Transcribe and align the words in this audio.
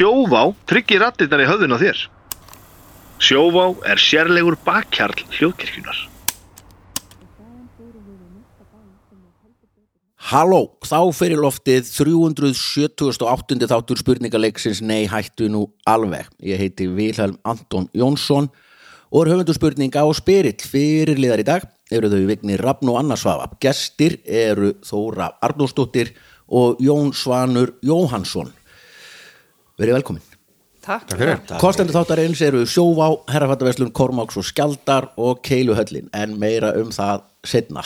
Sjóvá 0.00 0.46
tryggir 0.64 1.02
rattirnar 1.02 1.42
í 1.44 1.44
höfðun 1.44 1.76
á 1.76 1.78
þér. 1.82 1.98
Sjóvá 3.20 3.64
er 3.84 4.00
sérlegur 4.00 4.54
bakkjarl 4.64 5.26
hljóðkirkjunar. 5.36 5.98
Halló, 10.30 10.62
þá 10.80 11.12
fyrir 11.12 11.42
loftið 11.44 11.90
378. 11.92 13.58
þáttur 13.68 14.00
spurningaleiksins 14.00 14.80
Nei 14.80 15.04
hættu 15.04 15.50
nú 15.52 15.66
alveg. 15.84 16.30
Ég 16.40 16.56
heiti 16.56 16.86
Vilhelm 16.88 17.36
Anton 17.44 17.90
Jónsson 17.92 18.48
og 19.12 19.26
er 19.26 19.34
höfundur 19.34 19.58
spurninga 19.58 20.06
og 20.08 20.16
spyrill 20.16 20.64
fyrir 20.64 21.20
liðar 21.20 21.44
í 21.44 21.48
dag. 21.50 21.66
Eru 21.92 22.08
þau 22.08 22.24
Vigni 22.30 22.56
Rafn 22.56 22.88
og 22.88 23.02
Anna 23.02 23.20
Svafa. 23.20 23.50
Gestir 23.60 24.16
eru 24.24 24.78
Þóra 24.80 25.34
Arnósdóttir 25.44 26.14
og 26.48 26.80
Jón 26.80 27.12
Svanur 27.12 27.74
Jóhansson. 27.84 28.54
Verið 29.80 29.96
velkomin. 29.96 30.26
Takk. 30.84 31.12
Kostendur 31.60 31.96
þáttarins 31.96 32.40
eru 32.44 32.62
Sjóvá, 32.68 33.10
Herrafattaverslun, 33.28 33.92
Kormáks 33.96 34.38
og 34.40 34.46
Skjaldar 34.48 35.10
og 35.20 35.42
Keiluhöllin 35.44 36.08
en 36.16 36.36
meira 36.40 36.72
um 36.80 36.92
það 36.94 37.24
setna. 37.48 37.84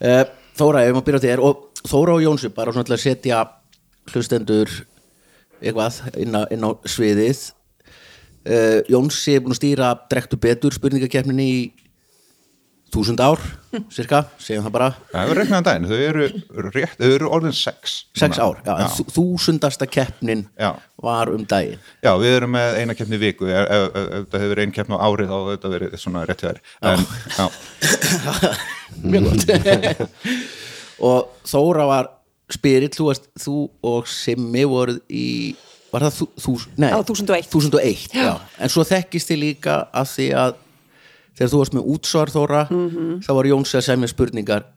Uh, 0.00 0.24
Þóra, 0.56 0.84
ef 0.84 0.96
maður 0.96 1.06
byrja 1.06 1.20
á 1.20 1.26
þér 1.26 1.42
og 1.44 1.66
Þóra 1.84 2.16
og 2.16 2.24
Jónsi 2.24 2.50
bara 2.52 2.72
svona 2.72 2.88
til 2.88 2.96
að 2.96 3.02
setja 3.04 3.42
hlustendur 4.10 4.72
eitthvað 5.60 6.00
inn 6.20 6.36
á, 6.36 6.42
inn 6.52 6.64
á 6.64 6.70
sviðið 6.88 7.42
uh, 8.48 8.80
Jónsi 8.88 9.36
er 9.36 9.44
búin 9.44 9.54
að 9.54 9.60
stýra 9.60 9.92
drektu 10.10 10.40
betur 10.40 10.76
spurningakefninni 10.76 11.46
í 11.48 11.60
þúsund 12.90 13.20
ár, 13.22 13.38
cirka, 13.94 14.18
segjum 14.42 14.64
það 14.66 14.72
bara. 14.74 14.88
Það 15.12 15.30
er 15.32 15.38
reiknaðan 15.40 15.66
daginn, 15.68 15.88
þau 15.90 16.00
eru, 16.08 16.24
rétt, 16.74 16.96
þau 16.98 17.10
eru 17.14 17.28
orðin 17.36 17.54
sex 17.54 17.92
sex 18.18 18.40
ár, 18.42 18.58
já, 18.66 18.88
þú- 18.96 19.06
þúsundasta 19.14 19.86
keppnin 19.86 20.42
Já. 20.58 20.72
var 21.02 21.30
um 21.30 21.44
daginn. 21.46 21.78
Já, 22.02 22.10
við 22.18 22.36
erum 22.40 22.54
með 22.56 22.78
eina 22.82 22.96
keppni 22.98 23.20
viku 23.22 23.46
ef, 23.46 23.62
ef, 23.70 23.84
ef, 23.94 24.08
ef 24.18 24.26
það 24.32 24.40
hefur 24.44 24.54
verið 24.54 24.66
ein 24.66 24.74
keppni 24.78 24.98
á 24.98 25.04
árið 25.06 25.30
þá 25.30 25.36
hefur 25.38 25.54
þetta 25.56 25.72
verið 25.76 25.98
svona 26.02 26.24
rétt 26.26 26.46
já, 27.38 27.46
mjög 29.10 29.28
gott. 29.30 30.00
Og 31.10 31.28
Þóra 31.48 31.86
var 31.88 32.08
spyrill, 32.52 32.90
þú, 32.92 33.06
varst, 33.08 33.28
þú 33.40 33.54
og 33.86 34.08
Simmi 34.10 34.64
voruð 34.68 34.98
í 35.08 35.26
var 35.90 36.04
það 36.06 36.18
þú, 36.20 36.26
þú 36.44 36.52
nei, 36.82 36.90
Á 36.94 36.98
1001. 37.02 37.46
1001 37.50 38.12
já. 38.14 38.34
en 38.62 38.70
svo 38.70 38.84
þekkist 38.86 39.30
þið 39.32 39.40
líka 39.42 39.78
að 39.96 40.10
því 40.12 40.26
að 40.38 40.58
þegar 41.40 41.54
þú 41.54 41.62
varst 41.64 41.78
með 41.78 41.88
útsvar 41.96 42.34
Þóra 42.36 42.66
þá 43.24 43.32
var 43.32 43.50
Jónsi 43.50 43.80
að 43.80 43.88
segja 43.88 44.12
spurningar 44.12 44.68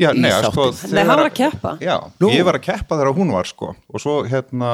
já 0.00 0.10
Í 0.12 0.20
nei, 0.20 0.30
sko 0.32 0.66
þáttinn. 0.70 0.94
Nei, 0.94 1.02
hann 1.08 1.18
var 1.18 1.28
að 1.28 1.36
keppa. 1.36 1.72
Já, 1.82 1.94
Nú. 2.20 2.30
ég 2.32 2.44
var 2.46 2.58
að 2.58 2.64
keppa 2.66 2.98
þegar 2.98 3.16
hún 3.16 3.32
var 3.34 3.48
sko 3.48 3.70
og 3.72 4.02
svo 4.02 4.14
hérna 4.28 4.70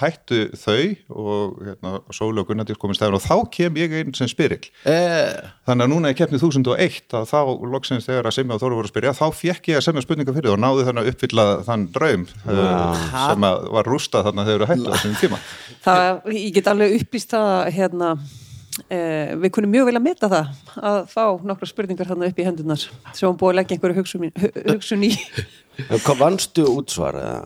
hættu 0.00 0.40
þau 0.58 0.82
og 1.08 1.60
hérna 1.64 1.92
Sóli 2.14 2.42
og 2.42 2.48
Gunnardís 2.50 2.80
komið 2.80 2.98
stæðan 3.00 3.18
og 3.18 3.24
þá 3.24 3.36
kem 3.54 3.78
ég 3.80 3.94
einn 4.00 4.14
sem 4.16 4.30
spyrill 4.30 4.68
eh, 4.88 5.38
Þannig 5.68 5.86
að 5.86 5.92
núna 5.92 6.12
í 6.12 6.18
keppni 6.18 6.40
1001 6.40 7.16
að 7.18 7.28
þá 7.32 7.38
loksins 7.74 8.08
þegar 8.08 8.30
að 8.30 8.36
Simmi 8.38 8.56
og 8.56 8.62
Þóru 8.62 8.80
voru 8.80 8.90
að 8.90 8.94
spyrja 8.94 9.14
þá 9.16 9.26
fekk 9.40 9.70
ég 9.72 9.80
að 9.80 9.86
semja 9.88 10.04
spurninga 10.04 10.36
fyrir 10.36 10.54
og 10.54 10.60
náði 10.62 10.88
þannig 10.88 11.04
að 11.04 11.12
uppfylla 11.14 11.46
þann 11.68 11.86
draum 11.94 12.26
uh, 12.48 13.06
sem 13.14 13.48
að 13.48 13.70
var 13.78 13.92
rústað 13.92 14.28
þannig 14.28 14.44
að 14.44 14.50
þau 14.50 14.56
eru 14.58 14.70
hættu 14.72 14.92
þessum 14.92 15.16
tíma 15.22 15.40
Það, 15.88 16.20
ég 16.36 16.52
get 16.58 16.70
alveg 16.72 16.98
upplýst 17.00 17.32
það 17.32 17.72
hérna, 17.78 18.12
eh, 18.86 19.34
við 19.38 19.52
kunum 19.56 19.72
mjög 19.72 19.88
vel 19.88 19.98
að 19.98 20.04
meta 20.04 20.30
það 20.32 20.46
að 20.90 20.98
fá 21.10 21.22
nokkra 21.50 21.68
spurningar 21.70 22.08
þarna 22.08 22.30
upp 22.30 22.38
í 22.38 22.46
hendunar 22.46 22.80
sem 22.80 23.26
hún 23.26 23.38
búið 23.40 23.52
að 23.52 23.58
leggja 23.60 23.76
einhverju 23.76 23.98
hugsun, 23.98 24.26
hugsun 24.68 25.06
í 25.06 25.12
hvað 26.04 26.20
vannstu 26.22 26.66
útsvar 26.72 27.18
eða? 27.18 27.38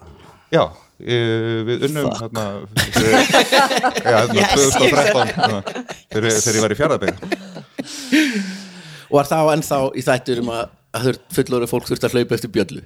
Já, 0.52 0.64
e, 1.00 1.18
við 1.68 1.86
unnum 1.88 2.10
þarna 2.18 2.46
fyrir, 2.78 3.12
já, 4.12 4.18
þarna 4.28 4.48
2013 4.54 5.34
þarna, 5.36 5.60
fyrir, 6.12 6.38
þegar 6.38 6.58
ég 6.58 6.64
var 6.66 6.74
í 6.74 6.80
fjárðabeg 6.80 7.12
og 9.08 9.18
var 9.20 9.30
þá 9.30 9.38
ennþá 9.56 9.84
í 9.96 10.06
þættur 10.08 10.42
um 10.44 10.52
að, 10.56 11.14
fullóri 11.36 11.70
fólk 11.70 11.88
þurft 11.88 12.08
að 12.08 12.18
hlaupa 12.18 12.38
eftir 12.38 12.52
bjöllu 12.52 12.84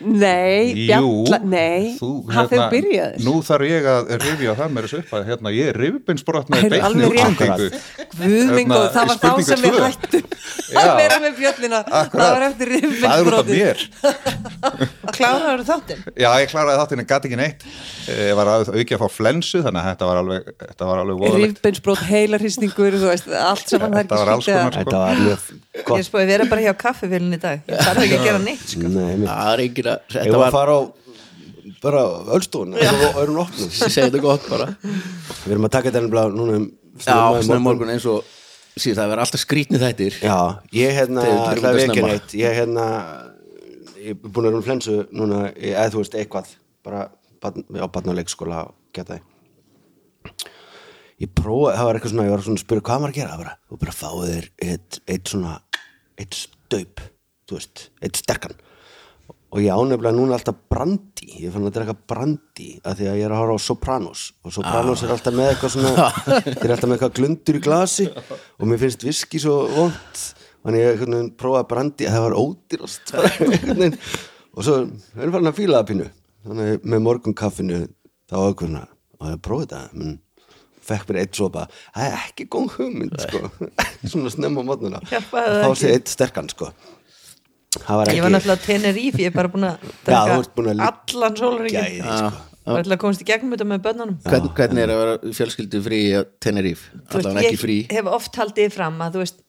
Nei, 0.00 0.74
bjalla, 0.88 1.38
nei. 1.46 1.94
Þú, 2.00 2.08
hann 2.34 2.48
þegar 2.50 2.70
byrjaði 2.72 3.24
Nú 3.24 3.34
þarf 3.46 3.66
ég 3.68 3.86
að 3.92 4.10
rifja 4.24 4.54
það 4.58 4.72
með 4.74 4.86
þessu 4.88 4.98
upp 5.04 5.12
að 5.18 5.26
hérna, 5.30 5.52
ég 5.54 5.70
er 5.70 5.78
alveg 6.88 7.14
rétt. 7.14 7.34
útsendingu. 7.34 7.68
Guðmingo, 8.14 8.74
Hérna, 8.74 8.90
það 8.94 9.04
var 9.10 9.18
þá 9.22 9.30
sem 9.48 9.62
við 9.64 9.78
hættum 9.84 10.24
Já. 10.74 10.80
að 10.82 10.90
vera 10.98 11.16
með 11.24 11.32
bjöllina 11.38 11.80
það 11.88 12.14
var 12.18 12.44
eftir 12.48 12.68
Það 12.74 13.14
er 13.14 13.24
út 13.24 13.34
af 13.34 13.44
rifbeinsbrotið. 13.44 13.54
mér. 13.54 13.78
Kláraður 15.16 15.64
þáttinn? 15.68 16.00
Já, 16.18 16.28
ég 16.42 16.48
kláraði 16.52 16.78
þáttinn 16.80 17.02
en 17.04 17.08
gæti 17.10 17.30
ekki 17.30 17.38
neitt. 17.40 17.66
Eh, 18.08 18.22
Ég 18.24 18.36
var 18.38 18.48
að 18.50 18.70
auki 18.74 18.96
að 18.96 19.02
fá 19.04 19.08
flensu 19.12 19.60
þannig 19.64 19.80
að 19.82 19.88
þetta 19.92 20.08
var 20.10 20.20
alveg, 20.22 20.48
þetta 20.64 20.88
var 20.88 21.02
alveg 21.04 21.20
voðalegt. 21.20 21.54
Rifbeinsbrot, 21.54 22.02
heilarhristingur 22.08 22.96
þú 22.98 23.10
veist, 23.12 23.28
allt 23.38 23.68
sem 23.70 23.84
hann 23.84 23.94
Þetta 23.94 24.18
var 24.20 24.32
alls 24.34 24.48
konar. 24.48 24.78
Þetta 24.80 24.98
var 25.04 25.22
mjög 25.22 25.40
Ég 25.74 26.06
spóði 26.06 26.26
vera 26.30 26.44
bara 26.46 26.62
hjá 26.64 26.72
kaffivélun 26.78 27.34
í 27.34 27.40
dag 27.42 27.58
Að 29.90 30.14
Ég 30.20 30.34
var 30.34 30.46
að 30.48 30.56
fara 30.58 30.76
á 30.76 30.80
bara 31.84 32.04
öllstofun 32.36 32.76
og 32.78 33.18
erum 33.20 33.40
opnum 33.42 33.68
ég 33.68 33.74
segi 33.76 34.06
þetta 34.06 34.22
gott 34.24 34.46
bara. 34.48 34.70
Við 35.44 35.52
erum 35.56 35.68
að 35.68 35.74
taka 35.76 35.90
þetta 35.90 36.02
nefnilega 36.04 36.36
núna 36.38 36.56
um 36.60 36.64
já, 36.96 37.18
snöðum 37.44 37.66
morgun. 37.66 37.92
eins 37.92 38.06
og 38.08 38.30
síðan 38.76 39.00
það 39.02 39.10
verður 39.12 39.24
alltaf 39.26 39.42
skrítni 39.42 39.80
þættir. 39.82 40.16
Já, 40.24 40.38
ég 40.76 40.96
hérna 40.98 41.26
vekja 41.26 41.90
snemma. 41.90 42.08
neitt. 42.12 42.36
Ég 42.40 42.58
hérna 42.60 42.88
Ég 44.04 44.12
er 44.12 44.18
búin 44.20 44.44
að 44.44 44.50
vera 44.50 44.58
um 44.60 44.64
flensu 44.66 44.96
núna 45.16 45.44
eða 45.56 45.86
þú 45.94 46.02
veist 46.02 46.16
eitthvað. 46.20 46.50
Bara 46.84 47.06
á 47.08 47.86
barnaleikskóla 47.92 48.66
og 48.68 48.74
geta 48.92 49.16
það 49.16 49.30
Ég 51.22 51.30
prófaði, 51.30 51.76
það 51.78 51.86
var 51.86 51.96
eitthvað 51.96 52.12
svona, 52.12 52.26
ég 52.26 52.34
var 52.34 52.42
svona 52.44 52.58
að 52.58 52.64
spyrja 52.64 52.84
hvað 52.88 53.02
maður 53.02 53.12
að 53.12 53.18
gera, 53.20 53.36
bara, 53.38 53.52
þú 53.70 53.76
bara 53.84 53.94
fáið 53.94 54.30
þér 54.30 54.46
eitt, 54.66 54.98
eitt 55.14 55.30
svona, 55.30 55.52
eitt 56.20 56.38
staup, 56.38 57.02
þú 57.48 57.58
veist, 57.58 57.84
eitt 58.02 58.18
sterkan 58.18 58.56
og 59.54 59.62
ég 59.62 59.70
ánefnilega 59.70 60.10
núna 60.16 60.34
alltaf 60.34 60.56
brandi, 60.70 61.28
ég 61.44 61.52
fann 61.54 61.68
að 61.68 61.76
drekka 61.76 61.94
brandi 62.10 62.72
af 62.82 62.96
því 62.98 63.06
að 63.06 63.18
ég 63.20 63.26
er 63.28 63.34
að 63.34 63.38
horfa 63.38 63.54
á 63.54 63.62
Sopranos. 63.62 64.22
Og 64.42 64.54
Sopranos 64.56 65.04
er 65.06 65.12
alltaf 65.14 65.36
með 65.36 65.50
eitthvað 65.52 65.74
svona 65.76 66.06
þeir 66.24 66.48
eru 66.64 66.74
alltaf 66.74 66.88
með 66.90 66.96
eitthvað 66.96 67.12
glundur 67.20 67.58
í 67.58 67.60
glasi. 67.62 68.06
Og 68.58 68.66
mér 68.66 68.80
finnst 68.82 69.06
viski 69.06 69.38
svo 69.44 69.60
vond 69.70 70.24
þannig 70.64 70.82
ég 70.82 71.04
prófaði 71.38 71.68
brandi 71.70 72.08
það 72.10 72.26
var 72.26 72.36
ódýrast. 72.40 73.14
Og 74.54 74.66
svo 74.66 74.74
erum 74.82 75.36
farin 75.36 75.52
að 75.52 75.56
fíla 75.60 75.78
það 75.78 75.88
pínu. 75.92 76.08
Þannig 76.48 76.90
með 76.90 77.06
morgun 77.06 77.38
kaffinu 77.38 77.80
þá 78.26 78.36
ákveðna 78.40 78.84
og 79.20 79.30
ég 79.30 79.40
prófaði 79.46 79.70
þetta. 79.70 79.84
Menn 80.02 80.18
fekk 80.84 81.06
mér 81.12 81.20
eitt 81.22 81.38
sopa. 81.38 81.68
Það 81.94 82.10
er 82.10 82.18
ekki 82.24 82.48
góð 82.52 82.74
hugmynd 82.80 83.14
sko. 83.22 83.46
Svona 84.10 84.34
snemma 84.34 84.66
á 84.66 84.68
mótnuna 84.68 85.00
það 85.06 85.62
þá 85.62 85.70
sé 85.78 85.94
eitt 85.94 86.10
sterkan 86.12 86.50
sko 86.50 86.74
það 87.84 88.00
var 88.00 88.10
Ég 88.10 88.16
ekki 88.16 88.24
var 88.24 88.34
náttúrulega 88.34 88.58
á 88.60 88.66
Tenerife 88.66 89.22
Ég 89.22 89.30
er 89.30 89.36
bara 89.36 89.52
búin 89.52 89.68
að 89.68 89.76
allan 90.88 91.38
sólaringin 91.38 91.78
gæði 91.78 92.02
sko. 92.02 92.50
Var 92.64 92.80
alltaf 92.80 92.94
að 92.96 93.00
komast 93.02 93.20
í 93.20 93.28
gegnum 93.28 93.52
þetta 93.52 93.66
með 93.68 93.82
bönnunum 93.84 94.14
Hvern, 94.24 94.50
hvernig 94.56 94.84
er 94.86 94.92
að 94.94 95.00
vera 95.02 95.34
fjölskyldu 95.36 95.80
frí 95.84 95.98
Þú 96.16 97.18
veist, 97.18 97.26
allavega 97.28 97.50
ekki 97.50 97.60
frí. 97.60 97.76
Ég 97.84 97.98
hef 97.98 98.08
oft 98.16 98.38
haldið 98.40 98.70
fram 98.72 99.02
að 99.04 99.18
þú 99.18 99.24
veist 99.24 99.43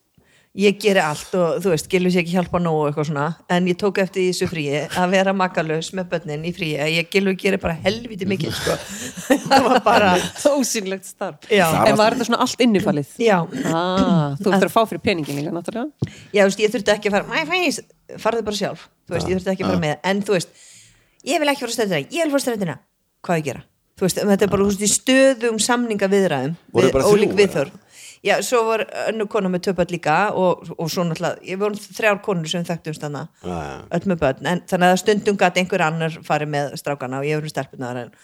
ég 0.55 0.77
geri 0.79 1.01
allt 1.03 1.33
og 1.35 1.57
þú 1.63 1.71
veist, 1.73 1.87
gilvi 1.91 2.11
sér 2.13 2.23
ekki 2.23 2.35
hjálpa 2.37 2.61
nógu 2.63 2.83
og 2.83 2.89
eitthvað 2.89 3.09
svona, 3.09 3.25
en 3.51 3.69
ég 3.69 3.79
tók 3.79 3.99
eftir 4.03 4.23
í 4.23 4.27
þessu 4.31 4.49
fríi 4.51 4.83
að 4.85 5.15
vera 5.15 5.33
makalös 5.35 5.91
með 5.97 6.11
börnin 6.13 6.45
í 6.47 6.53
fríi. 6.55 6.75
Að 6.79 6.93
ég 6.95 7.09
gilvi 7.11 7.35
geri 7.41 7.59
bara 7.61 7.75
helviti 7.85 8.27
mikið 8.29 8.55
sko. 8.59 8.77
það 9.49 9.67
var 9.69 9.81
bara 9.85 10.13
ósynlegt 10.53 11.09
starf. 11.09 11.49
Já. 11.51 11.67
en 11.83 11.99
var 11.99 12.15
þetta 12.15 12.29
svona 12.29 12.43
allt 12.45 12.63
innifalið? 12.67 13.17
Já, 13.19 13.37
ah, 13.73 14.37
þú 14.39 14.55
ættir 14.55 14.69
að 14.69 14.77
fá 14.77 14.81
fyrir 14.85 15.03
peningin 15.03 15.41
líka 15.41 15.55
náttúrulega. 15.55 16.13
Já, 16.31 16.45
þú 16.45 16.47
veist, 16.51 16.63
ég 16.63 16.77
þurfti 16.77 16.95
ekki 16.95 17.11
að 17.11 17.19
fara 17.19 17.29
my 17.33 17.43
face, 17.51 17.83
farðu 18.23 18.47
bara 18.47 18.61
sjálf. 18.63 18.87
Þú 19.05 19.17
veist, 19.17 19.27
ég 19.27 19.39
þurfti 19.39 19.53
ekki 19.57 19.67
að 19.67 19.73
fara 19.73 19.83
með, 19.83 19.99
en 20.07 20.23
þú 20.25 20.39
veist 20.39 20.55
ég 21.25 21.41
vil 21.41 21.51
ekki 21.51 21.65
fara 21.65 21.73
á 21.73 21.77
stöðina, 21.77 22.01
ég 22.13 22.27
vil 22.27 22.33
fara 22.33 22.41
á 22.41 22.45
stöðina 22.45 22.75
hvað 23.25 23.39
ég 23.39 23.41
að 23.41 23.47
gera, 23.49 23.63
þú 23.95 24.05
veist, 24.05 24.19
þetta 24.21 24.45
er 24.45 24.51
bara 24.51 24.65
þú 24.65 24.69
veist, 24.69 24.83
í 24.85 24.91
stöðum 24.91 25.59
samninga 25.65 26.09
viðræðum 26.11 26.55
Voru 26.75 26.91
bara 26.93 27.07
þrjú, 27.07 27.15
ólík 27.15 27.35
viðþörf 27.39 27.79
já, 28.25 28.35
svo 28.45 28.63
var 28.67 28.83
önnu 29.07 29.27
kona 29.31 29.51
með 29.53 29.67
töpöld 29.69 29.91
líka 29.93 30.15
og, 30.33 30.65
og 30.75 30.89
svo 30.91 31.05
náttúrulega, 31.07 31.41
ég 31.45 31.59
voru 31.61 31.77
þrjár 31.79 32.21
konur 32.25 32.49
sem 32.51 32.65
þekktumst 32.67 33.05
hana, 33.05 33.27
Já, 33.45 33.55
já. 33.55 33.75
öll 33.99 34.09
með 34.11 34.21
börn. 34.23 34.49
En 34.51 34.63
þannig 34.71 34.93
að 34.95 35.01
stundum 35.03 35.37
gæti 35.41 35.61
einhver 35.63 35.85
annar 35.85 36.17
farið 36.25 36.51
með 36.55 36.75
strákana 36.81 37.21
og 37.21 37.29
ég 37.29 37.39
voru 37.39 37.53
stelpunar 37.53 38.01
en 38.05 38.15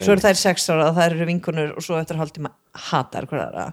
svo 0.00 0.14
eru 0.14 0.24
þær 0.24 0.38
sex 0.40 0.68
ára 0.74 0.92
þær 0.96 1.12
eru 1.18 1.26
vinkonur 1.30 1.74
og 1.78 1.84
svo 1.86 1.98
eftir 2.00 2.18
hálftíma 2.18 2.50
hatar 2.90 3.26
hverjara 3.30 3.68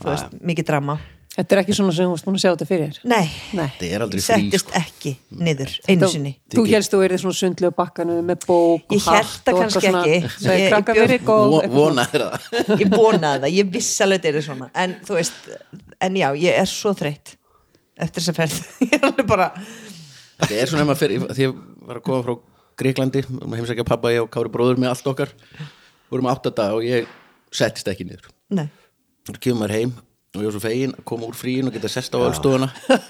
þú 0.00 0.08
veist, 0.08 0.32
mikið 0.42 0.66
drama 0.72 0.96
þetta 1.36 1.54
er 1.56 1.60
ekki 1.62 1.74
svona 1.76 1.92
sem 1.94 2.06
þú 2.08 2.12
varst 2.14 2.26
búin 2.26 2.36
að 2.38 2.42
sjá 2.42 2.50
þetta 2.52 2.66
fyrir 2.68 2.88
þér? 2.90 3.00
Nei, 3.12 3.26
Nei. 3.56 3.66
Þetta 3.78 3.88
er 3.96 4.04
aldrei 4.04 4.20
frí 4.20 4.26
settist 4.26 4.66
sko. 4.70 4.80
ekki 4.80 5.12
niður 5.46 5.74
einu 5.88 6.08
sinni. 6.10 6.32
Þú 6.54 6.64
helst 6.72 6.94
þú 6.94 7.00
erið 7.06 7.22
svona 7.22 7.38
sundlu 7.40 7.70
á 7.70 7.72
bakkanu 7.80 8.16
með 8.26 8.46
bók 8.46 8.90
og 8.90 8.96
Ég 8.96 9.06
hélt 9.06 9.36
það 9.46 9.60
kannski 9.60 9.82
eitthvað 9.84 10.10
ekki. 10.10 10.32
svona, 10.36 10.54
Ég- 10.56 10.64
ég 10.64 10.72
krakka 10.74 10.96
bjó- 10.96 11.04
verið 11.06 11.24
góð 11.28 11.44
Vo- 11.54 11.60
eitthvað 11.62 11.78
Vona 11.80 12.06
er 12.06 12.24
það 12.24 12.82
ég 12.82 12.90
vonaði 12.96 13.40
það, 13.44 13.54
ég 13.60 13.70
viss 13.76 14.00
alveg 14.06 14.22
þetta 14.26 14.40
er 14.42 14.46
svona. 14.48 14.70
En 14.74 14.96
þú 15.06 15.18
veist, 15.20 15.50
en 16.00 16.18
já, 16.20 16.28
ég 16.44 16.58
er 16.64 16.66
svo 16.66 16.94
þreytt 16.98 17.36
eftir 18.00 18.22
þess 18.22 18.32
að 18.32 18.40
ferð. 18.42 18.60
Ég 18.90 18.94
er 18.98 19.06
alveg 19.10 19.26
bara 19.28 19.50
Þetta 20.40 20.54
er 20.56 20.70
svona 20.70 20.82
ef 20.82 20.88
maður 20.88 21.00
fer, 21.02 21.12
því 21.36 21.42
ég 21.44 21.56
var 21.86 21.98
að 22.00 22.04
koma 22.06 22.22
frá 22.24 22.36
Greiklandi, 22.80 23.20
maður 23.28 23.58
heimsækja 23.60 23.84
pappa 23.84 24.08
ég 24.14 24.22
og 24.24 24.30
Kári 24.32 24.48
bróður 24.54 24.78
með 24.80 24.88
allt 24.94 25.08
okkar. 25.10 25.32
Vorum 26.10 26.28
átta 26.32 26.48
dag 26.56 26.72
og 26.78 26.82
ég 26.86 27.04
settist 27.52 27.86
ekki 27.92 28.06
niður. 28.08 28.30
Nei. 28.56 28.70
kemur 29.38 29.60
maður 29.66 29.74
heim 29.76 29.92
og 30.30 30.44
ég 30.44 30.46
var 30.46 30.54
svo 30.54 30.62
fegin 30.62 30.92
að 30.94 31.06
koma 31.10 31.26
úr 31.26 31.34
fríin 31.34 31.66
og 31.66 31.74
geta 31.74 31.88
sest 31.90 32.14
á 32.14 32.22
öllstofuna 32.22 32.68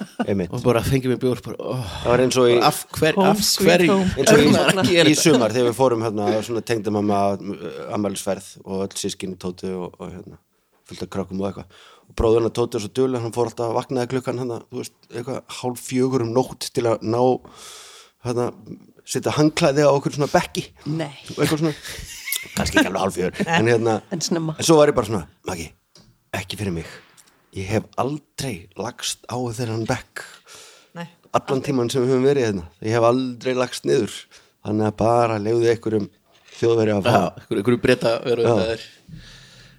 og 0.54 0.62
bara 0.64 0.80
fengið 0.80 1.12
mér 1.12 1.18
bjór 1.20 1.42
bara, 1.44 1.56
oh, 1.60 1.82
það 2.00 2.12
var 2.14 2.22
eins 2.24 2.38
og 2.40 2.46
í, 2.48 2.54
af, 2.64 2.78
hver, 2.96 3.18
af 3.20 3.42
hverju 3.60 3.96
eins 4.14 4.30
og 4.32 4.44
maður 4.54 4.80
að 4.80 4.88
í, 4.88 4.94
í 4.94 5.02
þetta? 5.02 5.16
sumar 5.20 5.52
þegar 5.52 5.68
við 5.68 5.76
fórum 5.76 6.04
hérna, 6.06 6.28
svona 6.46 6.62
tengdum 6.64 6.96
mamma 6.96 7.18
ammælisferð 7.92 8.46
og 8.64 8.86
öll 8.86 8.96
sískinni 9.02 9.36
tóti 9.40 9.68
og, 9.68 9.98
og 10.00 10.14
hérna, 10.14 10.40
fullt 10.88 11.04
af 11.04 11.10
krakkum 11.12 11.42
og 11.42 11.50
eitthvað. 11.50 11.82
Og 12.08 12.16
bróðurinn 12.16 12.48
að 12.48 12.56
tóti 12.56 12.80
er 12.80 12.84
svo 12.86 12.92
duðlega, 12.96 13.22
hann 13.26 13.36
fór 13.36 13.50
alltaf 13.50 13.68
að 13.68 13.76
vaknaði 13.76 14.12
klukkan 14.14 14.40
hérna, 14.40 14.58
þú 14.70 14.80
veist, 14.80 14.96
eitthvað 15.12 15.42
hálf 15.58 15.84
fjögur 15.90 16.24
um 16.24 16.32
nótt 16.38 16.70
til 16.72 16.86
að 16.88 17.04
ná 17.04 17.20
hérna, 18.24 18.48
setja 19.04 19.36
hangklæði 19.36 19.84
á 19.84 19.92
okkur 19.92 20.16
svona 20.16 20.30
bekki. 20.32 20.64
Nei. 20.88 21.12
og 21.36 21.44
eitthvað 21.44 21.66
svona, 21.66 21.76
kannski 22.56 22.80
ekki 22.80 22.88
alveg 22.94 23.04
hálf 23.04 23.20
fjögur 23.20 23.46
en 23.60 23.70
hérna, 23.74 24.00
En 24.08 24.24
en 24.24 24.64
svo 24.64 24.80
var 24.80 24.88
ég 24.88 24.96
bara 24.96 25.12
svona 25.12 25.22
Maggi, 25.44 25.68
ekki 26.40 26.58
fyrir 26.58 26.80
mig 26.80 26.90
ég 27.56 27.66
hef 27.70 27.86
aldrei 28.00 28.68
lagst 28.78 29.24
á 29.26 29.36
þeirran 29.36 29.86
bekk 29.88 30.22
Nei. 30.94 31.06
allan 31.34 31.62
tíman 31.66 31.90
sem 31.90 32.04
við 32.04 32.12
höfum 32.14 32.28
verið 32.28 32.46
hérna 32.48 32.66
ég 32.86 32.94
hef 32.96 33.06
aldrei 33.10 33.54
lagst 33.58 33.84
niður 33.88 34.14
þannig 34.66 34.86
að 34.90 34.96
bara 35.00 35.38
leiðu 35.42 35.70
einhverjum 35.72 36.06
þjóðveri 36.60 36.92
að 36.94 37.00
Já, 37.00 37.10
fara 37.10 37.32
einhverju 37.40 37.60
einhverju 37.62 37.80
breyta 37.86 38.12
veru 38.26 38.44
Já. 38.46 38.54
þetta 38.60 38.76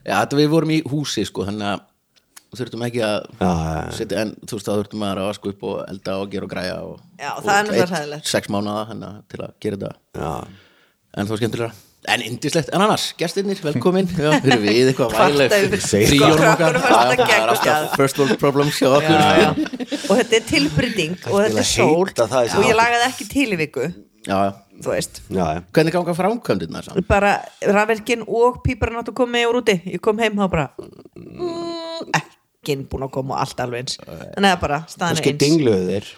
Já, 0.02 0.16
þetta 0.24 0.40
við 0.42 0.50
vorum 0.56 0.72
í 0.74 0.80
húsi 0.90 1.24
sko, 1.30 1.44
þannig 1.46 1.68
að 1.76 1.88
þurftum 2.58 2.82
ekki 2.88 3.04
að 3.06 3.18
Já, 3.40 3.50
já, 3.52 3.76
já. 3.78 3.92
setja, 4.00 4.24
en 4.26 4.32
þú 4.50 4.58
veist 4.58 4.68
þá 4.68 4.74
þurftum 4.80 5.04
að 5.08 5.20
vaska 5.28 5.52
upp 5.54 5.62
og 5.70 5.78
elda 5.88 6.16
og 6.24 6.32
gera 6.34 6.48
og 6.48 6.52
græja 6.52 6.74
og, 6.88 6.98
Já, 7.22 7.30
og 7.38 7.46
það 7.46 7.52
er 7.54 7.62
náttúrulega 7.62 7.86
einn- 7.86 7.94
hræðilegt. 7.94 8.32
sex 8.34 8.50
mánuða 8.52 9.22
til 9.32 9.40
að 9.46 9.54
gera 9.64 9.78
þetta 9.78 9.94
Já, 10.18 10.34
en 11.22 11.30
þá 11.30 11.34
skemmtilega 11.40 11.72
en 12.10 12.22
indislegt, 12.26 12.72
en 12.74 12.82
annars, 12.82 13.12
gestirnir, 13.18 13.60
velkomin. 13.62 14.08
Já, 14.10 14.32
erum 14.40 14.64
við 14.64 14.90
eitthvað 14.90 15.14
vægileg 15.14 15.52
Já, 16.18 16.32
það 17.62 17.92
first 18.00 18.22
world 18.22 18.40
problems 18.42 18.80
okkur. 18.82 19.20
Já, 19.20 19.44
já. 19.44 19.50
og 20.10 20.22
þetta 20.22 20.40
er 20.40 20.48
tilbryting 20.50 21.14
og 21.30 21.38
þetta 21.46 21.62
er 21.62 21.70
sól. 21.70 22.10
það 22.18 22.58
og 22.58 22.66
ég 22.66 22.80
lagaði 22.80 23.08
ekki 23.12 23.30
til 23.36 23.48
í 23.52 23.60
viku 23.60 23.86
Já, 24.26 24.38
já. 24.38 24.52
þú 24.82 24.94
veist. 24.96 25.22
Já, 25.30 25.44
já. 25.58 25.62
hvernig 25.78 25.96
ganga 25.98 26.18
framkvæmdirnar 26.18 26.90
saman? 26.90 27.08
bara 27.10 27.36
rafverkin 27.70 28.26
og 28.28 28.62
píparinn 28.66 29.02
áttu 29.02 29.14
að 29.14 29.20
koma 29.22 29.38
með 29.38 29.48
úr 29.52 29.62
úti 29.62 29.78
ég 29.94 30.02
kom 30.02 30.22
heim 30.22 30.42
og 30.42 30.52
bara 30.54 30.68
mm, 30.78 32.10
ekki 32.18 32.80
búin 32.90 33.06
að 33.08 33.14
koma 33.18 33.38
og 33.38 33.46
allt 33.46 33.64
alveg 33.64 33.86
eins. 33.86 34.02
Þannig 34.06 34.52
að 34.52 34.60
bara 34.66 34.84
er 34.86 35.08
eins 35.14 36.12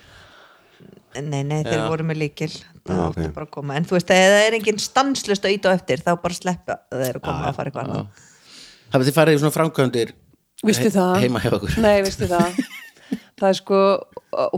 nei, 1.21 1.44
nei, 1.45 1.60
þeir 1.65 1.80
Já. 1.80 1.88
voru 1.92 2.06
með 2.10 2.18
líkil 2.24 2.50
það 2.54 2.98
Já, 2.98 3.01
áttu 3.06 3.24
ok. 3.27 3.33
bara 3.36 3.45
að 3.45 3.51
koma. 3.54 3.75
En 3.77 3.86
þú 3.88 3.98
veist, 3.98 4.13
ef 4.15 4.31
það 4.33 4.45
er 4.48 4.57
engin 4.57 4.80
stanslust 4.81 5.45
að 5.45 5.56
íta 5.57 5.69
á 5.69 5.75
eftir 5.77 6.01
þá 6.04 6.12
bara 6.24 6.38
sleppa 6.38 6.77
þeir 6.92 7.19
að 7.19 7.25
koma 7.27 7.50
að 7.50 7.57
fara 7.60 7.71
eitthvað 7.71 7.89
annað. 7.89 8.24
Hafið 8.94 9.10
þið 9.10 9.18
farið 9.19 9.38
í 9.38 9.42
svona 9.44 9.56
framkvæmdir 9.57 10.13
Vistu 10.63 10.89
það? 10.94 11.15
heima 11.24 11.42
hjá 11.44 11.50
okkur 11.57 11.77
Nei, 11.83 11.98
veistu 12.06 12.30
það. 12.31 12.57
Það 13.44 13.50
er 13.50 13.57
sko, 13.57 13.77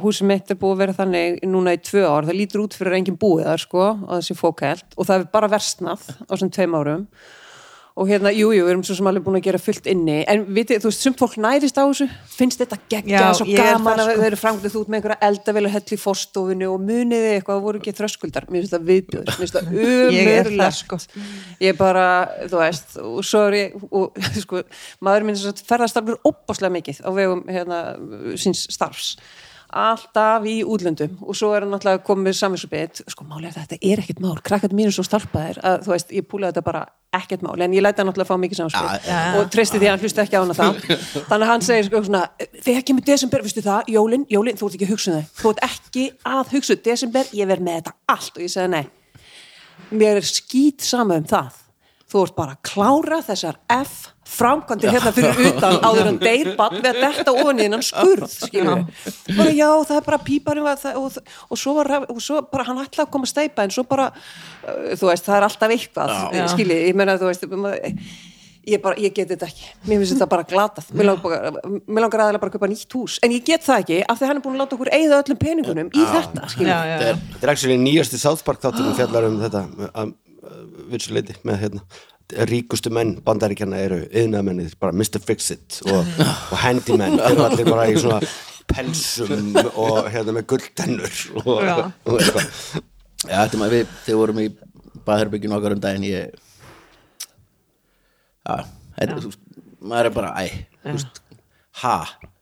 húsið 0.04 0.28
mitt 0.30 0.52
er 0.52 0.58
búið 0.60 0.74
að 0.76 0.82
vera 0.84 0.94
þannig 0.98 1.38
núna 1.50 1.74
í 1.74 1.80
tvö 1.82 2.04
ár, 2.06 2.28
það 2.28 2.38
lítur 2.38 2.62
út 2.66 2.76
fyrir 2.78 2.98
engin 3.00 3.16
búið 3.20 3.48
þar 3.48 3.62
sko, 3.64 3.86
og 4.06 4.12
þessi 4.20 4.36
fókælt 4.38 4.96
og 5.00 5.08
það 5.08 5.16
er 5.24 5.26
bara 5.34 5.50
versnað 5.50 6.04
á 6.06 6.32
þessum 6.36 6.52
tveim 6.54 6.76
árum 6.78 7.06
og 7.96 8.10
hérna, 8.10 8.32
jú, 8.36 8.50
jú, 8.52 8.66
við 8.66 8.74
erum 8.74 8.82
svo 8.84 8.98
sem 8.98 9.08
alveg 9.08 9.24
búin 9.24 9.38
að 9.40 9.46
gera 9.46 9.60
fullt 9.62 9.86
inni, 9.88 10.18
en 10.28 10.42
vitið, 10.52 10.82
þú 10.84 10.90
veist, 10.90 11.04
sumt 11.06 11.22
fólk 11.22 11.38
nærist 11.40 11.78
á 11.80 11.88
þessu, 11.88 12.08
finnst 12.28 12.60
þetta 12.60 12.80
geggja 12.92 13.22
svo 13.38 13.48
gaman 13.48 14.02
að 14.02 14.10
sko. 14.10 14.16
þau 14.18 14.26
eru 14.28 14.40
framgöð 14.42 14.76
út 14.82 14.92
með 14.92 15.00
einhverja 15.00 15.30
eldavél 15.30 15.64
og 15.70 15.74
hell 15.78 15.96
í 15.96 16.00
fórstofinu 16.02 16.68
og 16.74 16.84
muniði 16.84 17.30
eitthvað, 17.38 17.56
það 17.56 17.70
voru 17.70 17.80
ekki 17.80 17.94
þröskuldar 17.96 18.50
mér 18.50 18.66
finnst 18.66 18.76
það 18.76 18.92
viðbjöður, 18.92 19.32
mér 19.32 19.40
finnst 19.40 19.56
það 19.56 19.72
umurlegt 20.10 20.80
sko. 20.82 21.00
ég 21.64 21.80
bara, 21.80 22.06
þú 22.52 22.62
veist 22.66 23.00
og 23.00 23.24
svo 23.32 23.46
er 23.48 23.60
ég, 23.62 23.80
og 23.88 24.22
sko 24.44 24.66
maður 25.08 25.30
minn 25.30 25.40
sem 25.40 25.54
sagt 25.54 25.64
ferðast 25.72 26.02
alveg 26.02 26.28
opaslega 26.28 26.76
mikið 26.76 27.00
á 27.00 27.10
vegum 27.16 27.48
hérna 27.48 27.82
síns 28.36 28.68
starfs 28.76 29.16
alltaf 29.76 30.46
í 30.48 30.58
útlöndum. 30.64 31.18
Og 31.26 31.36
svo 31.38 31.52
er 31.56 31.66
hann 31.66 31.74
náttúrulega 31.76 32.04
komið 32.08 32.38
samvinsubit 32.40 33.02
sko 33.12 33.26
máli 33.28 33.50
er 33.50 33.56
þetta 33.58 33.78
er 33.82 34.02
ekkert 34.04 34.22
mál, 34.24 34.38
krakkat 34.46 34.76
mínu 34.76 34.94
svo 34.96 35.04
starpaðir 35.06 35.60
að 35.66 35.84
þú 35.86 35.94
veist, 35.94 36.14
ég 36.16 36.28
púlaði 36.30 36.54
þetta 36.56 36.64
bara 36.66 36.84
ekkert 37.16 37.44
mál. 37.46 37.56
En 37.64 37.76
ég 37.76 37.84
læti 37.84 38.02
hann 38.02 38.10
náttúrulega 38.10 38.32
fá 38.32 38.40
mikið 38.42 38.62
samvinsubit 38.62 39.08
Já, 39.08 39.12
já. 39.12 39.36
og 39.40 39.52
treysti 39.54 39.82
því 39.82 39.90
að 39.90 39.94
hann 39.96 40.04
hlusta 40.06 40.26
ekki 40.26 40.40
á 40.40 40.42
hana 40.42 40.58
það 40.58 40.80
þannig 41.30 41.46
að 41.46 41.52
hann 41.52 41.66
segir 41.68 41.88
sko 41.90 42.02
svona 42.08 42.24
þegar 42.66 42.88
kemur 42.90 43.08
desember, 43.12 43.46
veistu 43.46 43.66
það, 43.66 43.92
jólin, 43.96 44.26
jólin 44.32 44.60
þú 44.60 44.70
ert 44.70 44.80
ekki 44.80 44.88
að 44.88 44.94
hugsa 44.96 45.12
um 45.12 45.20
það, 45.20 45.30
þú 45.42 45.54
ert 45.54 45.64
ekki 45.70 46.08
að 46.36 46.56
hugsa 46.56 46.76
um 46.76 46.84
desember, 46.90 47.30
ég 47.36 47.52
verð 47.52 47.68
með 47.68 47.80
þetta 47.82 47.96
allt. 48.16 48.34
Og 48.36 48.44
ég 48.48 48.56
segi 48.56 48.74
nei. 48.74 48.84
Mér 49.92 50.20
er 50.24 50.28
skýt 50.28 50.86
sama 50.88 51.20
um 51.20 51.28
það. 51.30 51.62
Þú 52.12 52.22
ert 52.28 52.36
bara 52.38 52.56
að 52.56 52.62
klára 52.72 53.22
þessar 53.26 53.58
F 53.76 53.96
framkvæmdi 54.26 54.90
hérna 54.90 55.14
fyrir 55.16 55.42
utan 55.52 55.80
áður 55.86 56.12
en 56.12 56.20
deyrball 56.22 56.78
við 56.80 56.90
að 56.92 57.02
detta 57.04 57.34
ofan 57.36 57.62
í 57.62 57.68
hennan 57.68 57.86
skurð 57.86 58.38
bara 59.38 59.54
já 59.54 59.68
það 59.86 59.98
er 60.00 60.06
bara 60.10 60.22
píparinn 60.26 60.66
var 60.66 60.80
það, 60.82 61.02
og, 61.02 61.20
og, 61.50 61.60
svo 61.62 61.76
var, 61.80 61.92
og 62.10 62.22
svo 62.24 62.42
bara 62.50 62.68
hann 62.70 62.82
ætlaði 62.84 63.06
að 63.06 63.12
koma 63.14 63.30
að 63.30 63.34
steipa 63.36 63.66
en 63.66 63.76
svo 63.76 63.86
bara 63.90 64.12
uh, 64.12 64.94
þú 64.98 65.12
veist 65.12 65.28
það 65.28 65.38
er 65.40 65.50
alltaf 65.50 65.76
eitthvað 65.78 66.16
skilji 66.56 66.80
ég 66.90 66.98
meina 66.98 67.20
þú 67.22 67.30
veist 67.30 67.46
ég, 68.66 68.82
bara, 68.82 68.98
ég 68.98 69.14
get 69.14 69.30
þetta 69.30 69.46
ekki, 69.46 69.68
mér 69.86 70.02
finnst 70.02 70.16
þetta 70.16 70.28
bara 70.32 70.46
glatað. 70.50 70.88
Mér 70.98 71.06
langar, 71.12 71.24
bara, 71.54 71.72
mér 71.86 72.02
langar 72.02 72.24
aðeins 72.24 72.42
bara 72.42 72.50
að 72.50 72.56
kaupa 72.56 72.70
nýtt 72.72 72.96
hús. 72.98 73.18
En 73.22 73.36
ég 73.36 73.46
get 73.46 73.62
það 73.62 73.84
ekki 73.84 74.00
af 74.10 74.18
því 74.18 74.30
hann 74.32 74.40
er 74.40 74.46
búin 74.46 74.56
að 74.56 74.64
láta 74.64 74.78
okkur 74.80 74.92
eigða 74.96 75.20
öllum 75.22 75.40
peningunum 75.44 75.92
í 75.94 76.08
þetta 76.16 76.50
skilji 76.50 76.72
já, 76.72 76.80
já, 76.90 76.96
já. 76.96 77.20
Þetta 77.36 77.46
er 77.46 77.54
actually 77.54 77.78
nýjasti 77.84 78.22
South 78.24 78.42
Park 78.48 78.64
þátturinn 78.66 78.98
fjallar 78.98 79.30
um 79.30 79.38
þetta 79.44 79.62
virsuleiti 80.90 81.38
með 81.46 81.62
hérna 81.62 81.86
ríkustu 82.50 82.90
menn 82.94 83.16
bandaríkjana 83.26 83.78
eru 83.86 84.00
yðnaðmennið, 84.10 84.74
bara 84.82 84.92
Mr. 84.98 85.20
Fix-It 85.22 85.82
og, 85.86 86.08
og 86.52 86.58
handymenn, 86.64 87.20
þeir 87.20 87.32
eru 87.36 87.44
allir 87.46 87.70
bara 87.70 87.86
í 87.92 87.98
svona 88.02 88.20
pelsum 88.72 89.52
og 89.78 90.08
hérna 90.10 90.34
með 90.40 90.48
gulltennur 90.50 91.20
og, 91.44 91.60
og 92.10 92.16
eitthvað. 92.18 92.48
Já, 93.26 93.38
þetta 93.46 93.60
maður 93.62 93.76
við, 93.78 93.94
þegar 94.08 94.20
vorum 94.24 94.42
í 94.42 94.48
baðherbygginu 95.06 95.58
okkar 95.60 95.76
um 95.78 95.84
daginn 95.84 96.08
ég 96.10 96.34
Já, 98.46 98.56
þetta, 99.00 99.18
þú 99.24 99.32
maður 99.90 100.10
er 100.10 100.16
bara, 100.16 100.32
æ, 100.42 100.46
þú 100.86 100.96
veist 100.98 101.22
ha, 101.82 101.96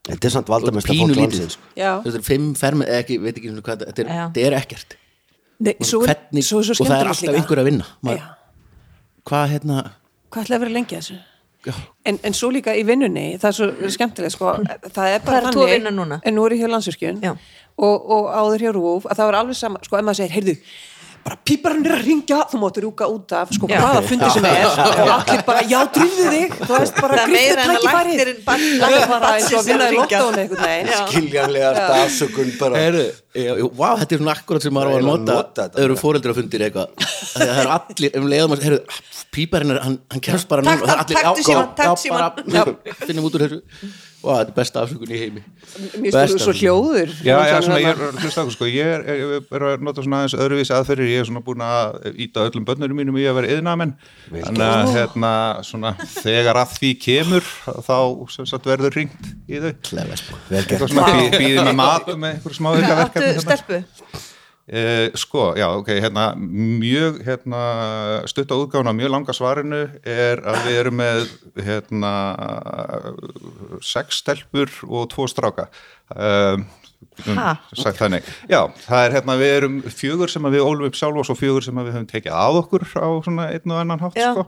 Þetta 0.03 0.27
er 0.27 0.33
samt 0.33 0.49
valdamesta 0.51 0.91
pínu 0.91 1.05
fólk 1.05 1.15
lítið 1.15 1.21
landsins. 1.23 1.53
sko. 1.55 1.67
Þú 1.79 1.85
veist, 2.03 2.03
þetta 2.09 2.19
er 2.19 2.25
fimm 2.27 2.47
fermi, 2.59 2.87
eða 2.91 3.03
ekki, 3.05 3.15
veit 3.23 3.37
ekki 3.39 3.51
hvað 3.63 3.83
þetta- 3.85 4.03
er, 4.03 4.09
þetta 4.11 4.41
er 4.49 4.55
ekkert. 4.57 4.95
Nei, 5.63 5.73
svo, 5.79 6.01
er- 6.03 6.09
Hvernig, 6.11 6.43
svo 6.43 6.59
er 6.59 6.67
svo 6.67 6.75
og 6.83 6.89
það 6.89 6.97
er 6.99 7.07
alltaf 7.13 7.21
líka. 7.23 7.37
einhver 7.39 7.61
að 7.61 7.67
vinna. 7.69 7.85
Maður, 8.03 8.19
Já. 8.19 8.42
Hvað 9.29 9.45
hérna 9.55 9.83
hvað 10.29 10.43
ætlaði 10.45 10.57
að 10.57 10.65
vera 10.65 10.75
lengi 10.79 10.97
þessu 10.99 11.19
En, 12.03 12.17
en 12.27 12.33
svo 12.35 12.49
líka 12.51 12.73
í 12.75 12.81
vinnunni, 12.83 13.37
það 13.39 13.45
er 13.47 13.55
svo 13.55 13.91
skemmtilegt 13.95 14.33
sko, 14.35 14.49
það 14.91 15.13
er 15.13 15.21
bara 15.23 15.51
núna? 15.95 16.17
En 16.27 16.35
nú 16.35 16.43
er 16.43 16.57
ég 16.57 16.65
hjá 16.65 16.67
landsvirkjun 16.73 17.21
Já. 17.23 17.31
og, 17.77 18.09
og 18.11 18.27
áður 18.35 18.65
hjá 18.65 18.71
Rúf 18.75 19.07
að 19.07 19.21
það 19.21 19.29
var 19.29 19.37
alveg 19.39 19.55
sama, 19.55 19.79
sko, 19.85 19.95
ef 19.95 20.03
maður 20.03 20.19
segir, 20.19 20.33
heyrðu 20.35 20.55
bara 21.23 21.37
píparinn 21.47 21.85
er 21.87 21.93
að 21.95 22.01
ringja, 22.07 22.37
þú 22.51 22.59
máttu 22.59 22.81
rúka 22.83 23.05
út 23.07 23.31
af 23.37 23.51
sko, 23.55 23.67
Já. 23.71 23.77
hvaða 23.79 24.01
fundi 24.09 24.29
sem 24.33 24.45
er. 24.49 24.65
Og 24.67 25.11
allir 25.15 25.43
bara, 25.47 25.61
já, 25.71 25.79
drýðu 25.95 26.25
þig. 26.33 26.55
Þú 26.59 26.71
veist, 26.73 26.97
bara, 26.99 27.17
Það 27.17 27.23
er 27.23 27.31
meira 27.33 27.63
en 27.63 27.69
að 27.69 27.77
tækifærið. 27.77 28.09
læknirinn 28.13 28.41
barn- 28.43 28.65
það 28.83 28.95
er 28.97 29.07
bara 29.13 29.29
eins 29.37 29.47
og 29.53 29.59
að 29.59 29.69
vinna 29.71 29.85
að 29.87 29.93
í 29.93 30.47
veginn. 30.63 30.91
Já. 30.93 30.99
skiljanlegast 31.07 31.95
afsökun 31.99 32.51
bara. 32.59 32.83
Já, 33.33 33.53
vá, 33.73 33.87
þetta 34.03 34.13
er 34.13 34.19
svona 34.21 34.35
akkurat 34.37 34.61
sem 34.67 34.73
maður 34.75 34.91
á 34.91 34.95
að 34.99 35.07
nota 35.07 35.37
þetta 35.43 35.69
þau 35.73 35.83
eru 35.87 35.93
bara. 35.95 36.03
fóreldra 36.03 36.35
fundir 36.37 36.65
eitthvað. 36.67 36.87
Það 37.33 37.47
það 37.47 37.61
er 37.63 37.71
allir 37.77 38.17
um 38.19 38.27
leiðum 38.29 38.53
að 38.57 38.63
heru, 38.67 38.79
píparinn 39.33 39.71
er, 39.73 39.79
hann, 39.87 39.99
hann 40.11 40.21
kemst 40.21 40.47
bara 40.51 40.61
Takk- 40.61 40.83
núna 40.83 40.87
það 40.87 40.93
er 40.93 41.03
allir, 41.03 41.17
taktu 41.23 41.41
já, 41.41 41.47
símann, 41.47 41.67
já, 41.67 41.75
taktu 41.79 41.89
já, 41.89 42.01
símann. 42.03 42.19
bara, 42.19 42.83
já, 42.85 42.95
finnum 43.07 43.25
út 43.29 43.35
úr 43.39 43.45
þessu 43.47 43.61
Vá, 44.23 44.37
þetta 44.39 44.53
er 44.53 44.55
besta 44.55 44.81
afsökun 44.85 45.11
í 45.11 45.17
heimi. 45.19 45.41
Mér 45.99 46.13
Besta 46.13 46.21
stóðu 46.31 46.43
svo 46.45 46.53
hljóður 46.55 47.09
Já, 47.27 47.33
já, 47.43 47.55
svona, 47.65 47.79
ég 47.83 47.89
er 47.91 48.03
að 48.07 48.19
hlusta 48.23 48.45
á 48.47 48.47
sko, 48.55 48.69
ég 48.71 48.91
er, 48.93 49.03
er, 49.03 49.33
er 49.43 49.65
að 49.67 49.83
nota 49.83 50.05
svona 50.05 50.21
aðeins 50.21 50.35
öðruvísi 50.39 50.75
aðferðir, 50.77 51.11
ég 51.11 51.23
er 51.23 51.27
svona 51.27 51.43
búin 51.43 51.63
að 51.67 51.97
íta 52.23 52.45
öllum 52.47 52.67
börnurum 52.69 53.01
mínum 53.01 53.19
í 53.19 53.25
að 53.27 53.35
vera 53.41 53.51
yðnamenn 53.57 53.95
þannig 54.31 54.65
að 54.69 54.91
hérna, 54.95 55.33
svona, 55.67 55.93
þegar 56.15 56.61
að 56.63 56.75
því 56.77 56.93
kemur 57.03 57.49
þá 57.89 57.97
sem 58.37 58.47
sagt 58.53 58.69
verður 58.71 58.95
ringt 59.01 59.31
í 59.51 59.59
þau. 59.59 59.73
Eitthvað 60.53 60.87
svona 60.87 61.09
bí, 61.11 61.25
býðið 61.35 61.65
með 61.67 61.81
mat 61.83 62.13
og 62.13 62.23
með 62.23 62.37
einhverju 62.37 62.61
smá 62.61 62.71
auka 62.71 62.99
verkefni 63.03 63.33
Áttu 63.33 63.43
stelpu? 63.49 63.83
Eh, 64.63 65.11
sko, 65.19 65.51
já, 65.59 65.67
ok, 65.75 65.89
hérna 65.99 66.29
mjög, 66.39 67.17
hérna 67.27 67.63
stutt 68.31 68.47
á 68.47 68.55
útgáfuna, 68.55 68.93
mjög 68.95 69.11
langa 69.11 69.33
svarinu 69.35 69.81
er 70.07 70.39
að 70.39 70.59
við 70.63 70.77
erum 70.79 70.95
með 71.01 71.25
hérna 71.65 72.13
sex 73.83 74.21
stelpur 74.23 74.71
og 74.87 75.09
tvo 75.11 75.27
stráka. 75.27 75.67
Þannig 76.07 76.82
já, 78.49 78.61
það 78.85 79.01
er 79.07 79.15
hérna, 79.17 79.35
við 79.39 79.51
erum 79.57 79.77
fjögur 79.93 80.31
sem 80.31 80.47
að 80.47 80.55
við 80.57 80.65
ólum 80.67 80.87
upp 80.89 80.97
sjálf 80.99 81.19
og 81.21 81.27
svo 81.27 81.35
fjögur 81.39 81.65
sem 81.65 81.77
að 81.81 81.87
við 81.89 81.95
höfum 81.97 82.09
tekið 82.13 82.37
að 82.39 82.59
okkur 82.63 82.85
á 82.99 83.07
svona 83.25 83.47
einn 83.53 83.73
og 83.75 83.81
annan 83.83 84.03
hátt 84.03 84.17
Já. 84.19 84.29
sko. 84.33 84.45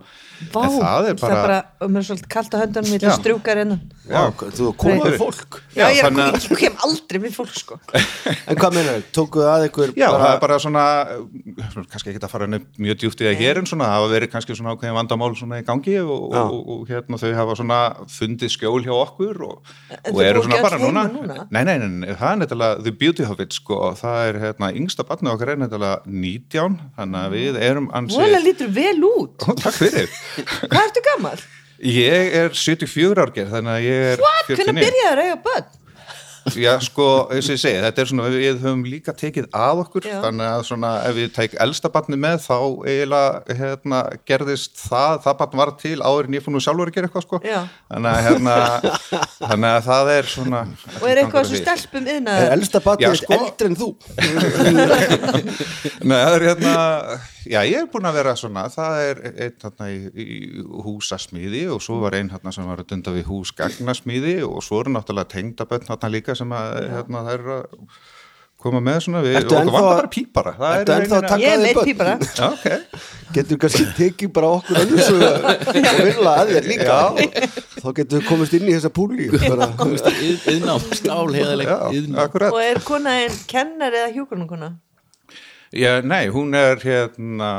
Vá, 0.52 0.64
en 0.66 0.80
það 0.82 1.10
er 1.12 1.20
bara, 1.22 1.60
og 1.82 1.92
mér 1.96 2.02
er 2.04 2.08
svolítið 2.10 2.30
kalt 2.36 2.56
á 2.56 2.58
höndunum 2.60 2.92
ég 2.96 3.04
Já. 3.06 3.10
að 3.14 3.20
strjúka 3.22 3.56
hérna 3.56 3.78
Vá, 4.06 4.24
þú 4.36 4.66
komað 4.78 5.08
Nei. 5.10 5.18
fólk 5.22 5.60
Já, 5.76 5.86
ég 5.90 6.02
er 6.04 6.10
að 6.12 6.20
að- 6.26 6.50
ég 6.52 6.60
kem 6.60 6.76
aldrei 6.86 7.20
við 7.24 7.34
fólk 7.38 7.56
sko 7.56 7.78
En 8.52 8.60
hvað 8.60 8.76
meina 8.76 8.96
þau? 8.98 9.06
Tókuðu 9.16 9.48
að 9.50 9.66
ykkur 9.70 9.94
Já, 9.96 10.08
það 10.12 10.28
er 10.36 10.42
bara 10.44 10.58
svona, 10.62 10.84
uh, 11.16 11.86
kannski 11.94 12.12
ekki 12.12 12.22
að 12.22 12.34
fara 12.36 12.50
neitt 12.52 12.68
mjög 12.78 13.00
djúpt 13.02 13.24
í 13.24 13.30
það 13.30 13.40
hér 13.40 13.62
en 13.62 13.70
svona, 13.72 13.88
það 13.88 13.96
hafa 13.96 14.12
verið 14.14 14.32
kannski 14.36 14.58
svona 14.60 14.76
ákveðin 14.76 14.98
vandamál 15.00 15.32
svona 15.40 15.62
í 15.62 15.66
gangi 15.66 15.96
og, 16.04 16.28
Já. 16.36 16.44
og, 16.44 16.70
og 16.76 16.84
hérna 16.92 17.22
þau 17.24 17.32
hafa 17.40 17.58
svona 17.62 17.80
fundið 18.20 18.54
skjól 18.58 18.84
hjá 18.86 18.94
okkur 19.00 19.42
og, 19.48 19.74
En 20.04 20.14
og 20.14 20.22
eru 20.28 20.44
svona 20.46 20.62
bara 20.68 20.82
núna. 20.84 21.06
heima 21.08 21.16
núna? 21.16 21.48
Nei, 21.50 21.64
nei, 21.64 21.78
nei, 21.80 21.90
nei, 22.04 22.14
það 22.20 22.30
er 22.36 22.42
nefnilega 22.46 22.80
The 22.86 22.94
Beauty 23.02 23.26
of 23.28 23.44
it, 23.44 23.58
sko, 23.58 23.82
og 23.90 24.00
það 24.00 24.30
er 24.30 24.40
hérna 24.46 24.72
yngsta 24.80 25.06
barnið 25.10 25.34
okkar 25.34 25.52
er 25.54 25.62
nefnilega 25.66 26.00
19, 26.08 26.80
þannig 26.98 27.22
að 27.22 27.36
við 27.36 27.60
erum 27.70 27.92
ansi... 28.00 28.20
Vola 28.22 28.42
lítur 28.46 28.72
vel 28.76 28.98
út 29.10 29.48
Takk 29.64 29.78
fyrir. 29.78 30.18
Hvað 30.72 30.82
ertu 30.86 31.06
gammal? 31.10 31.38
Ég 31.86 32.36
er 32.40 32.54
74 32.56 33.26
árger, 33.26 33.50
þannig 33.52 33.74
að 33.74 33.88
ég 33.90 34.06
er 34.14 34.22
What? 34.24 34.46
49. 34.48 34.62
Hvernig 34.62 34.86
byrjaður 34.86 35.22
að 35.22 35.28
eiga 35.28 35.42
börn? 35.50 35.74
Já, 36.54 36.76
sko, 36.86 37.26
eins 37.34 37.48
og 37.50 37.56
ég 37.56 37.58
segi, 37.58 37.80
þetta 37.82 38.02
er 38.04 38.10
svona, 38.12 38.28
við 38.30 38.60
höfum 38.62 38.84
líka 38.86 39.16
tekið 39.18 39.48
að 39.58 39.80
okkur, 39.82 40.06
Já. 40.06 40.20
þannig 40.22 40.46
að 40.46 40.62
svona, 40.68 40.92
ef 41.10 41.16
við 41.18 41.32
tæk 41.34 41.56
elsta 41.66 41.90
barni 41.90 42.14
með, 42.22 42.38
þá 42.46 42.86
eiginlega, 42.86 43.42
hérna, 43.62 44.02
gerðist 44.30 44.78
það, 44.78 45.18
það 45.26 45.34
barn 45.42 45.58
var 45.64 45.72
til 45.82 45.98
áður 46.06 46.30
en 46.30 46.38
ég 46.38 46.44
fór 46.46 46.54
nú 46.54 46.62
sjálfur 46.62 46.86
að 46.92 46.96
gera 47.00 47.10
eitthvað, 47.10 47.26
sko. 47.26 47.38
Já. 47.50 47.64
Þannig 47.90 48.12
að, 48.12 48.22
hérna, 48.30 48.54
þannig 49.50 49.70
að 49.72 49.82
það 49.90 50.06
er 50.16 50.26
svona... 50.36 50.62
Og 51.02 51.08
er 51.10 51.18
eitthvað 51.24 51.50
sem 51.50 51.58
stelpum 51.64 52.06
Er 52.06 52.14
yðnaður? 52.20 52.54
elsta 52.60 52.78
batnið 52.86 53.08
Já, 53.08 53.12
sko- 53.24 53.40
eldri 53.42 53.66
en 53.72 53.80
þú? 53.82 53.90
Nei, 56.06 56.20
það 56.20 56.36
er 56.38 56.44
hérna, 56.52 56.76
já, 57.46 57.60
ég 57.68 57.78
er 57.84 57.88
búin 57.94 58.08
að 58.10 58.18
vera 58.20 58.34
svona, 58.40 58.66
það 58.74 59.00
er 59.10 59.22
einn 59.32 59.56
hérna 59.64 59.88
í, 59.94 60.00
í 60.16 60.66
húsasmíði 60.86 61.64
og 61.76 61.82
svo 61.86 62.00
var 62.04 62.18
einn 62.20 62.32
hérna 62.34 62.54
sem 62.56 62.66
var 62.70 62.82
að 62.84 62.90
dunda 62.94 63.14
við 63.16 63.30
húsgagnasmíði 63.32 64.36
og 64.48 64.62
svo 64.66 64.82
eru 64.84 64.96
náttúrulega 64.98 65.34
tengdabönd 65.38 65.90
hérna 65.92 66.12
líka 66.14 66.36
sem 66.38 66.52
að, 66.56 66.78
hérna, 66.96 67.26
það 67.28 67.34
er 67.40 67.50
að 67.60 67.66
koma 68.66 68.80
með 68.82 68.96
svona, 69.06 69.20
við, 69.22 69.36
Ertu 69.38 69.54
okkur 69.54 69.62
ennþá 69.62 69.74
vantar 69.76 69.92
að- 69.92 69.98
bara 70.00 70.10
pípara. 70.16 70.52
Það 70.58 70.76
Ertu 70.80 70.92
er 70.96 71.04
ennþá 71.04 71.18
að 71.20 71.26
taka 71.30 71.42
Ég 71.44 71.52
er 71.52 71.60
þig 71.66 71.76
börn? 71.76 71.86
pípara 71.86 72.14
Já, 72.26 72.48
ok. 72.56 73.02
Getur 73.36 73.58
kannski 73.62 73.84
tekið 74.00 74.32
bara 74.34 74.50
okkur 74.56 74.80
önnur 74.82 75.02
svo 75.06 75.18
og 75.20 76.00
vilja 76.08 76.32
að 76.32 76.54
þér 76.56 76.70
líka 76.72 76.96
Þá 77.76 77.88
getur 78.00 78.16
við 78.22 78.26
komist 78.32 78.56
inn 78.58 78.66
í 78.66 78.74
þessa 78.74 78.92
púli 78.96 79.28
bara, 79.52 79.68
komist 79.78 80.08
heiðaleg 80.10 81.70
Já, 81.70 81.78
iðnám 82.00 82.24
akkurat. 82.26 82.56
Og 82.56 82.62
er 82.64 82.82
konaðin 82.88 83.38
kennar 83.52 84.00
eða 84.02 84.10
hjúgrunarkona? 84.16 84.72
Já, 85.76 86.00
nei, 86.08 86.28
hún 86.32 86.56
er 86.56 86.80
hérna, 86.80 87.50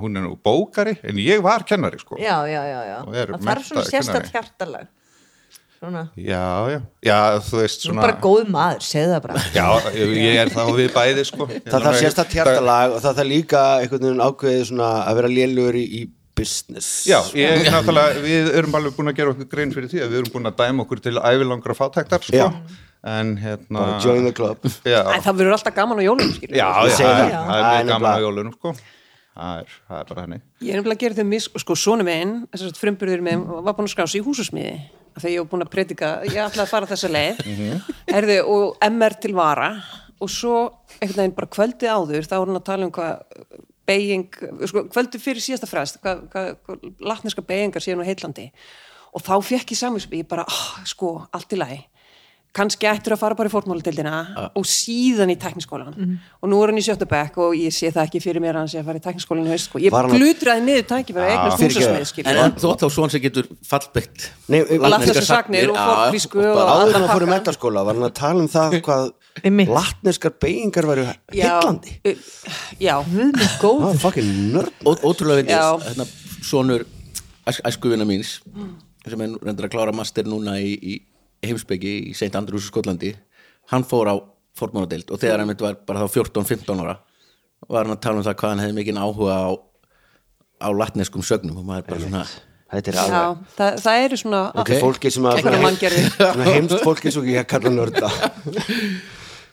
hún 0.00 0.16
er 0.16 0.24
nú 0.24 0.36
bókari, 0.40 0.96
en 1.04 1.18
ég 1.20 1.42
var 1.44 1.64
kennari, 1.68 1.98
sko. 2.00 2.16
Já, 2.16 2.38
já, 2.48 2.62
já, 2.64 2.78
já 2.88 2.98
er 3.12 3.34
Það 3.34 3.48
þarf 3.50 3.66
svona 3.68 3.84
kennari. 3.90 4.30
hjartalag 4.32 4.86
Svona 5.76 6.02
Já, 6.16 6.44
já, 6.72 6.78
já, 7.04 7.18
þú 7.44 7.58
veist 7.60 7.82
Þú 7.82 7.90
er 7.90 7.90
svona... 7.90 8.04
bara 8.06 8.16
góð 8.24 8.52
maður, 8.54 8.84
segðu 8.86 9.10
það 9.12 9.24
bara 9.26 9.42
Já, 9.52 9.66
ég 9.92 10.14
ég 10.22 10.38
er 10.40 10.52
og 10.62 10.72
við 10.78 10.92
bæði, 10.94 11.24
sko. 11.28 11.48
Það 11.52 11.88
þarf 11.88 11.98
sérstætt 12.00 12.36
hjartalag 12.38 12.94
og 12.96 13.02
það 13.04 13.18
þarf 13.20 13.30
líka 13.34 13.64
einhvern 13.82 14.06
veginn 14.06 14.24
ákveðið 14.24 14.64
svona 14.70 14.88
að 15.02 15.20
vera 15.20 15.32
lélugur 15.34 15.76
í, 15.76 15.84
í 15.84 16.02
business 16.36 17.04
Já, 17.08 17.20
ég 17.36 17.68
náttúrulega, 17.68 18.24
við 18.24 18.50
erum 18.56 18.80
alveg 18.80 18.96
búin 18.96 19.12
að 19.12 19.20
gera 19.20 19.36
okkur 19.36 19.52
grein 19.52 19.76
fyrir 19.76 19.92
því 19.92 20.02
að 20.06 20.14
við 20.14 20.22
erum 20.22 20.34
búin 20.38 20.50
að 20.50 20.58
dæma 20.64 20.86
okkur 20.86 21.04
til 21.04 21.16
ævilangra 21.20 21.76
fátæktar, 21.76 22.24
sko. 22.24 22.40
Já. 22.40 22.48
En 23.06 23.36
hérna... 23.38 23.78
Bara 23.78 23.98
join 24.02 24.24
the 24.26 24.32
club. 24.34 24.64
Já, 24.82 24.98
Æ, 25.06 25.20
það 25.22 25.38
verður 25.38 25.54
alltaf 25.56 25.74
gaman 25.76 26.00
á 26.00 26.04
jólum 26.08 26.30
skilur 26.34 26.58
já, 26.58 26.66
já, 26.66 26.94
það 26.98 27.10
er- 27.22 27.30
Já. 27.30 27.40
það. 27.46 27.58
er 27.66 27.76
mjög 27.76 27.90
gaman 27.92 28.10
á 28.10 28.20
jólunum, 28.24 28.54
sko. 28.56 28.72
Það 29.36 29.60
er, 29.60 29.74
það 29.86 29.98
er 30.00 30.08
bara 30.10 30.24
henni. 30.24 30.38
Ég 30.64 30.70
er 30.72 30.80
nefnilega 30.80 30.96
að 30.96 31.04
gera 31.04 31.18
þau 31.18 31.28
mis, 31.30 31.46
sko, 31.62 31.76
þess 32.50 32.66
að 32.66 32.80
frumburður 32.80 33.22
minn 33.26 33.44
var 33.46 33.76
búin 33.76 33.86
að 33.86 33.92
skrá 33.92 34.06
sig 34.08 34.22
í 34.22 34.24
húsasmiði. 34.26 34.74
Þegar 35.16 35.32
ég 35.34 35.44
var 35.44 35.50
búin 35.52 35.64
að 35.66 35.72
predika, 35.76 36.10
ég 36.26 36.40
ætlaði 36.40 36.64
að 36.64 36.72
fara 36.72 36.90
þessa 36.90 37.12
leið. 37.12 37.44
Herði, 38.10 38.38
og 38.56 38.76
MR 38.90 39.16
til 39.22 39.34
vara. 39.36 39.70
Og 40.16 40.32
svo 40.32 40.56
einhvern 40.96 41.20
veginn 41.20 41.36
bara 41.36 41.52
kvöldi 41.52 41.90
áður, 41.92 42.24
þá 42.26 42.36
voru 42.40 42.54
hann 42.54 42.60
að 42.62 42.68
tala 42.70 42.88
um 42.88 42.94
hvað 42.96 43.18
beiging, 43.86 44.26
sko, 44.66 44.86
kvöldi 44.90 45.20
fyrir 45.22 45.44
síðasta 45.44 45.68
frest, 45.70 46.00
hvað, 46.02 46.24
hvað, 46.32 46.48
hvað 46.66 46.86
latneska 47.06 47.44
beigingar 47.46 47.84
séu 47.84 47.98
nú 47.98 48.06
heitlandi 48.06 48.48
og 49.12 49.22
þá 49.24 49.34
fekk 49.44 49.74
ég 49.76 49.78
ég 50.24 50.28
bara, 50.28 50.46
oh, 50.48 50.64
sko, 50.88 51.12
allt 51.36 51.54
í 51.54 51.60
lagi 51.60 51.78
kannski 52.56 52.88
ættur 52.88 53.14
að 53.16 53.20
fara 53.20 53.36
bara 53.38 53.50
í 53.50 53.52
fórtmáladeildina 53.52 54.20
og 54.56 54.64
síðan 54.70 55.32
í 55.34 55.36
tekniskólan 55.40 55.96
og 56.40 56.48
nú 56.50 56.60
er 56.64 56.72
hann 56.72 56.80
í 56.80 56.84
sjöttabekk 56.86 57.36
og 57.44 57.56
ég 57.58 57.74
sé 57.76 57.90
það 57.92 58.08
ekki 58.08 58.22
fyrir 58.24 58.44
mér 58.44 58.56
að 58.56 58.64
hann 58.64 58.72
sé 58.72 58.80
að 58.80 58.88
fara 58.90 59.00
í 59.00 59.04
tekniskólan 59.04 59.46
í 59.46 59.52
haust 59.52 59.68
sko. 59.68 59.82
ég 59.84 59.96
hann 59.96 60.14
glutraði 60.14 60.64
niður 60.64 60.88
tækifæri 60.92 61.26
að 61.26 61.34
eignast 61.34 61.64
húsasmið 61.66 62.00
En, 62.00 62.08
skilur 62.12 62.40
en 62.46 62.56
þú 62.56 62.72
átt 62.72 62.84
þá 62.84 62.88
svon 62.96 63.12
sem 63.14 63.24
getur 63.26 63.50
fallbyggt 63.66 64.26
Nei, 64.52 64.60
Latneskar 64.86 65.28
sagnir 65.28 65.72
og 65.74 65.78
fornfrísku 65.80 66.42
og 66.42 66.56
Bara 66.56 66.76
áður 66.80 66.88
allan 66.88 67.06
að 67.06 67.14
fóru 67.14 67.30
metaskóla 67.34 67.84
var 67.86 67.98
hann 67.98 68.08
að 68.08 68.16
tala 68.20 68.44
um 68.44 68.50
það 68.50 68.78
hvað 68.86 69.12
latneskar 69.68 70.32
beigingar 70.40 70.86
væru 70.88 71.06
heillandi. 71.32 71.96
uh, 72.08 72.14
já, 72.80 72.94
Það 73.04 73.58
góð 73.60 73.82
var 73.82 73.98
fucking 74.00 74.30
nörd. 74.54 74.72
Ótrúlega 74.86 75.44
Já. 75.44 75.76
vindis 75.76 75.90
hérna, 75.90 76.06
sonur 76.42 76.86
æs, 77.46 77.60
æskuvina 77.68 78.06
míns 78.08 78.38
sem 79.06 79.20
er 79.22 79.36
reyndur 79.42 79.68
að 79.68 79.74
klára 79.76 79.92
master 79.94 80.26
núna 80.26 80.56
í, 80.58 80.72
í 80.80 80.94
heimsbyggi 81.50 81.94
í 82.10 82.14
St. 82.16 82.32
Andrews 82.38 82.66
í 82.66 82.72
Skotlandi 82.72 83.12
hann 83.72 83.86
fór 83.88 84.10
á 84.12 84.16
fortmánadeild 84.56 85.10
og 85.12 85.20
þegar 85.20 85.42
hann 85.42 85.50
mitt 85.52 85.60
var 85.64 85.78
bara 85.86 86.04
þá 86.06 86.18
14-15 86.20 86.82
ára 86.84 86.98
var 87.68 87.84
hann 87.86 87.96
að 87.96 88.02
tala 88.04 88.20
um 88.20 88.26
það 88.26 88.38
hvað 88.40 88.52
hann 88.54 88.64
hefði 88.64 88.76
mikinn 88.80 89.00
áhuga 89.00 89.36
á, 89.36 89.50
á 90.62 90.68
latneskum 90.72 91.24
sögnum 91.26 91.58
og 91.62 91.66
maður 91.68 91.88
bara 91.90 92.04
svona 92.06 92.26
Þetta 92.66 92.90
er 92.90 92.96
já 92.98 93.26
það, 93.56 93.76
það 93.78 94.04
eru 94.04 94.16
svona 94.18 94.38
Þetta 94.56 94.74
er 94.74 94.80
fólki 94.82 95.10
sem 95.14 95.26
að 95.30 95.36
heimst 96.48 96.80
fólki 96.82 97.12
ekki 97.12 97.36
að 97.38 97.44
kalla 97.52 97.70
nörda. 97.70 98.08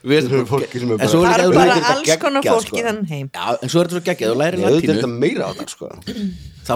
Við, 0.04 0.26
Þetta 0.26 0.40
er 0.40 0.48
fólki 0.50 0.80
sem 0.82 0.90
er 0.90 0.98
bara- 0.98 1.06
er 1.06 1.12
Það 1.14 1.28
er 1.30 1.44
líka 1.44 1.54
bara 1.54 1.76
þetta 1.78 1.92
alls 1.94 2.16
konar 2.24 2.42
geggjað, 2.42 2.56
fólk 2.58 2.66
í 2.66 2.74
sko. 2.74 2.82
þann 2.88 3.06
heim. 3.12 3.28
Já, 3.30 3.46
en 3.62 3.68
svo 3.72 3.80
er 3.80 3.86
þetta 3.86 3.94
svo 3.94 4.04
geggjað, 4.08 4.28
er 4.34 4.56
þetta 4.58 5.46
á 5.46 5.50
það 5.54 5.68
sko. 5.72 5.86
Þá 6.66 6.74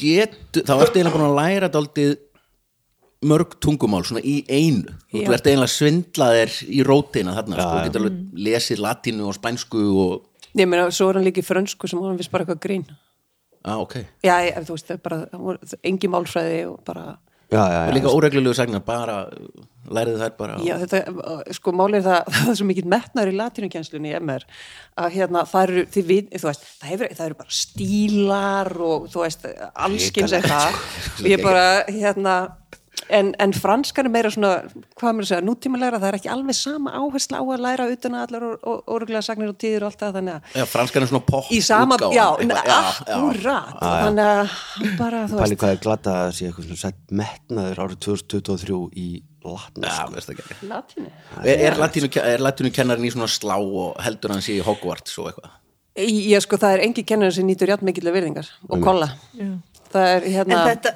getur 0.00 0.62
þá 0.70 0.72
ertu 0.80 0.96
eiginlega 0.96 1.16
búin 1.18 1.26
að 1.26 1.36
læra 1.40 1.68
daldið 1.74 2.14
mörg 3.20 3.58
tungumál 3.60 4.02
svona 4.06 4.22
í 4.24 4.40
einu. 4.48 4.94
Þú 5.12 5.24
Já. 5.24 5.32
ert 5.36 5.48
eiginlega 5.50 5.68
að 5.68 5.74
svindla 5.74 6.28
þér 6.36 6.56
í 6.66 6.82
rótina 6.88 7.36
þarna, 7.36 7.58
sko, 7.60 7.70
þú 7.70 7.86
getur 7.86 8.02
alveg 8.02 8.42
lesið 8.48 8.82
latínu 8.86 9.28
og 9.28 9.36
spænsku 9.36 9.86
og, 10.04 10.14
ég 10.56 10.68
meina, 10.70 10.90
svo 10.94 11.10
er 11.10 11.20
hann 11.20 11.28
líka 11.28 11.42
í 11.42 11.46
frönsku 11.46 11.90
sem 11.90 12.00
hann 12.00 12.20
vist 12.20 12.32
bara 12.32 12.46
eitthvað 12.46 12.62
grín. 12.64 12.86
Á, 13.60 13.76
ok. 13.76 13.98
Já, 14.24 14.34
ég, 14.46 14.56
þú 14.64 14.76
veist, 14.76 14.88
það 14.88 14.96
er 14.96 15.02
bara 15.04 15.80
engi 15.84 16.08
málfræði 16.08 16.62
og 16.70 16.80
bara 16.86 17.18
Já, 17.50 17.66
já, 17.66 17.86
já 17.86 17.92
líka 17.94 18.10
óreglulegu 18.14 18.54
sagnar, 18.54 18.82
bara 18.86 19.24
lærið 19.90 20.20
þær 20.22 20.34
bara 20.38 20.58
Já, 20.62 20.76
þetta, 20.84 21.00
sko, 21.56 21.72
málið 21.74 21.98
er 21.98 22.04
það, 22.06 22.28
það 22.36 22.50
er 22.52 22.58
svo 22.60 22.66
mikill 22.68 22.90
metnaður 22.92 23.32
í 23.32 23.38
latínukennslunni 23.40 24.12
í 24.12 24.20
MR 24.20 24.44
að 25.02 25.16
hérna, 25.16 25.42
það 25.50 25.64
eru, 25.66 25.82
þið 25.96 26.06
við, 26.12 26.28
þú 26.36 26.46
veist, 26.46 26.68
það, 26.76 26.92
hefur, 26.92 27.10
það 27.18 27.26
eru 27.26 27.38
bara 27.40 27.56
stílar 27.58 28.72
og 28.86 29.08
þú 29.10 29.24
veist, 29.24 29.48
allskins 29.86 30.36
eitthvað. 30.38 30.78
og 31.16 31.28
ég 31.32 31.42
bara, 31.42 31.66
hérna, 31.90 32.36
en, 33.08 33.32
en 33.40 33.52
franskar 33.56 34.08
er 34.08 34.12
meira 34.12 34.30
svona, 34.32 34.50
hvað 34.98 35.16
mér 35.16 35.26
að 35.26 35.30
segja, 35.30 35.44
nútímalega, 35.46 36.00
það 36.02 36.08
er 36.10 36.18
ekki 36.20 36.32
alveg 36.34 36.58
sama 36.58 36.92
áhersla 36.98 37.40
á 37.40 37.44
að 37.44 37.64
læra 37.64 37.88
utan 37.94 38.18
að 38.18 38.26
allar 38.26 38.46
óreglega 38.90 39.22
sagnir 39.26 39.52
og 39.52 39.58
tíðir 39.60 39.86
og 39.86 39.90
allt 39.90 40.04
það, 40.04 40.18
þannig 40.18 40.36
að 40.36 40.60
já, 40.60 40.66
franskan 40.74 41.06
er 41.06 41.12
svona 41.12 41.26
pop 41.30 41.50
í 41.50 41.62
sama, 41.64 41.98
útgáfan, 41.98 42.16
já, 42.16 42.26
já, 42.60 42.78
akkurat, 43.16 43.80
þannig 43.80 44.30
að 44.34 44.94
bara, 45.00 45.24
þú 45.30 45.40
Pæli 45.40 45.48
veist, 45.54 45.62
hvað 45.64 45.74
er 45.74 45.82
glata 45.86 46.16
að 46.26 46.32
sé 46.36 46.50
eitthvað 46.50 46.68
svona 46.68 46.84
sett 46.84 47.16
metnaður 47.22 47.82
árið 47.86 48.02
2023 48.08 48.80
í 49.00 49.08
latnesku? 49.44 49.96
Já, 49.96 50.14
veist 50.14 50.34
ekki. 50.34 50.58
Latínu. 50.68 51.14
er, 51.44 51.64
er 51.70 51.80
latínu, 51.80 52.10
er 52.20 52.44
latínu 52.44 52.72
kennarinn 52.76 53.08
í 53.08 53.14
svona 53.14 53.30
slá 53.30 53.56
og 53.56 53.96
heldur 54.04 54.34
hann 54.34 54.44
sé 54.44 54.58
í 54.58 54.64
Hogwarts 54.64 55.16
og 55.20 55.30
eitthvað? 55.30 55.56
Ég 56.00 56.40
sko, 56.44 56.56
það 56.60 56.76
er 56.76 56.84
engi 56.86 57.02
kennar 57.04 57.32
sem 57.34 57.48
nýtur 57.48 57.72
játn 57.72 57.88
mikill 57.88 58.12
virðingar 58.14 58.46
og 58.68 58.84
kolla. 58.84 59.10
Það 59.90 60.08
er 60.14 60.26
En 60.26 60.32
hérna... 60.36 60.58
þetta, 60.70 60.90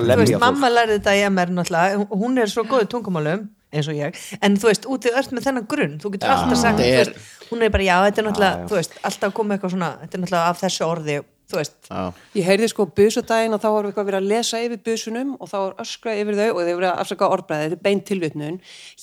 lemja 0.00 0.16
veist, 0.22 0.38
mamma 0.42 0.68
lærði 0.70 0.98
þetta 1.00 1.14
í 1.18 1.22
MR 1.30 1.52
náttúrulega, 1.56 2.06
hún 2.22 2.38
er 2.42 2.52
svo 2.52 2.62
góð 2.68 2.84
í 2.84 2.90
tungumálum 2.92 3.46
eins 3.76 3.88
og 3.90 3.96
ég, 3.98 4.18
en 4.46 4.54
þú 4.56 4.68
veist, 4.70 4.86
útið 4.94 5.16
öll 5.18 5.30
með 5.34 5.46
þennan 5.48 5.66
grunn, 5.72 5.96
þú 6.00 6.12
getur 6.14 6.32
alltaf 6.32 6.60
sagt 6.60 6.80
er- 6.84 7.10
veist, 7.10 7.32
hún 7.50 7.64
er 7.66 7.72
bara, 7.74 7.82
já, 7.88 7.96
þetta 8.06 8.22
er 8.22 8.28
náttúrulega 8.28 8.68
þú 8.70 8.78
veist, 8.78 8.94
alltaf 9.10 9.34
komið 9.36 9.56
eitthvað 9.56 9.74
svona, 9.74 9.90
þetta 10.04 10.16
er 10.18 10.22
náttúrulega 10.22 10.52
af 10.52 10.62
þessu 10.62 10.86
orði, 10.86 11.16
þú 11.46 11.58
veist, 11.60 11.74
já, 11.90 12.00
Ég 12.34 12.46
heyrði 12.48 12.68
sko 12.72 12.86
busudaginn 12.96 13.54
og 13.54 13.60
þá 13.62 13.66
var 13.74 13.86
eitthvað 13.88 14.08
verið 14.08 14.18
að 14.20 14.30
lesa 14.32 14.60
yfir 14.64 14.80
busunum 14.88 15.34
og 15.38 15.50
þá 15.50 15.56
var 15.60 15.74
öskrað 15.84 16.20
yfir 16.22 16.38
þau 16.40 16.46
og 16.48 16.58
þau 16.60 16.72
verið 16.72 16.88
að 16.90 17.02
afsaka 17.04 17.28
orðbræði, 17.36 17.66
þetta 17.68 17.76
er 17.78 17.82
beint 17.86 18.04
tilvitnun. 18.10 18.56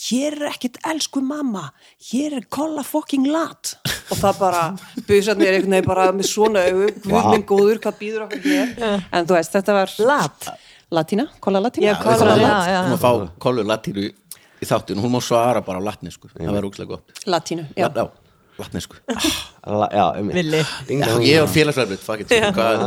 Hér 0.04 0.38
er 0.42 0.48
ekkit 0.52 0.80
elsku 0.92 1.24
mamma, 1.24 1.66
hér 2.12 2.36
er 2.42 2.48
kolla 2.52 2.84
fucking 2.88 3.30
lat. 3.32 3.76
Og 4.12 4.20
það 4.20 4.42
bara, 4.42 4.64
busarnir 5.08 5.48
er 5.54 5.60
einhvern 5.62 5.78
veginn 5.78 5.88
bara 5.94 6.10
með 6.12 6.30
svona 6.34 6.66
augu, 6.68 6.90
guð 7.06 7.30
minn 7.32 7.46
góður, 7.54 7.80
hvað 7.86 8.00
býður 8.02 8.26
okkur 8.28 8.44
hér. 8.50 8.76
En 9.14 9.30
þú 9.30 9.38
veist, 9.40 9.56
þetta 9.56 9.78
var... 9.80 9.96
Lat? 10.04 10.50
Latína, 10.94 11.24
kolla 11.42 11.62
latína. 11.64 11.88
Já, 11.88 11.96
kolla, 12.04 12.18
Kolla 12.20 12.36
já, 12.38 12.50
lat. 12.52 12.68
já. 12.70 12.82
um 12.86 12.92
að 12.94 13.02
fá 13.02 13.40
kollu 13.42 13.64
latínu 13.66 14.04
í 14.64 14.68
þáttinu, 14.70 15.02
hún 15.04 15.12
má 15.16 15.20
svara 15.24 15.60
bara 15.66 15.80
á 15.82 15.84
latnesku 15.84 16.30
það 16.32 16.52
var 16.56 16.68
úkslega 16.68 16.92
gott 16.94 17.24
latínu, 17.28 17.66
já, 17.76 17.88
já, 17.90 18.06
latnesku 18.60 19.00
um 20.20 20.30
Já, 21.00 21.08
dong. 21.08 21.24
ég 21.24 21.40
var 21.42 21.52
félagsverðið, 21.54 22.02
fuck 22.04 22.24
it 22.24 22.34
hvað, 22.56 22.84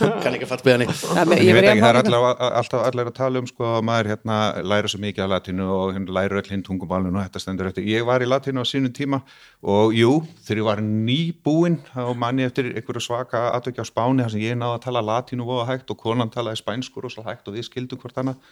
ég 0.00 0.16
kann 0.24 0.36
ekki 0.36 0.46
að 0.46 0.50
fatta 0.50 0.66
beðan 0.66 0.84
ég, 0.86 1.52
veit 1.54 1.68
ekki, 1.70 1.82
það 1.82 1.90
er 1.90 1.98
alltaf, 2.00 2.42
alltaf 2.60 2.86
allir 2.88 3.10
að 3.10 3.16
tala 3.20 3.42
um 3.42 3.48
sko 3.48 3.68
að 3.78 3.84
maður 3.88 4.10
hérna 4.14 4.38
læra 4.72 4.90
svo 4.90 5.00
mikið 5.04 5.24
af 5.26 5.32
latinu 5.34 5.68
og 5.76 5.94
hérna 5.96 6.16
læra 6.18 6.40
öll 6.40 6.50
hinn 6.50 6.64
tungumálun 6.66 7.16
og 7.16 7.26
þetta 7.26 7.42
stendur 7.44 7.70
eftir. 7.70 7.86
Ég 7.88 8.06
var 8.08 8.24
í 8.24 8.28
latinu 8.28 8.64
á 8.64 8.66
sínum 8.68 8.92
tíma 8.96 9.22
og 9.62 9.94
jú, 9.96 10.16
þegar 10.46 10.62
ég 10.62 10.68
var 10.70 10.82
nýbúinn 10.84 11.78
þá 11.92 12.02
manni 12.18 12.46
eftir 12.48 12.72
einhverju 12.74 13.04
svaka 13.06 13.46
atvekki 13.56 13.84
á 13.84 13.86
Spáni 13.88 14.24
þar 14.24 14.34
sem 14.34 14.44
ég 14.44 14.58
náði 14.58 14.78
að 14.78 14.84
tala 14.88 15.04
latinu 15.04 15.46
voða 15.48 15.68
hægt 15.72 15.92
og 15.94 16.00
konan 16.00 16.32
talaði 16.32 16.60
spænskur 16.60 17.06
og 17.08 17.14
svo 17.14 17.24
hægt 17.26 17.48
og 17.48 17.56
við 17.56 17.70
skildum 17.70 18.00
hvort 18.02 18.18
annað. 18.20 18.42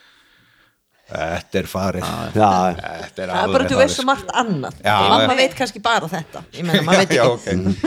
Þetta 1.08 1.58
er 1.62 1.68
farið. 1.70 2.02
Já, 2.04 2.48
Þetta 2.78 3.22
er 3.24 3.30
það 3.30 3.38
er 3.42 3.52
bara 3.54 3.64
að 3.64 3.70
þú 3.72 3.78
veist 3.80 3.96
svo 3.96 4.04
margt 4.08 4.32
annað. 4.36 4.74
Já, 4.84 4.96
mamma 5.08 5.36
veit 5.38 5.54
kannski 5.56 5.80
bara 5.84 6.10
þetta. 6.12 6.42
Ég 6.52 6.66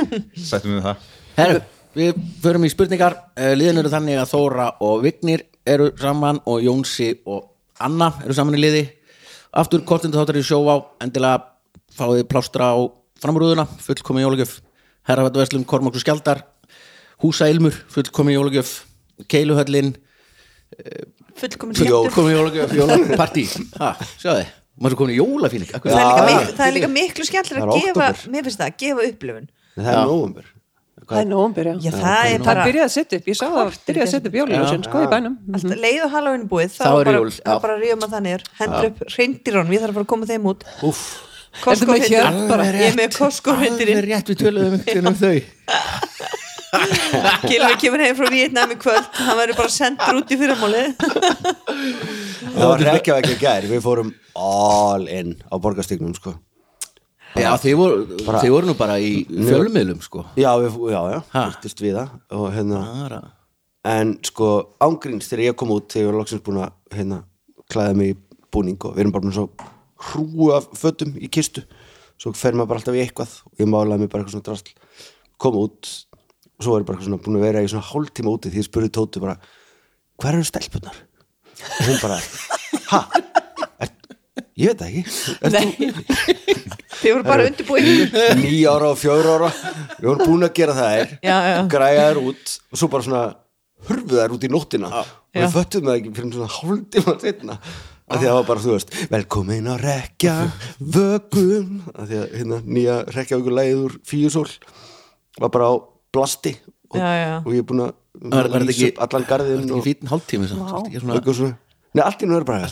settum 0.50 0.74
við 0.78 0.88
það. 0.88 1.04
Herru, 1.38 1.60
við 2.00 2.24
förum 2.42 2.66
í 2.66 2.72
spurningar. 2.74 3.18
Eh, 3.38 3.54
Liðin 3.60 3.84
eru 3.84 3.92
þannig 3.94 4.18
að 4.24 4.32
Þóra 4.34 4.68
og 4.88 5.04
Vignir 5.06 5.46
eru 5.70 5.92
saman 6.02 6.42
og 6.50 6.64
Jónsi 6.66 7.12
og 7.30 7.46
Anna 7.82 8.10
eru 8.26 8.34
saman 8.38 8.58
í 8.58 8.62
liði. 8.64 8.84
Aftur 9.54 9.86
kortindu 9.86 10.18
þáttar 10.18 10.42
í 10.42 10.46
sjóvá. 10.48 10.80
Endilega 11.04 11.44
fáið 11.94 12.26
plástra 12.32 12.72
á 12.74 12.80
framrúðuna. 13.22 13.68
Fullkomi 13.86 14.26
jólagjöf. 14.26 14.58
Herrafatverslum, 15.10 15.64
Kormáks 15.70 16.02
og 16.02 16.06
Skjaldar. 16.06 16.42
Húsailmur, 17.22 17.76
fullkomi 17.94 18.34
jólagjöf. 18.34 18.80
Keiluhöllin, 19.30 19.94
fullkomin 21.40 21.78
jólagjöf 21.88 22.74
Jólapartí, 22.78 23.46
ha, 23.82 23.94
sjáðu 24.18 24.48
maður 24.82 24.96
svo 24.96 25.02
komin 25.04 25.14
í 25.14 25.20
jólafíling? 25.20 25.70
Það 25.76 25.92
er, 25.92 26.02
líka 26.02 26.22
Já, 26.22 26.32
mik 26.32 26.56
það 26.58 26.66
er 26.66 26.74
líka 26.78 26.90
miklu 26.96 27.28
skemmtilega 27.28 27.62
Það 27.62 27.72
að 27.72 27.78
er 27.78 27.86
gefa, 27.86 28.08
október. 28.08 28.34
mér 28.34 28.48
finnst 28.48 28.62
það, 28.62 28.72
að 28.72 28.82
gefa 28.82 29.08
upplifun. 29.12 29.48
En 29.72 29.86
það 29.86 29.94
er 29.94 30.04
nóvumber 30.10 30.50
það 31.12 31.22
er 31.22 31.28
nóvambur, 31.28 31.68
já, 31.68 31.74
já, 31.82 31.92
það 31.96 32.22
er 32.22 32.38
það 32.38 32.46
bara 32.48 32.66
byrjaði 32.68 32.86
að 32.86 32.94
setja 32.94 33.20
upp, 33.20 33.26
ég 33.32 33.38
sá 33.38 33.44
það 33.52 33.80
byrjaði 33.88 34.06
að 34.06 34.12
setja 34.12 34.30
upp 34.30 34.38
jóliljósin, 34.40 34.86
sko, 34.86 35.02
í 35.02 35.10
bænum. 35.12 35.34
Alltaf 35.58 35.82
leið 35.82 36.06
og 36.06 36.14
er 36.22 36.46
búið 36.52 36.76
þá 36.76 36.86
er 36.92 37.10
bara, 37.10 37.58
bara 37.66 37.76
ríðum 37.82 38.06
að 38.06 38.14
það 38.16 38.24
niður. 38.28 38.46
Hendur 38.62 38.88
upp 38.92 39.02
reyndirón, 39.18 39.74
ég 39.76 39.84
þarf 39.84 39.92
að 39.92 39.98
fara 39.98 40.06
að 40.06 40.12
koma 40.14 40.30
þeim 40.32 40.48
út. 40.52 40.66
Hjörð 42.08 42.38
bara? 42.48 42.70
ég 42.72 42.86
er 42.88 42.96
með 42.96 43.18
Alveg 43.20 43.58
reyndirinn 43.60 44.00
Gilvi 47.52 47.74
kemur 47.82 48.04
heim 48.06 48.16
frá 48.16 48.30
Vietnam 48.32 48.72
í 48.72 48.78
kvöld. 48.80 49.08
Hann 49.18 49.40
verður 49.40 49.58
bara 49.60 49.74
sendur 49.74 50.22
út 50.22 50.32
í 50.32 50.38
fyrramáli 50.40 50.84
það 52.52 52.70
var 52.72 52.84
ekki 52.96 53.14
ekki 53.16 53.36
að 53.36 53.42
gær. 53.42 53.68
Við 53.72 53.84
fórum 53.86 54.14
all 54.38 55.06
in 55.12 55.36
á 55.52 55.56
borgarstygnum 55.62 56.16
sko. 56.18 56.36
Já, 57.40 57.52
þið 57.64 57.76
voru, 57.80 58.00
þið 58.28 58.50
voru 58.52 58.68
nú 58.68 58.76
bara 58.80 58.98
í 59.00 59.12
fjölmiðlum 59.30 60.02
sko. 60.04 60.26
Já, 60.40 60.50
við, 60.60 60.80
já, 60.92 61.00
já, 61.14 61.20
fyrstist 61.32 61.84
við 61.84 61.96
það. 62.00 62.18
Og 62.38 62.50
hérna 62.56 62.82
Bara. 63.06 63.22
en 63.88 64.18
sko 64.28 64.50
ángríns 64.84 65.30
þegar 65.32 65.46
ég 65.46 65.60
kom 65.60 65.72
út 65.76 65.88
þegar 65.94 66.04
ég 66.04 66.12
var 66.12 66.20
loksins 66.20 66.44
búin 66.44 66.60
að 66.66 66.74
hérna, 66.98 67.22
klæða 67.72 67.96
mig 68.02 68.14
í 68.14 68.18
búning 68.52 68.84
og 68.84 68.98
við 68.98 69.06
erum 69.06 69.16
bara 69.16 69.26
búin 69.28 69.38
svo 69.38 69.48
hrúu 70.12 70.52
af 70.58 70.68
fötum 70.76 71.16
í 71.16 71.32
kistu. 71.32 71.64
Svo 72.20 72.36
fer 72.38 72.54
maður 72.58 72.74
bara 72.74 72.82
alltaf 72.84 73.00
í 73.00 73.04
eitthvað. 73.06 73.38
Og 73.48 73.64
ég 73.64 73.72
málaði 73.72 74.04
mig 74.04 74.12
bara 74.12 74.26
eitthvað 74.26 74.36
svona 74.36 74.50
drasl. 74.50 74.76
Kom 75.42 75.58
út 75.62 75.94
og 76.62 76.66
svo 76.68 76.76
er 76.78 76.84
ég 76.84 76.90
bara 76.92 77.02
svona 77.02 77.18
búin 77.26 77.40
að 77.40 77.46
vera 77.48 77.64
í 77.66 77.70
svona 77.72 77.88
hálftíma 77.90 78.30
úti 78.36 78.52
því 78.54 78.62
ég 78.62 78.68
spurði 78.70 78.92
Tóti 78.94 79.22
bara 79.24 79.34
hver 80.22 80.38
eru 80.38 80.46
stelpunar? 80.46 80.94
og 81.62 81.88
hún 81.90 82.00
bara 82.02 82.20
ha? 82.92 83.00
Er, 83.82 83.90
ég 84.62 84.72
veit 84.72 84.82
það 84.82 85.58
ekki. 85.58 85.92
Þið 87.02 87.14
voru 87.16 87.26
bara 87.26 87.46
undirbúið 87.50 88.16
nýja 88.40 88.74
ára 88.76 88.92
og 88.94 89.00
fjögur 89.02 89.30
ára. 89.36 89.50
Við 89.98 90.08
vorum 90.12 90.28
búin 90.30 90.46
að 90.48 90.54
gera 90.60 90.76
það 90.78 90.98
er 91.02 91.14
Já, 91.26 91.38
já. 91.50 91.58
græja 91.74 92.04
þær 92.12 92.20
út 92.30 92.54
og 92.72 92.82
svo 92.82 92.90
bara 92.94 93.06
svona 93.08 93.24
hurfu 93.90 94.20
þær 94.20 94.36
út 94.38 94.46
í 94.46 94.52
nóttina. 94.54 94.92
Og 94.94 95.10
Já. 95.34 95.42
við 95.48 95.56
föttum 95.56 95.88
það 95.90 95.98
ekki 96.02 96.14
fyrir 96.20 96.36
svona 96.38 96.52
hálftíma 96.60 97.16
setna 97.26 97.58
af 98.12 98.20
því 98.20 98.26
að 98.26 98.28
það 98.28 98.38
var 98.38 98.48
bara, 98.50 98.62
þú 98.66 98.74
veist, 98.76 98.90
velkomin 99.14 99.70
á 99.72 99.76
rekja 99.80 100.34
vögum 100.84 101.78
af 101.96 102.10
því 102.10 102.18
að 102.20 102.34
hérna, 102.42 102.58
nýja 102.68 102.96
rekja 103.16 103.38
vögum 103.40 103.56
lægið 103.56 103.84
úr 103.86 103.94
fíusól 104.10 104.50
var 105.40 105.54
bara 105.54 105.70
á 105.72 105.74
blasti 106.14 106.56
og, 106.92 107.00
Já, 107.00 107.10
já. 107.16 107.34
og 107.42 107.52
ég 107.56 107.64
er 107.64 107.68
búin 107.68 107.84
að 107.88 108.64
lýsa 108.68 108.92
upp 108.92 109.04
allan 109.08 109.28
garðin 109.30 109.68
og, 109.72 109.84
fítinn 109.86 110.12
hálftími 110.12 110.50
er 111.18 111.58
Nei, 111.92 112.06
allt 112.06 112.22
í 112.24 112.28
nú 112.28 112.38
er 112.40 112.46
bara 112.48 112.70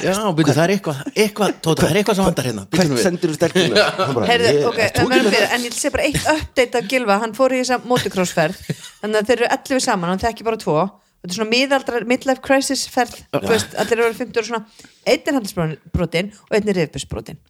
Já, 0.00 0.14
byrju, 0.32 0.52
það 0.56 0.62
er 0.62 0.70
eitthvað, 0.72 1.00
eitthvað, 1.12 1.50
tóta, 1.60 1.82
það 1.82 1.90
er 1.90 1.98
eitthvað 2.00 2.16
sem 2.16 2.24
vandar 2.24 2.46
hérna. 2.48 2.62
Hvert 2.72 2.88
nú 2.88 2.96
við. 2.96 3.02
ert 4.86 4.96
þú 4.96 5.10
en, 5.58 5.66
ég 5.66 5.76
sé 5.76 5.92
bara 5.92 6.06
eitt 6.08 6.30
update 6.32 6.80
af 6.80 6.88
Gilva, 6.88 7.18
hann 7.20 7.36
fór 7.36 7.52
í 7.52 7.60
þessa 7.60 7.78
motocrossferð. 7.84 8.62
Þannig 9.02 9.20
að 9.20 9.28
þeir 9.28 9.36
eru 9.42 9.50
11 9.58 9.84
saman, 9.84 10.14
hann 10.14 10.24
þekki 10.24 10.48
bara 10.48 10.60
tvo. 10.64 10.78
Þetta 11.20 11.34
er 11.34 11.36
svona 11.42 11.52
miðaldrar, 11.52 12.08
midlife 12.08 12.44
crisis 12.48 12.88
ferð 12.88 13.20
þú 13.34 13.46
veist, 13.52 13.76
allir 13.76 14.06
eru 14.06 14.20
50 14.24 14.40
og 14.40 14.48
svona. 14.48 14.84
Einn 15.04 15.28
er 15.28 15.36
handelsbrotin 15.42 16.32
og 16.46 16.56
einn 16.56 16.72
er 16.72 16.80
rifbusbrotin. 16.80 17.42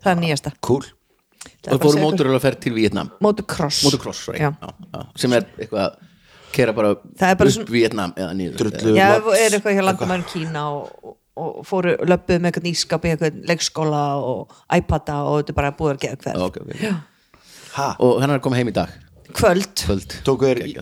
Það 0.00 0.14
er 0.14 0.22
nýjasta. 0.24 0.56
Cool 0.64 0.88
Og 1.66 1.80
fórum 1.82 2.04
móturölu 2.04 2.38
að 2.38 2.44
ferð 2.46 2.60
til 2.66 2.74
Vietnam 2.76 3.10
motocross 3.24 3.84
Motocross, 3.86 4.24
sorry. 4.28 4.40
Já. 4.42 4.52
já, 4.62 4.70
já, 4.94 5.04
sem 5.22 5.32
er 5.36 5.46
eitthvað 5.58 5.96
kera 6.56 6.72
bara, 6.72 6.94
bara 6.94 7.34
upp 7.34 7.52
svona- 7.52 7.70
Vietnam 7.70 8.14
eða 8.16 8.32
niður. 8.38 8.56
Drullu. 8.62 8.94
Já, 8.96 9.08
er 9.16 9.56
eitthvað 9.58 9.76
hjá 9.76 9.84
landamærin 9.84 10.26
Kína 10.30 10.64
og, 10.72 11.16
og, 11.36 11.58
fóru 11.68 11.96
löpuð 12.06 12.40
með 12.40 12.50
eitthvað 12.50 12.68
nýskap 12.70 13.04
í 13.04 13.12
eitthvað 13.12 13.40
leikskóla 13.50 14.04
og 14.22 14.56
iPada 14.72 15.18
og 15.26 15.40
þetta 15.42 15.54
er 15.54 15.60
bara 15.60 15.72
búið 15.76 15.94
að 15.96 16.02
geða 16.06 16.20
hver 16.22 16.40
Já, 16.40 16.46
ok, 16.46 16.56
ok. 16.64 17.42
Ha, 17.76 17.88
Og 18.00 18.20
hann 18.22 18.30
er 18.30 18.38
að 18.38 18.42
koma 18.46 18.56
heim 18.56 18.70
í 18.72 18.72
dag. 18.72 18.88
Kvöld. 19.36 19.74
Kvöld. 19.84 20.20
Tóku 20.24 20.48
þér 20.48 20.62
í. 20.64 20.76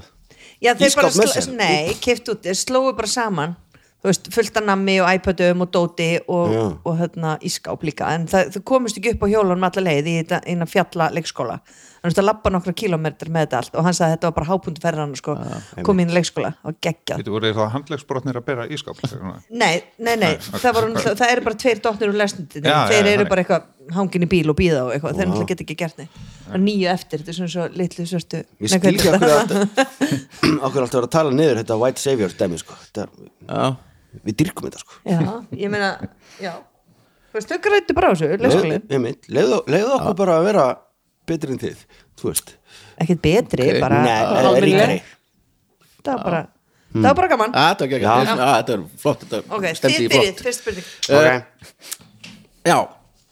Já, 0.62 0.74
þeir 0.78 0.94
bara, 0.96 1.46
nei, 1.58 1.94
keift 2.00 2.28
út, 2.30 2.44
þeir 2.44 2.56
slóu 2.60 2.92
bara 2.94 3.10
saman 3.10 3.56
þú 4.04 4.10
veist, 4.10 4.28
fullt 4.34 4.58
af 4.60 4.66
nammi 4.68 4.98
og 5.00 5.08
iPadum 5.16 5.64
og 5.64 5.70
dóti 5.72 6.10
og, 6.28 6.52
Já. 6.52 6.64
og 6.76 6.98
hérna 6.98 7.38
ískáp 7.40 7.86
líka, 7.88 8.10
en 8.12 8.26
það, 8.28 8.50
þau 8.52 8.64
komist 8.68 9.00
ekki 9.00 9.14
upp 9.14 9.24
á 9.24 9.32
hjólunum 9.32 9.64
alla 9.64 9.84
leið 9.86 10.10
í 10.12 10.16
þetta 10.18 10.40
eina 10.44 10.68
fjalla 10.68 11.08
leikskóla. 11.16 11.56
Þannig 12.04 12.12
að 12.12 12.18
það 12.18 12.26
lappa 12.28 12.50
nokkra 12.52 12.72
kílómetrar 12.76 13.30
með 13.32 13.46
þetta 13.46 13.58
allt 13.62 13.76
og 13.78 13.86
hann 13.86 13.94
sagði 13.96 14.10
að 14.10 14.14
þetta 14.18 14.28
var 14.28 14.34
bara 14.36 14.48
hápundu 14.50 14.82
ferðan 14.82 15.14
sko, 15.16 15.36
komið 15.88 16.04
inn 16.04 16.12
í 16.12 16.16
leikskóla 16.18 16.50
og 16.60 16.76
geggjað. 16.84 17.22
Þetta 17.22 17.32
voru 17.32 17.52
þá 17.56 17.62
handlegsbrotnir 17.78 18.38
að 18.40 18.44
bera 18.50 18.66
ískap 18.68 19.00
Nei, 19.62 19.78
nei, 19.96 20.12
nei, 20.20 20.34
það, 20.36 20.68
var, 20.68 20.90
það, 20.98 21.16
það 21.22 21.32
eru 21.32 21.46
bara 21.46 21.58
tveir 21.64 21.80
dóttir 21.80 22.12
úr 22.12 22.18
lesnindin, 22.20 22.68
Já, 22.68 22.76
þeir 22.92 23.08
eru 23.14 23.26
bara 23.30 23.40
eitthvað 23.46 23.70
hangin 23.96 24.26
í 24.26 24.28
bíl 24.28 24.52
og 24.52 24.58
bíða 24.58 24.84
og 24.84 24.92
eitthvað, 24.92 25.16
þeir 25.16 25.30
náttúrulega 25.30 25.50
geta 25.54 25.64
ekki 25.64 25.78
gert 25.80 25.98
neitt. 26.02 26.20
Og 26.50 26.60
nýju 26.60 26.92
eftir, 26.92 27.24
þetta 27.24 27.32
er 27.32 27.38
svona 27.38 27.52
svo 27.54 27.66
litlu 27.80 28.06
svörtu 28.08 28.40
Ég 28.44 28.68
Nei, 28.68 28.76
skil 28.76 28.78
hvað 28.80 28.92
ekki 28.92 29.00
heitir 29.08 29.34
okkur 29.40 29.64
að 30.60 30.68
okkur 30.68 30.84
alltaf 30.84 30.98
vera 30.98 31.08
að 31.08 31.12
tala 31.16 31.34
niður 31.34 31.60
þetta 31.62 31.80
White 31.80 32.04
Savior 32.04 32.36
dæmi 32.38 32.60
sko. 32.60 32.76
Þetta, 32.84 33.06
Já, 33.48 33.64
Við 34.24 34.36
dyrkum 34.42 34.68
þetta 34.68 34.82
sko. 34.84 35.00
Já, 35.08 35.18
ég 35.58 35.72
meina, 35.72 35.90
já. 36.42 36.54
Þú 37.34 37.38
veist, 37.40 37.50
þau 37.50 37.60
grættu 37.66 37.96
bara 37.98 38.08
á 38.08 38.12
þessu, 38.14 38.28
einmitt, 38.94 39.24
Leiðu 39.26 39.90
okkur 39.96 40.16
bara 40.20 40.36
að 40.38 40.44
vera 40.52 40.66
betri 41.26 41.54
en 41.56 41.58
þið 41.62 41.80
Þú 42.20 42.30
veist. 42.30 42.52
Ekkert 43.02 43.22
betri, 43.24 43.68
Ok. 43.74 43.80
bara 43.82 44.02
Nei, 44.04 44.60
ríkari 44.62 44.98
Það 46.04 46.12
var 46.14 46.24
bara, 46.24 46.42
það 46.94 47.08
var 47.08 47.16
bara 47.18 47.28
gaman. 47.32 47.54
Að, 47.54 47.70
þetta 47.70 47.84
var 47.84 47.94
ekki 47.98 48.04
Já. 48.04 48.14
að 48.14 48.54
Þetta 48.54 48.76
er 48.76 48.84
flott, 49.02 49.24
þetta 49.24 49.56
Ok, 49.58 49.64
stendi 49.80 49.96
þið 49.96 50.04
í 50.04 50.12
byrjið, 50.12 50.28
flott 50.34 50.44
fyrst 50.46 50.62
spurning. 50.62 50.86
Ok, 51.10 51.26
Já, 52.64 52.78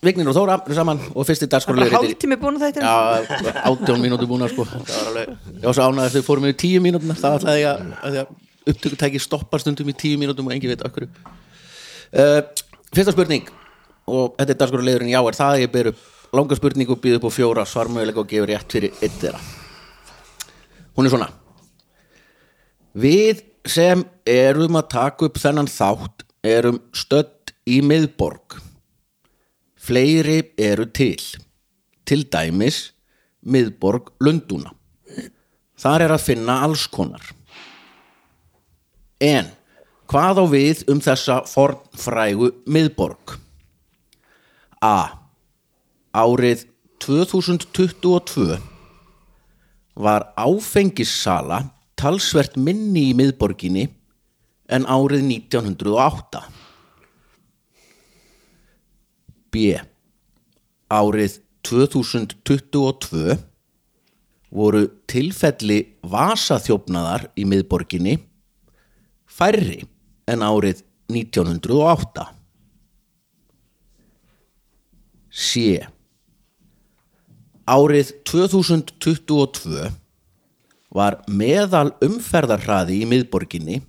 Vignir 0.02 0.26
og 0.32 0.34
Þóra 0.34 0.56
saman 0.74 0.98
og 1.14 1.26
fyrsti 1.28 1.46
Það 1.46 1.52
var 1.52 1.54
dagskorlegur 1.54 1.92
bara 1.94 2.02
hálftími 2.02 2.36
búin 2.42 2.56
að 2.58 2.64
þetta 2.66 2.80
Já, 2.82 3.60
átjón 3.70 4.00
mínútur 4.02 4.26
búin 4.32 4.42
sko. 4.50 4.64
Það 4.88 4.96
var 4.98 5.10
alveg, 5.12 5.36
ég 5.60 5.66
var 5.68 5.76
svo 5.78 5.84
ánægð 5.86 6.06
að 6.08 6.16
þau 6.16 6.24
fórum 6.26 6.46
yfir 6.48 6.58
tíu 6.64 6.80
mínútur 6.82 7.14
það 7.22 7.36
ætlaði 7.38 7.62
ég 7.62 7.68
að, 7.70 7.92
að, 8.02 8.16
að 8.24 8.41
upptökutæki 8.68 9.20
stoppar 9.22 9.62
stundum 9.62 9.90
í 9.90 9.96
tíu 9.98 10.20
mínútum 10.20 10.48
og 10.48 10.54
engin 10.54 10.72
veit 10.72 10.86
okkur 10.86 11.08
uh, 11.08 12.40
Fyrsta 12.92 13.14
spurning 13.14 13.48
og 14.10 14.34
þetta 14.38 14.50
er 14.52 14.58
dagskorleigurinn 14.60 15.12
já 15.14 15.20
er 15.20 15.38
það 15.38 15.54
að 15.54 15.62
ég 15.64 15.72
ber 15.72 15.92
upp 15.92 16.08
langa 16.32 16.56
spurning 16.56 16.88
og 16.88 17.00
býð 17.02 17.18
upp 17.18 17.28
á 17.28 17.32
fjóra 17.32 17.64
svarmöguleika 17.68 18.22
og 18.22 18.28
gefur 18.30 18.48
rétt 18.48 18.72
fyrir 18.72 18.94
eitt 19.04 19.16
þeirra. 19.20 19.40
Hún 20.96 21.06
er 21.06 21.12
svona. 21.12 21.28
Við 22.96 23.42
sem 23.68 24.04
erum 24.28 24.78
að 24.80 24.88
taka 24.94 25.28
upp 25.28 25.40
þennan 25.40 25.68
þátt 25.68 26.24
erum 26.44 26.80
stödd 26.96 27.52
í 27.68 27.82
miðborg. 27.84 28.56
Fleiri 29.76 30.40
eru 30.56 30.88
til. 30.88 31.20
Til 32.08 32.24
dæmis 32.32 32.94
miðborg 33.44 34.14
Lundúna. 34.24 34.72
Þar 35.76 36.06
er 36.06 36.16
að 36.16 36.26
finna 36.30 36.62
alls 36.64 36.86
konar 36.88 37.32
En 39.22 39.52
hvað 40.10 40.42
á 40.42 40.44
við 40.50 40.82
um 40.90 41.00
þessa 41.02 41.42
fornfrægu 41.46 42.50
miðborg? 42.66 43.36
A. 44.82 45.22
Árið 46.10 46.66
2022 47.02 48.58
var 49.94 50.26
áfengissala 50.34 51.62
talsvert 51.98 52.58
minni 52.58 53.12
í 53.12 53.14
miðborginni 53.14 53.86
en 54.72 54.88
árið 54.90 55.22
1908. 55.28 56.42
B 59.54 59.76
árið 60.92 61.38
2022 61.62 63.38
voru 64.52 64.82
tilfelli 65.08 65.78
vasaþjófnaðar 66.10 67.30
í 67.38 67.46
miðborginni 67.48 68.18
færri 69.32 69.82
en 70.30 70.44
árið 70.44 70.82
1908 71.12 72.26
C 75.32 75.80
árið 77.72 78.12
2022 78.28 79.88
var 80.92 81.16
meðal 81.30 81.94
umferðarhraði 82.04 82.98
í 83.00 83.08
miðborginni 83.08 83.80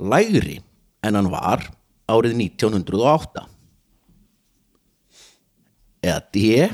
lægri 0.00 0.58
en 1.06 1.16
hann 1.16 1.30
var 1.32 1.64
árið 2.10 2.36
1908 2.44 3.46
eða 6.04 6.20
D 6.34 6.68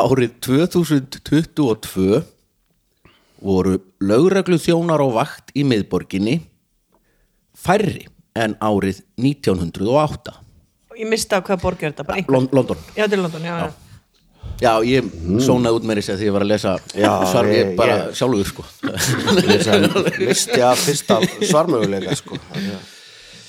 árið 0.00 0.36
2022 0.46 2.20
voru 3.40 3.78
lögreglu 4.04 4.58
þjónar 4.60 5.00
á 5.00 5.08
vakt 5.14 5.52
í 5.56 5.64
miðborginni 5.64 6.40
færri 7.56 8.06
en 8.36 8.54
árið 8.62 9.02
1908 9.20 10.36
Ég 11.00 11.08
misti 11.08 11.32
á 11.32 11.40
hvað 11.40 11.62
borg 11.62 11.80
er 11.82 11.94
þetta, 11.94 12.04
bara 12.04 12.18
einhver 12.20 12.34
Lon 12.36 12.48
London. 12.52 12.76
Já, 12.92 13.06
til 13.08 13.22
London, 13.22 13.40
já, 13.46 13.54
já. 13.56 13.70
Já, 14.60 14.72
ég 14.84 15.06
sónaði 15.40 15.78
út 15.78 15.86
með 15.88 16.00
þess 16.02 16.10
að 16.12 16.18
því 16.20 16.26
ég 16.28 16.34
var 16.34 16.44
að 16.44 16.50
lesa 16.50 16.72
Já, 16.92 17.10
svar, 17.30 17.46
ég, 17.48 17.60
ég- 17.62 17.76
bara 17.78 17.94
ég- 17.96 18.18
sjálfur 18.18 18.50
sko. 18.50 18.64
Visti 20.20 20.60
að 20.60 20.82
fyrsta 20.82 21.16
svarmöguleika 21.48 22.16
sko. 22.20 22.36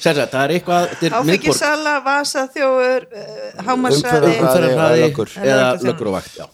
Sér 0.01 0.15
það, 0.21 0.29
það 0.31 0.43
er 0.45 0.53
eitthvað 0.55 0.87
þetta 0.93 1.05
er 1.05 1.11
miðborg, 1.11 1.27
Áfengisala, 1.27 1.95
vasa, 2.05 2.45
þjóður, 2.55 3.03
uh, 3.11 3.73
Umferðarhraði. 3.75 4.31
umferðarhraði 4.39 5.03
löggur. 5.03 5.33
eða 5.43 5.67
löggur 5.89 6.07
og 6.13 6.15
vakt 6.15 6.39
já. 6.39 6.47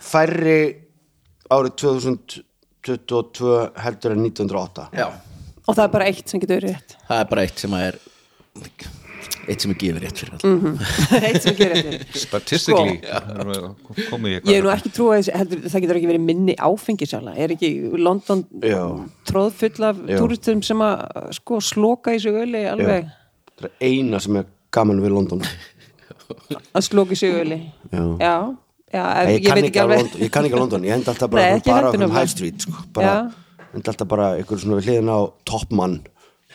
Færri 0.00 0.58
árið 1.52 1.72
2022 1.82 3.54
heldur 3.84 4.14
en 4.16 4.22
1908 4.26 4.88
já, 4.96 5.08
og 5.66 5.72
það 5.76 5.84
er 5.86 5.94
bara 5.96 6.10
eitt 6.10 6.28
sem 6.30 6.40
getur 6.42 6.60
verið 6.60 6.76
rétt? 6.76 6.96
Það 7.08 7.22
er 7.24 7.32
bara 7.32 7.46
eitt 7.46 7.62
sem 7.64 7.74
er 7.80 7.98
eitt 9.46 9.62
sem 9.62 9.70
er 9.70 9.78
gefið 9.78 10.00
rétt 10.02 10.20
fyrir 10.22 10.34
all 10.34 10.42
eitt 11.28 11.42
sem 11.44 11.54
getur 11.58 11.76
rétt 11.76 12.16
Statistically 12.18 12.96
Sko. 13.02 13.86
komið 14.10 14.34
ég 14.36 14.48
ég 14.50 14.58
er 14.60 14.66
nú 14.66 14.72
ekki 14.74 14.90
trú 14.96 15.08
að 15.12 15.20
þessi- 15.20 15.36
heldur, 15.40 15.62
það 15.70 15.84
getur 15.86 16.00
ekki 16.00 16.10
verið 16.12 16.24
minni 16.30 16.56
áfengisala 16.66 17.36
er 17.38 17.54
ekki 17.54 17.70
London 18.00 18.42
Já. 18.64 18.82
tróð 19.30 19.50
full 19.62 19.88
af 19.90 20.02
túristum 20.10 20.62
sem 20.66 20.82
að 20.86 21.32
sko 21.40 21.60
sloka 21.62 22.14
í 22.16 22.20
sig 22.22 22.34
öli 22.42 22.64
alveg? 22.70 23.08
Það 23.56 23.70
er 23.70 23.88
eina 23.90 24.20
sem 24.22 24.36
er 24.42 24.46
gaman 24.76 24.98
við 25.00 25.14
London. 25.14 25.40
Að 26.76 26.82
sloka 26.84 27.14
í 27.14 27.16
sig 27.16 27.32
öli? 27.32 27.56
Já. 27.88 28.02
já, 28.20 28.34
já 28.96 29.04
Nei, 29.28 29.36
ég, 29.38 29.48
veit 29.52 29.68
ekki 29.70 29.82
alveg. 29.84 30.02
London, 30.02 30.20
ég 30.26 30.30
kann 30.34 30.48
ekki 30.48 30.56
að 30.58 30.62
London, 30.64 30.84
ég 30.88 30.96
enda 30.96 31.12
alltaf 31.12 31.30
bara, 31.32 31.46
Nei, 31.52 31.64
bara 31.66 31.90
okkur 31.92 32.06
um. 32.08 32.14
High 32.16 32.30
Street 32.32 32.66
sko, 32.66 32.84
bara, 32.96 33.14
enda 33.76 33.92
alltaf 33.92 34.08
bara 34.16 34.28
ykkur 34.42 34.62
svona 34.62 34.80
við 34.80 34.90
hliðina 34.90 35.16
á 35.16 35.22
toppmann 35.52 35.98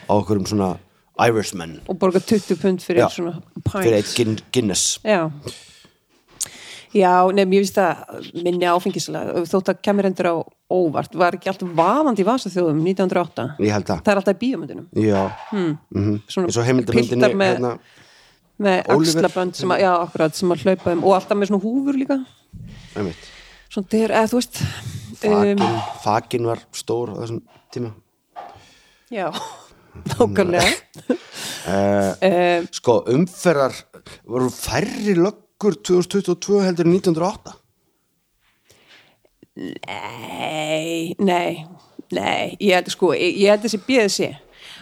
á 0.10 0.14
okkur 0.18 0.42
um 0.42 0.48
svona 0.50 0.72
Irishman. 1.22 1.76
Og 1.92 2.00
borga 2.02 2.20
20 2.24 2.58
pund 2.62 2.82
fyrir 2.82 3.04
Já. 3.06 3.10
svona 3.14 3.36
fyrir 3.70 4.00
eitt 4.00 4.16
Gin 4.18 4.40
Guinness. 4.56 4.96
Já. 5.06 5.28
Já, 6.92 7.12
nefn, 7.32 7.54
ég 7.56 7.62
víst 7.64 7.78
að 7.80 8.32
minni 8.44 8.68
áfengisala 8.68 9.22
þótt 9.48 9.70
að 9.72 9.78
kemur 9.86 10.08
endur 10.10 10.28
á 10.28 10.36
óvart 10.76 11.14
var 11.16 11.38
ekki 11.38 11.48
allt 11.52 11.62
vaðandi 11.78 12.24
í 12.24 12.28
vasaþjóðum 12.28 12.82
1908 12.84 13.46
ég 13.64 13.72
held 13.72 13.88
það. 13.88 14.02
Er 14.12 14.20
alltaf 14.20 14.36
í 14.36 14.42
bíómyndunum. 14.42 14.88
Já, 15.00 15.22
mm 15.56 16.18
Svona 16.28 16.52
og 16.52 16.68
heimildamindinni 16.68 17.16
piltar 17.16 17.38
með- 17.40 17.54
hérna, 17.56 17.72
Oliver. 18.62 19.26
axlabönd 19.26 19.58
sem 19.58 19.74
að, 19.74 19.84
já, 19.84 19.92
akkurat, 19.96 20.38
sem 20.38 20.54
að 20.54 20.66
hlaupa 20.66 20.96
um 20.96 21.04
og 21.08 21.16
alltaf 21.18 21.40
með 21.40 21.52
svona 21.52 21.64
húfur 21.66 22.00
líka. 22.00 22.20
Svona 23.72 23.92
þeir, 23.94 24.14
eða 24.14 24.30
þú 24.32 24.42
veist 24.42 24.62
Fakin, 25.22 25.62
um, 25.62 25.82
fakin 26.02 26.48
var 26.50 26.64
stór 26.74 27.14
á 27.14 27.16
þessum 27.22 27.42
tíma. 27.74 27.92
Já, 29.12 29.28
nákvæmlega. 30.14 30.72
Uh, 31.70 32.66
Sko, 32.80 33.02
umferðar 33.14 33.76
voru 34.26 34.50
færri 34.54 35.14
löggur 35.18 35.78
2022 35.78 36.64
heldur 36.66 36.90
en 36.90 36.96
1908 36.98 37.58
nei, 39.56 41.16
nei 41.20 41.66
nei, 42.12 42.56
ég 42.60 42.76
held 42.76 42.90
sko 42.92 43.12
ég, 43.16 43.38
held 43.46 43.66
þessi 43.66 43.82
BSC 43.88 44.30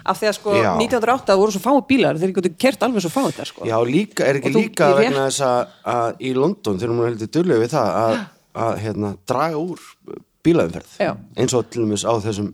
af 0.04 0.20
því 0.20 0.28
að 0.30 0.36
sko 0.38 0.54
Já. 0.56 0.70
1908 0.78 1.36
voru 1.40 1.52
svo 1.56 1.62
fáið 1.64 1.82
bílar 1.90 2.18
þeir 2.22 2.32
getur 2.38 2.54
kert 2.58 2.82
alveg 2.86 3.04
svo 3.04 3.12
fáið 3.14 3.30
þetta 3.34 3.48
sko 3.50 3.66
Já, 3.68 3.76
líka, 3.84 4.24
er 4.26 4.40
ekki 4.40 4.48
Og 4.50 4.56
þú- 4.56 4.64
líka 4.64 4.90
vegna 4.96 5.26
þess 5.28 5.40
að, 5.46 5.76
að 5.94 6.24
í 6.30 6.34
London 6.38 6.78
þegar 6.80 6.96
maður 6.96 7.12
heldur 7.14 7.32
dullu 7.38 7.60
við 7.64 7.74
það 7.74 8.00
að, 8.04 8.16
að 8.66 8.80
hérna, 8.86 9.12
draga 9.26 9.60
úr 9.60 9.78
bílaumferð 10.44 10.96
Já. 11.00 11.12
eins 11.36 11.54
og 11.54 11.68
til 11.70 11.84
dæmis 11.84 12.04
á 12.08 12.12
þessum 12.24 12.52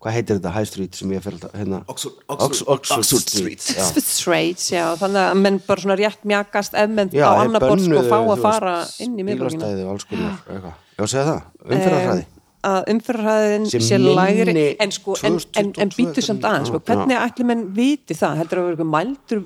hvað 0.00 0.14
heitir 0.16 0.38
þetta 0.38 0.50
High 0.54 0.64
Street 0.70 0.94
sem 0.96 1.10
ég 1.12 1.20
fer 1.20 1.34
alltaf 1.36 1.50
hérna, 1.58 1.82
Oxford- 1.92 2.22
Ox- 2.32 2.44
Oxford- 2.46 2.68
Oxford, 2.72 3.00
Oxford 3.04 3.20
Street, 3.28 3.60
Street. 3.60 3.76
Já. 3.76 4.00
Straits, 4.00 4.70
já, 4.72 4.84
þannig 4.96 5.26
að 5.28 5.40
menn 5.42 5.58
bara 5.66 5.82
svona 5.82 5.96
rétt 6.00 6.22
mjakast 6.24 6.72
ef 6.80 6.88
menn 6.88 7.10
Já, 7.12 7.26
á 7.28 7.44
borð 7.60 7.82
sko 7.84 8.04
fá 8.08 8.16
að 8.22 8.40
fara 8.46 8.76
inn 9.04 9.18
í 9.20 9.26
miðborgina 9.28 9.60
bílastæði 9.60 9.84
og 9.84 9.90
alls 9.92 10.06
konar 10.08 10.38
eitthvað. 10.48 10.78
Já, 10.96 11.04
segja 11.12 11.26
það, 11.28 11.42
umferðarhraði 11.68 12.24
að 12.66 12.80
umferðarhraðin 12.92 13.64
Sé 13.72 13.98
lægri 14.00 14.76
en 14.80 14.92
sko, 14.94 15.16
en, 15.24 15.38
en, 15.56 15.70
en 15.80 15.90
2022 15.92 15.96
býtu 15.96 16.20
samt 16.24 16.44
aðeins 16.48 16.68
sko, 16.70 16.78
hvernig 16.84 17.16
ætli 17.20 17.44
menn 17.48 17.62
viti 17.76 18.14
það? 18.18 18.38
Heldur 18.42 18.58
að 18.62 18.66
vera 18.70 18.88
mældur 18.94 19.40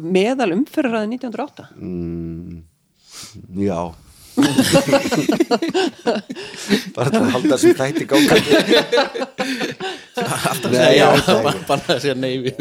meðal 0.00 0.50
umferðarhraðin 0.56 1.12
1908 1.18 1.62
Já. 3.56 3.80
Bara 6.96 7.08
til 7.08 7.22
að 7.22 7.30
halda 7.32 7.56
sem 7.60 7.72
þætti 7.78 8.04
gangandi 8.10 8.50
alltaf 10.50 10.70
Nei, 10.72 10.78
segja 10.80 11.08
já, 11.16 11.36
bara, 11.68 11.80
að 11.94 12.00
segja 12.04 12.14
nei 12.18 12.32
við. 12.44 12.60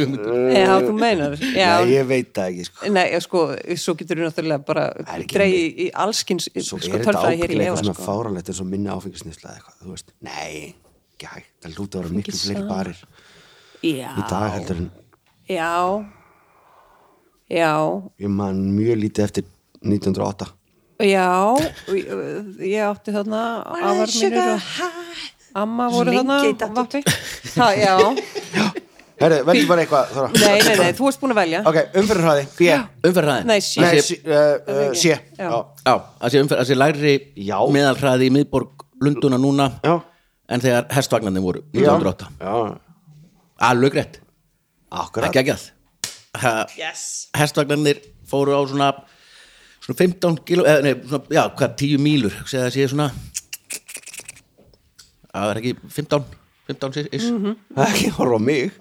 Já, 0.56 0.72
þú 0.86 0.94
meinar. 1.00 1.36
Já, 1.42 1.70
Nei, 1.82 1.92
ég 1.94 2.08
veit 2.10 2.32
það 2.36 2.50
ekki 2.52 2.66
sko. 2.70 2.92
Nei, 2.96 3.06
sko, 3.26 3.44
svo 3.84 3.96
getur 4.00 4.22
þú 4.22 4.28
náttúrulega 4.30 4.66
bara 4.68 4.86
er 5.04 5.24
ekki 5.26 5.38
dreigi 5.40 5.62
í 5.86 5.90
allskins 6.06 6.50
Svo 6.56 6.80
sko, 6.80 6.92
er 6.92 7.04
þetta 7.04 7.12
tölfræði 7.12 7.40
hér 7.40 7.40
í 7.40 7.46
ábyggilega 7.46 7.70
eitthvað 7.70 7.84
svona 7.86 7.98
sko. 8.00 8.08
fáralegt 8.10 8.52
eins 8.54 8.62
og 8.64 8.70
minni 8.74 8.92
áfengisnýsla 8.96 9.50
eða 9.52 9.56
eitthvað, 9.60 9.80
þú 9.86 9.96
veist, 9.96 10.14
nei, 10.26 10.76
ekki 11.16 11.32
hægt, 11.32 11.50
það 11.64 11.80
lúti 11.80 11.98
að 12.00 12.06
vera 12.06 12.20
miklu 12.20 12.38
fleiri 12.42 12.68
barir 12.70 13.02
Já, 13.86 14.10
í 14.18 14.28
dag 14.30 14.48
heldur 14.56 14.80
en 14.82 14.92
já. 15.52 15.72
Já, 17.46 17.72
ég 18.26 18.32
man 18.34 18.62
mjög 18.74 19.02
lítið 19.04 19.28
eftir 19.28 19.50
1908 19.86 20.48
já 21.06 21.28
ég, 21.92 22.80
átti 22.88 23.12
þarna 23.12 23.42
afar 23.68 24.14
mínur 24.16 24.54
og 24.56 24.62
amma 25.62 25.88
voru 25.94 26.16
í 26.16 26.24
datt 26.60 26.76
vappi. 26.76 27.04
Það, 27.56 27.80
já, 27.82 27.96
Herri, 29.16 29.38
veldu 29.48 29.68
bara 29.70 29.84
eitthvað 29.86 30.10
Þóra. 30.12 30.30
nei, 30.36 30.56
nei, 30.66 30.74
nei, 30.82 30.96
þú 30.96 31.06
varst 31.08 31.22
búin 31.22 31.32
að 31.32 31.38
velja. 31.40 31.60
Ok, 31.70 31.78
umferðarhraði, 32.02 32.48
B 32.58 33.08
umferðræðin 33.08 33.48
Nei, 33.48 33.60
sí. 33.64 33.80
Nei, 33.80 33.92
sé, 33.96 34.02
sí, 34.04 34.18
uh, 34.28 34.74
uh, 34.74 34.90
C 34.92 35.14
Já. 35.14 35.48
Já, 35.48 35.94
að 35.96 36.34
sé, 36.34 36.42
umferð, 36.44 36.64
að 36.64 36.68
sé 36.68 36.78
lægri 36.78 37.14
Já. 37.48 37.56
meðalhraði 37.72 38.28
í 38.28 38.34
miðborg 38.36 38.84
Lunduna 39.06 39.40
núna 39.40 39.70
já, 39.84 39.94
en 40.52 40.64
þegar 40.64 40.90
hestvagnarnir 40.96 41.44
voru 41.44 41.64
1908 41.76 42.30
já, 42.40 42.54
alveg 43.70 43.98
rétt, 44.00 44.20
akkurat. 44.92 45.32
Ekki 45.32 45.42
ekki 45.44 45.56
að 45.56 46.76
yes. 46.80 47.06
hestvagnarnir 47.36 48.02
fóru 48.28 48.56
á 48.56 48.62
svona 48.68 48.92
svona 49.84 50.00
15 50.00 50.40
kilo, 50.48 50.68
eða 50.68 50.84
nei, 50.84 50.96
svona, 51.04 51.28
já, 51.32 51.44
hvað, 51.56 51.76
10 51.84 52.04
mílur 52.04 52.38
segja 52.44 52.68
það 52.68 52.76
sé 52.76 52.88
svona 52.92 53.10
það 55.42 55.52
er 55.54 55.62
ekki 55.62 55.74
15 56.00 56.24
15 56.68 57.10
is 57.14 57.28
Ekki 57.86 58.10
horfa 58.16 58.40
mig. 58.42 58.72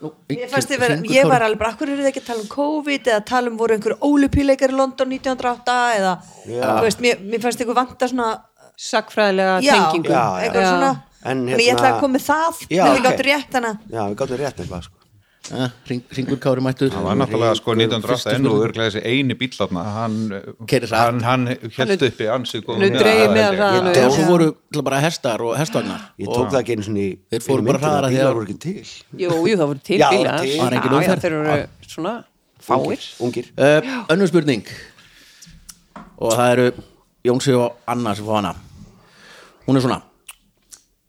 Nú, 0.00 0.10
Ég, 0.28 0.50
vera, 0.78 0.96
ég 1.08 1.24
var 1.28 1.40
alveg 1.46 1.58
bara, 1.60 1.70
akkur 1.72 1.88
eru 1.88 2.02
þið 2.04 2.10
ekki 2.10 2.20
að 2.20 2.26
tala 2.28 2.42
um 2.44 2.50
COVID 2.52 3.06
eða 3.12 3.22
tala 3.30 3.48
um 3.52 3.56
voru 3.56 3.76
einhver 3.76 3.94
ólupíleikar 4.04 4.74
í 4.74 4.76
London 4.76 5.08
1908 5.16 5.76
eða, 5.96 6.10
þú 6.44 6.82
veist, 6.84 7.00
mér, 7.04 7.22
mér 7.24 7.40
fannst 7.44 7.64
ykkur 7.64 7.78
vanta 7.78 8.08
svona, 8.12 8.28
Sakfræðilega 8.76 9.54
já, 9.64 9.72
tengingu. 9.72 10.12
Já, 10.12 10.24
eitthvað 10.44 10.66
Já. 10.66 10.68
svona. 10.74 10.90
En 11.26 11.38
en 11.38 11.46
ég 11.48 11.56
hérna- 11.64 11.78
ætla 11.80 11.88
að 11.94 12.00
koma 12.02 12.18
með 12.18 12.24
það 12.26 12.58
Já, 12.68 12.82
þegar 12.84 12.92
þið 12.92 12.98
ok. 13.00 13.06
gáttu 13.06 13.24
rétt 13.26 13.56
hana. 13.56 13.70
Já, 13.88 14.00
við 14.04 14.16
gáttum 14.20 14.40
rétt 14.42 14.60
eitthvað 14.60 14.88
sko. 15.46 15.56
Ja, 15.62 15.66
hring, 15.86 16.02
hringur 16.12 16.38
kári 16.42 16.62
mættur. 16.64 16.90
Það 16.90 17.04
var 17.06 17.16
náttúrulega 17.20 17.56
sko 17.58 17.74
Fyrstu 17.76 17.96
1908 17.96 18.34
ennú 18.36 18.50
flugvél. 18.50 18.64
örglega 18.66 18.90
þessi 18.90 19.02
eini 19.06 19.36
bíl 19.38 19.52
hann, 19.86 20.16
hann, 20.92 21.20
hann 21.22 21.46
held 21.76 22.02
uppi 22.08 22.28
ansið 22.34 22.66
Nú 22.66 22.90
meðal 23.34 23.56
hraðann 23.60 23.90
Já, 23.94 24.02
Já. 24.02 24.10
svo 24.16 24.26
voru 24.30 24.48
bara 24.82 25.00
hestar 25.04 25.40
og 25.46 25.54
hestvagnar 25.56 26.00
Ég 26.18 26.28
og 26.28 26.34
tók 26.36 26.50
það 26.52 26.60
ekki 26.62 26.76
einu 26.76 26.86
svona 26.88 27.04
í 27.06 27.10
Þeir 27.30 27.44
fóru 27.46 27.66
bara 27.66 27.78
hraðara 27.78 28.10
Bílar 28.10 28.18
þegar- 28.20 28.34
voru 28.34 28.46
ekki 28.46 28.58
til. 28.66 28.84
Jú, 29.22 29.30
jú, 29.46 29.54
það 29.56 29.66
voru 29.72 29.84
til 29.86 29.98
bílar. 30.02 30.42
Það 30.42 30.66
er 30.66 30.76
engin 30.76 30.92
já, 30.92 30.98
umferð. 30.98 31.20
þeir 31.22 31.32
eru 31.32 31.68
svona 31.86 32.14
fáir. 32.66 33.06
Ungir. 33.20 33.46
Uh, 33.56 34.04
Önnur 34.12 34.28
spurning. 34.28 34.66
Og 36.18 36.32
það 36.32 36.52
eru 36.56 36.68
Jónsi 37.26 37.54
og 37.56 37.76
Anna 37.86 38.14
sem 38.14 38.24
fá 38.26 38.36
hana. 38.40 38.54
Hún 39.66 39.76
er 39.76 39.82
svona. 39.82 40.02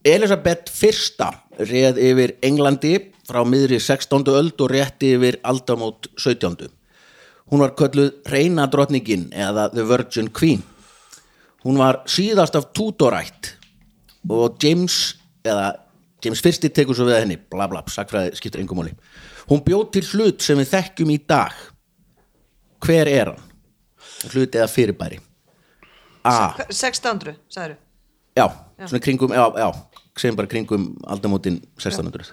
Elisabeth 0.04 0.70
fyrsta 0.72 1.32
reð 1.58 1.98
yfir 1.98 2.36
Englandi 2.42 2.92
frá 3.28 3.42
miðri 3.44 3.76
16. 3.82 4.24
öld 4.32 4.62
og 4.64 4.70
rétti 4.72 5.12
yfir 5.18 5.36
aldamót 5.46 6.08
17. 6.16 6.70
hún 7.52 7.60
var 7.60 7.74
kölluð 7.76 8.14
reyna 8.32 8.66
drottningin 8.72 9.28
eða 9.32 9.68
The 9.74 9.84
Virgin 9.88 10.30
Queen 10.32 10.62
hún 11.64 11.80
var 11.80 12.02
síðast 12.08 12.56
af 12.56 12.70
Tudorætt 12.76 13.52
og 14.28 14.56
James 14.62 15.18
eða 15.44 15.74
James 16.24 16.42
fyrsti 16.42 16.72
tekur 16.72 16.96
svo 16.96 17.08
við 17.08 17.20
henni 17.20 17.36
bla 17.52 17.68
bla, 17.68 17.84
sagfræði 17.84 18.38
skiptir 18.38 18.64
engum 18.64 18.80
máli 18.80 18.96
hún 19.50 19.62
bjóð 19.66 19.90
til 19.98 20.06
hlut 20.14 20.44
sem 20.44 20.60
við 20.60 20.72
þekkjum 20.72 21.12
í 21.12 21.20
dag 21.28 21.52
hver 22.84 23.12
er 23.12 23.34
hann? 23.34 23.44
hlut 24.32 24.56
eða 24.56 24.72
fyrirbæri 24.72 25.20
A. 26.24 26.54
1600, 26.66 27.36
sagður 27.48 27.76
Já, 28.36 28.44
svona 28.84 29.00
kringum, 29.02 29.32
já, 29.34 29.44
já 29.58 29.68
segjum 30.18 30.36
bara 30.38 30.50
kringum 30.50 30.92
aldamótin 31.06 31.60
1600 31.78 32.32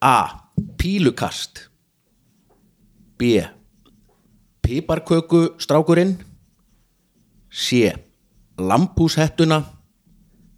A. 0.00 0.48
Pílukast 0.78 1.68
B. 3.18 3.42
Piparköku 4.62 5.54
strákurinn 5.58 6.18
C. 7.50 7.92
Lampúshettuna 8.58 9.62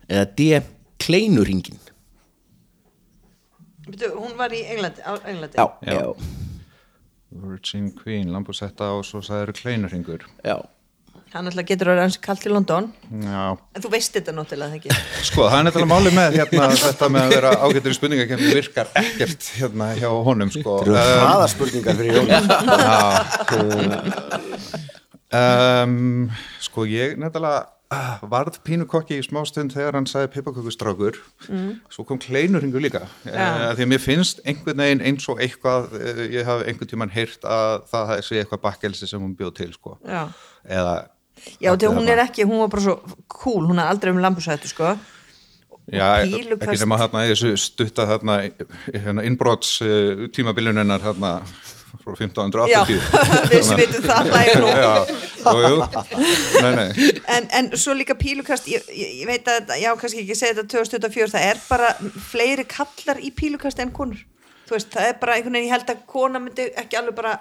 eða 0.09 0.25
D. 0.37 0.61
Kleinuringin 1.01 1.81
hún 3.91 4.37
var 4.39 4.53
í 4.55 4.61
Englandi, 4.71 5.03
á 5.03 5.13
Englandi. 5.27 5.57
Já, 5.57 5.67
Já. 5.83 5.93
já, 5.93 6.15
Virgin 7.31 7.91
Queen, 7.95 8.33
Lambusetta 8.33 8.91
og 8.97 9.05
svo 9.05 9.23
sagður 9.23 9.53
kleinurringur 9.55 10.27
já 10.45 10.57
hann 11.35 11.47
alltaf 11.47 11.67
getur 11.69 11.91
að 11.91 11.95
vera 11.95 12.05
hans 12.07 12.19
kallt 12.23 12.45
í 12.47 12.51
London. 12.51 12.89
Já, 13.23 13.45
en 13.55 13.85
þú 13.85 13.91
veist 13.95 14.15
þetta 14.17 14.35
náttúrulega 14.37 14.71
það 14.73 14.79
ekki? 14.81 14.91
Sko 15.29 15.41
það 15.47 15.59
er 15.59 15.67
nefnilega 15.69 15.91
máli 15.93 16.11
með 16.17 16.39
hérna 16.41 16.69
þetta 16.85 17.07
með 17.15 17.23
að 17.23 17.35
vera 17.37 17.51
ágættur 17.65 17.95
í 17.95 17.99
spurningakefni 17.99 18.55
virkar 18.59 18.89
ekkert 19.01 19.43
hérna 19.57 19.87
hjá 19.99 20.11
honum 20.31 20.51
sko. 20.55 20.79
Það 20.83 20.87
eru 20.87 20.95
um, 21.01 21.25
hraða 21.25 21.51
spurningar 21.55 21.95
fyrir 22.01 22.13
Jón 22.19 22.29
um, 25.41 26.01
Sko 26.67 26.81
ég 26.91 27.15
nefnilega 27.21 27.61
ah, 27.91 28.19
varð 28.31 28.59
pínu 28.67 28.87
kokki 28.91 29.19
í 29.19 29.25
smástund 29.25 29.75
þegar 29.75 29.99
hann 29.99 30.09
sagði 30.09 30.33
pipakökustrákur 30.37 31.19
mm. 31.49 31.71
svo 31.93 32.05
kom 32.09 32.21
kleinurringur 32.23 32.83
líka. 32.83 33.05
Uh, 33.27 33.71
því 33.79 33.87
að 33.87 33.93
mér 33.93 34.03
finnst 34.03 34.43
einhvern 34.47 34.83
veginn 34.85 35.07
eins 35.11 35.27
og 35.31 35.43
eitthvað 35.43 35.95
uh, 35.99 36.25
ég 36.31 36.47
hafi 36.49 36.69
einhvern 36.71 36.91
tímann 36.93 37.15
heyrt 37.15 37.47
að 37.47 37.87
það 37.91 38.15
sé 38.27 38.43
eitthvað 38.43 38.65
bakkelsi 38.67 39.11
sem 39.11 39.23
hún 39.23 39.35
bjóð 39.39 39.57
til 39.63 39.73
sko. 39.75 39.97
Já, 40.07 40.23
eða 40.67 40.95
já 41.61 41.73
þegar 41.73 41.97
hún 41.97 42.13
er 42.13 42.23
ekki, 42.27 42.47
hún 42.49 42.63
var 42.65 42.71
bara 42.73 42.87
svo 42.89 43.17
cool 43.33 43.67
hún 43.71 43.81
er 43.81 43.91
aldrei 43.91 44.13
um 44.15 44.23
lambusættu 44.23 44.71
sko. 44.71 44.95
Já, 45.91 46.23
ekki 46.23 46.79
nema 46.79 47.01
þarna 47.01 47.27
þessu 47.33 47.57
stutta 47.59 48.07
þarna, 48.07 48.39
hérna 48.95 49.25
innbrots 49.27 49.81
uh, 49.83 50.27
tímabiluninnar 50.35 51.03
þarna 51.03 51.35
frá 52.01 52.15
1580 52.15 52.71
já, 52.71 52.81
við 53.51 53.71
vitum 53.81 54.05
það 54.07 54.29
hlægir 54.31 54.61
nú. 54.63 54.71
Jú, 55.41 55.63
jú. 55.65 56.03
Nei, 56.63 56.71
nei. 56.77 57.09
en, 57.35 57.49
en 57.59 57.71
svo 57.81 57.95
líka 57.99 58.15
pílukast 58.19 58.69
ég, 58.71 58.87
ég, 58.95 59.17
ég 59.23 59.29
veit 59.29 59.49
að, 59.51 59.75
já 59.81 59.91
kannski 59.99 60.23
ekki 60.25 60.37
segja 60.39 60.61
þetta 60.61 60.77
2024, 60.77 61.33
það 61.35 61.49
er 61.49 61.63
bara 61.67 61.93
fleiri 62.31 62.67
kallar 62.71 63.23
í 63.23 63.33
pílukast 63.37 63.83
en 63.83 63.93
konur. 63.97 64.23
Þú 64.69 64.77
veist, 64.77 64.93
það 64.95 65.09
er 65.09 65.17
bara 65.23 65.37
einhvern 65.37 65.59
veginn, 65.59 65.71
ég 65.71 65.75
held 65.75 65.91
að 65.91 66.05
kona 66.11 66.43
myndi 66.43 66.69
ekki 66.79 67.01
alveg 67.01 67.19
bara 67.19 67.39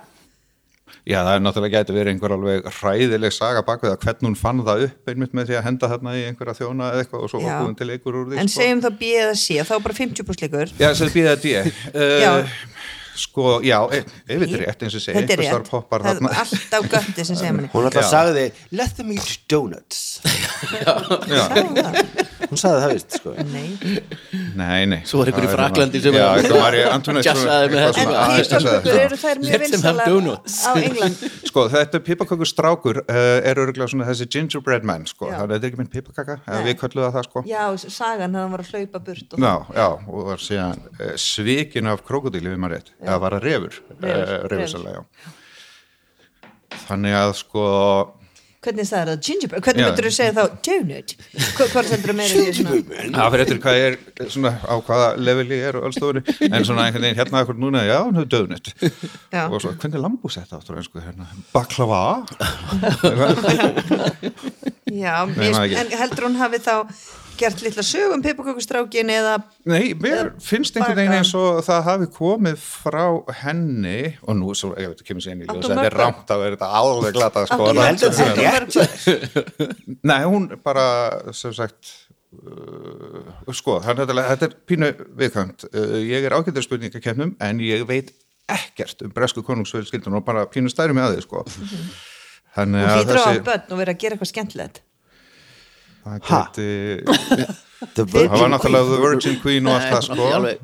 Já, 1.10 1.20
það 1.24 1.32
er 1.34 1.44
náttúrulega 1.46 1.82
gæti 1.82 1.96
verið 1.96 2.14
einhver 2.14 2.36
alveg 2.36 2.70
hræðileg 2.80 3.36
saga 3.36 3.64
bak 3.66 3.84
við 3.86 3.94
að 3.94 4.06
hvernig 4.06 4.28
hún 4.30 4.38
fann 4.40 4.64
það 4.68 4.86
upp 4.88 5.14
einmitt 5.14 5.36
með 5.38 5.50
því 5.50 5.60
að 5.60 5.66
henda 5.70 5.92
þarna 5.94 6.16
í 6.18 6.26
einhverja 6.30 6.58
þjóna 6.60 6.92
eða 6.94 7.04
eitthvað 7.06 7.26
og 7.26 7.34
svo 7.34 7.42
búin 7.46 7.78
til 7.80 7.90
einhver 7.90 8.20
úr 8.20 8.30
því 8.30 8.42
en 8.44 8.52
sko. 8.52 8.62
segjum 8.62 8.84
þá 8.86 8.90
B 9.00 9.12
eða 9.24 9.36
C, 9.40 9.60
þá 9.70 9.76
bara 9.88 10.00
50 10.00 10.46
líkur 10.46 10.74
Já, 10.80 10.90
sem 10.98 11.14
býða 11.14 11.36
þetta 11.36 11.54
ég 11.54 12.24
Já. 12.26 12.34
Sko, 13.16 13.60
já, 13.66 13.78
þetta 13.90 14.46
er 14.46 14.62
rétt 14.66 14.84
eins 14.86 14.96
og 14.96 15.04
segi, 15.04 15.16
þetta 15.18 15.34
er 15.36 15.42
rétt, 15.44 15.70
það 15.72 16.06
þarna. 16.06 16.30
er 16.30 16.42
alltaf 16.44 16.90
götti 16.94 17.26
sem 17.26 17.36
segja 17.40 17.54
manni 17.56 17.70
Hún 17.74 17.88
alltaf 17.90 18.06
Já. 18.06 18.12
sagði 18.14 18.46
Let 18.72 18.96
them 18.98 19.12
eat 19.12 19.38
donuts. 19.50 20.22
Já, 20.80 20.94
Hún 22.50 22.58
sagði 22.58 22.80
það. 22.82 22.94
Vist 22.96 23.16
sko. 23.20 23.34
Nei. 23.52 23.68
Nei, 24.58 24.86
nei. 24.90 25.00
Svo 25.06 25.22
er 25.22 25.30
einhver 25.30 25.46
í 25.46 25.50
Það 25.50 25.56
Fraklandi 25.58 26.02
sem 26.02 26.16
Já, 26.18 26.26
Antoinette 26.90 27.28
Jazzaði 27.28 27.68
með 27.74 27.84
jazzaði 27.84 28.40
pípakökur 28.40 28.80
þetta. 28.90 29.04
eru 29.04 29.20
þær 29.22 29.42
mjög 29.44 29.52
Let 29.52 29.60
them 29.60 29.60
have 29.60 29.66
vinsalar 29.70 30.10
donuts. 30.10 30.56
á 30.66 30.72
England? 30.80 31.20
Sko, 31.50 31.66
þetta 31.76 32.02
pipakökur 32.08 32.50
strákur 32.50 33.02
uh, 33.04 33.20
er 33.46 33.62
örgulega 33.62 33.90
svona 33.92 34.08
þessi 34.10 34.28
gingerbread 34.34 34.88
man, 34.88 35.06
sko, 35.10 35.30
Já. 35.30 35.38
þannig 35.40 35.46
að 35.46 35.54
þetta 35.54 35.68
er 35.68 35.70
ekki 35.70 35.82
minn 35.84 35.92
Nei. 36.50 36.66
við 36.70 36.76
kölluðu 36.82 37.06
það 37.06 37.16
það, 37.20 37.28
sko. 37.30 37.44
Já, 37.50 37.64
sagan 38.00 38.40
hann 38.40 38.52
var 38.56 38.64
að 38.66 38.74
hlaupa 38.74 39.04
burt 39.10 39.38
og 39.38 39.46
Já, 39.46 39.54
já, 39.78 39.88
og 40.10 40.26
var 40.32 40.44
síðan 40.44 40.84
uh, 40.90 41.14
svikin 41.22 41.92
af 41.94 42.04
krokodíli 42.08 42.50
við 42.54 42.60
maður 42.66 42.78
rétt, 42.80 42.92
eða 43.04 43.18
var 43.24 43.36
að 43.40 43.44
refur, 43.48 43.74
Refur, 44.00 44.48
refursalega, 44.54 45.02
já. 45.02 45.04
Þannig 46.86 47.14
að, 47.18 47.32
sko, 47.40 47.62
hvernig 48.60 48.86
það 48.90 49.00
er 49.00 49.08
það, 49.10 49.20
gingerbread, 49.26 49.64
hvernig 49.66 49.86
myndur 49.88 50.06
þú 50.06 50.12
segja 50.18 50.34
þá 50.36 50.44
donut, 50.68 51.14
hvort 51.56 51.92
heldur 51.94 52.12
þú 52.12 52.16
meira 52.20 52.34
í 52.34 52.44
því 52.44 52.54
svona? 52.58 52.74
Það 53.16 53.32
fyrir 53.34 53.44
eftir 53.46 53.62
hvað 53.64 53.78
ég 53.80 53.86
er, 53.88 53.96
svona, 54.36 54.52
á 54.68 54.76
hvaða 54.90 55.08
leveli 55.30 55.56
ég 55.62 55.70
er 55.70 55.80
og 55.80 55.88
allstofunni, 55.90 56.22
en 56.50 56.68
svona 56.68 56.86
einhvern 56.90 57.06
veginn 57.08 57.20
hérna 57.22 57.42
akkur 57.46 57.58
núna, 57.62 57.86
já, 57.88 57.96
hann 58.04 58.20
hefur 58.20 58.32
döðnett. 58.36 58.68
Já. 59.32 59.44
Og 59.48 59.58
svo, 59.64 59.72
hvernig 59.80 60.04
lambús 60.04 60.38
þetta 60.42 60.60
áttur, 60.60 60.82
einsku, 60.84 61.02
hérna, 61.06 61.26
baklava? 61.56 62.04
Já, 64.90 65.22
en 65.30 65.92
heldur 65.94 66.26
hún 66.26 66.38
hafi 66.40 66.58
þá 66.66 66.76
gert 67.40 67.62
litla 67.64 67.84
sögum 67.86 68.22
pipakökustrákin 68.24 69.10
eða 69.14 69.38
Nei, 69.70 69.94
mér 70.00 70.32
finnst 70.44 70.76
einhvern 70.78 71.00
veginn 71.00 71.16
eins 71.20 71.32
og 71.38 71.62
það 71.66 71.88
hafi 71.88 72.10
komið 72.16 72.60
frá 72.60 73.04
henni. 73.42 74.14
Og 74.26 74.38
nú, 74.40 74.54
svo, 74.58 74.74
ég 74.80 74.92
veit, 74.92 75.04
kemur 75.08 75.24
sér 75.24 75.36
inn 75.36 75.46
í 75.46 75.50
Áttu 75.50 75.62
ljós 75.62 75.72
þetta 75.72 75.88
er 75.88 75.98
rámt 76.02 76.34
að 76.36 76.44
vera 76.44 76.58
þetta 76.58 76.70
alveg 76.82 77.18
glata 77.18 77.46
sko, 77.50 77.72
að? 77.72 77.78
Nei, 80.12 80.22
hún 80.28 80.50
bara, 80.66 80.86
sem 81.38 81.56
sagt 81.56 81.94
uh, 82.36 83.54
sko, 83.56 83.80
hann, 83.86 84.02
þetta, 84.04 84.18
þetta 84.34 84.50
er 84.50 84.58
pínu 84.70 84.92
viðkvæmt. 85.24 85.70
Uh, 85.72 85.98
ég 86.04 86.28
er 86.28 86.38
ágættur 86.38 86.66
spurningakefnum 86.66 87.36
en 87.46 87.64
ég 87.64 87.88
veit 87.90 88.14
ekkert 88.50 89.06
um 89.06 89.14
bresku 89.14 89.46
konungsfjölskyldun 89.46 90.20
og 90.20 90.26
bara 90.28 90.48
pínu 90.50 90.72
stæri 90.74 90.96
með 90.98 91.16
því, 91.16 91.26
sko. 91.28 91.46
Þannig 92.58 92.82
Hún 92.82 92.90
að 92.90 93.00
hlýtur 93.00 93.20
á 93.20 93.24
þessi 93.24 93.44
börn 93.46 93.68
og 93.70 93.82
verið 93.84 93.94
að 93.94 94.04
gera 94.04 94.18
eitthvað 94.18 94.32
skemmtilegt 94.34 94.80
það 96.10 96.30
Ha? 96.30 96.40
geti, 96.50 96.68
það 97.80 98.34
var 98.36 98.50
náttúrulega 98.52 98.88
The 98.90 98.98
Virgin 99.04 99.36
Queen 99.40 99.68
og 99.70 99.76
allt 99.78 99.86
það, 99.94 100.02
sko. 100.10 100.26
alveg 100.36 100.58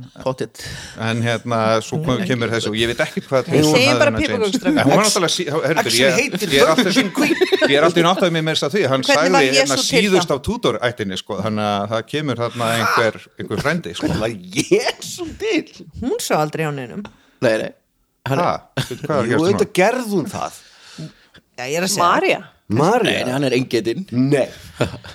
en 1.08 1.22
hérna, 1.24 1.60
svo 1.86 2.00
kemur 2.28 2.52
þessu 2.52 2.72
og 2.74 2.76
ég 2.80 2.90
veit 2.92 3.04
ekki 3.06 3.24
hvað 3.24 3.48
James. 3.54 3.70
piparkökustrákur. 3.78 4.80
En 4.82 4.90
hún 4.90 4.96
var 4.96 5.06
náttúrulega 5.06 5.32
Actually 5.80 6.02
ég, 6.02 6.36
ég 6.52 6.60
er 6.60 6.68
alltaf 6.74 6.92
er 7.72 7.88
í 8.02 8.06
náttaði 8.06 8.36
með 8.36 8.46
mér 8.50 8.62
að 8.68 8.76
því. 8.76 8.84
Hann 8.92 9.06
Hvernig 9.08 9.32
sagði 9.32 9.54
hérna 9.62 9.78
síðust 9.86 10.34
á 10.36 10.38
Tudor 10.50 10.80
ættinni 10.84 11.20
sko, 11.22 11.40
þannig 11.46 11.70
að 11.72 11.86
það 11.94 12.04
kemur 12.12 12.42
þarna 12.44 12.72
einhver, 12.82 13.22
einhver 13.40 13.64
frændi 13.64 13.96
sko. 13.96 14.10
Hvernig 14.12 14.26
var 14.26 14.36
Jésu 14.60 15.30
til? 15.40 15.88
Hún 16.04 16.20
sá 16.20 16.36
aldrei 16.42 16.68
á 16.68 16.72
neinum. 16.76 17.06
Nei, 17.46 17.56
nei. 17.64 17.72
Hann, 18.26 18.42
er 18.42 19.30
Jú, 19.30 19.38
auðvitað 19.40 19.62
núna? 19.62 19.72
gerð 19.78 20.12
hún 20.18 20.28
það. 20.32 20.60
Já, 21.56 22.44
að 22.66 22.78
Marja 22.80 23.26
nei, 23.26 23.32
hann 23.36 23.44
er 23.46 23.54
engetinn 23.60 24.06
Nei. 24.10 24.46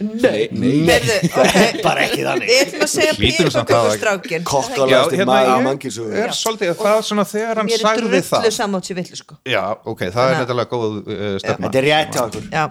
Nei, 0.00 0.42
nei. 0.54 0.74
Heyrðu, 0.86 1.14
ok. 1.42 1.80
bara 1.82 2.04
ekki 2.06 2.22
þannig. 2.22 2.50
Við 2.50 2.60
ætlum 2.64 2.84
að 2.84 2.90
segja 2.92 3.14
að- 3.14 3.22
piparkökustrákin 3.24 4.44
Kokkalegasti 4.46 5.16
Já, 5.16 5.20
hérna, 5.20 5.26
maður 5.32 5.50
á 5.50 5.56
ég 5.58 5.64
mannkynsugu 5.66 6.20
er 6.22 6.34
svolítið 6.38 6.70
það 6.78 7.00
svona 7.08 7.24
þegar 7.32 7.60
hann 7.60 7.66
Mér 7.70 7.74
er 7.80 7.82
sagði 7.82 8.04
drullu 8.04 8.20
það. 8.28 8.46
samátt 8.54 8.86
sér 8.90 8.98
villu 9.00 9.18
sko. 9.18 9.38
Já, 9.50 9.62
ok, 9.82 10.04
það 10.14 10.30
er 10.30 10.38
þetta 10.44 10.66
góð 10.70 10.86
uh, 11.00 11.26
stefna. 11.42 11.66
Þetta 11.66 11.82
er 11.82 11.88
rétt 11.90 12.14
hjá 12.14 12.22
okkur. 12.28 12.46
Já, 12.54 12.64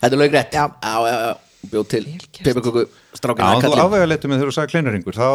Þetta 0.00 0.14
er 0.16 0.20
lög 0.20 0.36
rétt 0.36 0.54
Já. 0.60 0.64
já, 0.84 0.94
já, 1.08 1.16
já. 1.24 1.32
Bjóð 1.70 1.88
til. 1.92 2.04
Peppaköku 2.44 2.82
Já, 2.84 3.18
strákina 3.20 3.48
þú 3.60 3.72
afvega 3.82 4.06
leitið 4.08 4.30
með 4.32 4.38
þegar 4.40 4.48
þú 4.52 4.54
sagði 4.56 4.70
kleinurringur 4.72 5.16
þá, 5.16 5.28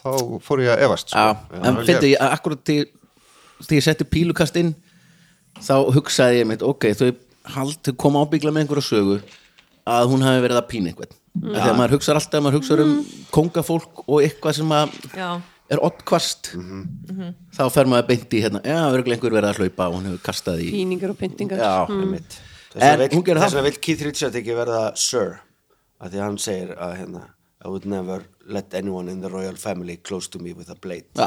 þá 0.00 0.10
fór 0.44 0.60
ég 0.64 0.72
að 0.74 0.82
efast 0.88 1.12
sko. 1.12 1.22
Já, 1.24 1.60
en 1.70 1.78
fyndi 1.88 2.10
ég 2.12 2.20
að 2.20 2.34
akkurat 2.36 2.64
til 2.68 2.82
ég 3.78 3.84
setti 3.86 4.04
pílukast 4.04 4.58
inn 4.60 4.74
þá 5.60 5.72
hugsaði 5.96 6.42
ég 6.42 6.50
mitt, 6.50 6.64
ok, 6.64 6.90
þau 7.00 7.08
hald, 7.54 7.92
koma 8.00 8.24
ábyggla 8.24 8.52
með 8.52 8.66
einhverju 8.66 8.86
sögu 8.86 9.16
að 9.90 10.10
hún 10.12 10.24
hafi 10.26 10.42
verið 10.44 10.60
að 10.60 10.68
pína 10.70 10.92
einhvern. 10.92 11.16
Mm. 11.30 11.54
þegar 11.54 11.76
maður 11.78 11.94
hugsar 11.94 12.18
alltaf, 12.18 12.42
maður 12.42 12.56
hugsar 12.58 12.80
um 12.82 12.94
kongafólk 13.30 14.00
og 14.02 14.16
eitthvað 14.24 14.56
sem 14.58 14.72
að 14.74 14.94
já. 15.14 15.28
er 15.70 15.82
oddkvast 15.86 16.50
þá 17.54 17.60
fer 17.70 17.90
maður 17.90 18.08
beint 18.08 18.34
í 18.34 18.40
hérna, 18.42 18.62
já, 18.66 18.80
örgulega 18.90 19.14
einhver 19.16 19.36
verið 19.36 19.50
að 19.52 19.60
hlaupa 19.62 19.86
og 19.86 19.94
hún 19.94 20.08
hefur 20.10 20.24
kastað 20.26 20.64
í 20.64 20.72
Píningar 20.74 21.14
og 21.14 21.20
pyntingar. 21.20 21.62
Einmitt. 21.86 22.40
Þess 22.74 23.54
vegna 23.54 23.62
vill 23.66 23.78
Keith 23.82 24.02
Richards 24.06 24.40
ekki 24.42 24.58
verða 24.58 24.82
Sir 24.98 25.38
að 26.00 26.12
því 26.12 26.20
að 26.20 26.26
hann 26.26 26.40
segir 26.42 26.74
að 26.74 26.96
hérna 26.98 27.22
I 27.62 27.68
would 27.68 27.84
never 27.84 28.24
let 28.46 28.72
anyone 28.74 29.08
in 29.08 29.20
the 29.20 29.28
royal 29.28 29.54
family 29.54 29.96
close 29.96 30.28
to 30.28 30.38
me 30.38 30.52
with 30.52 30.70
a 30.70 30.74
blade. 30.74 31.04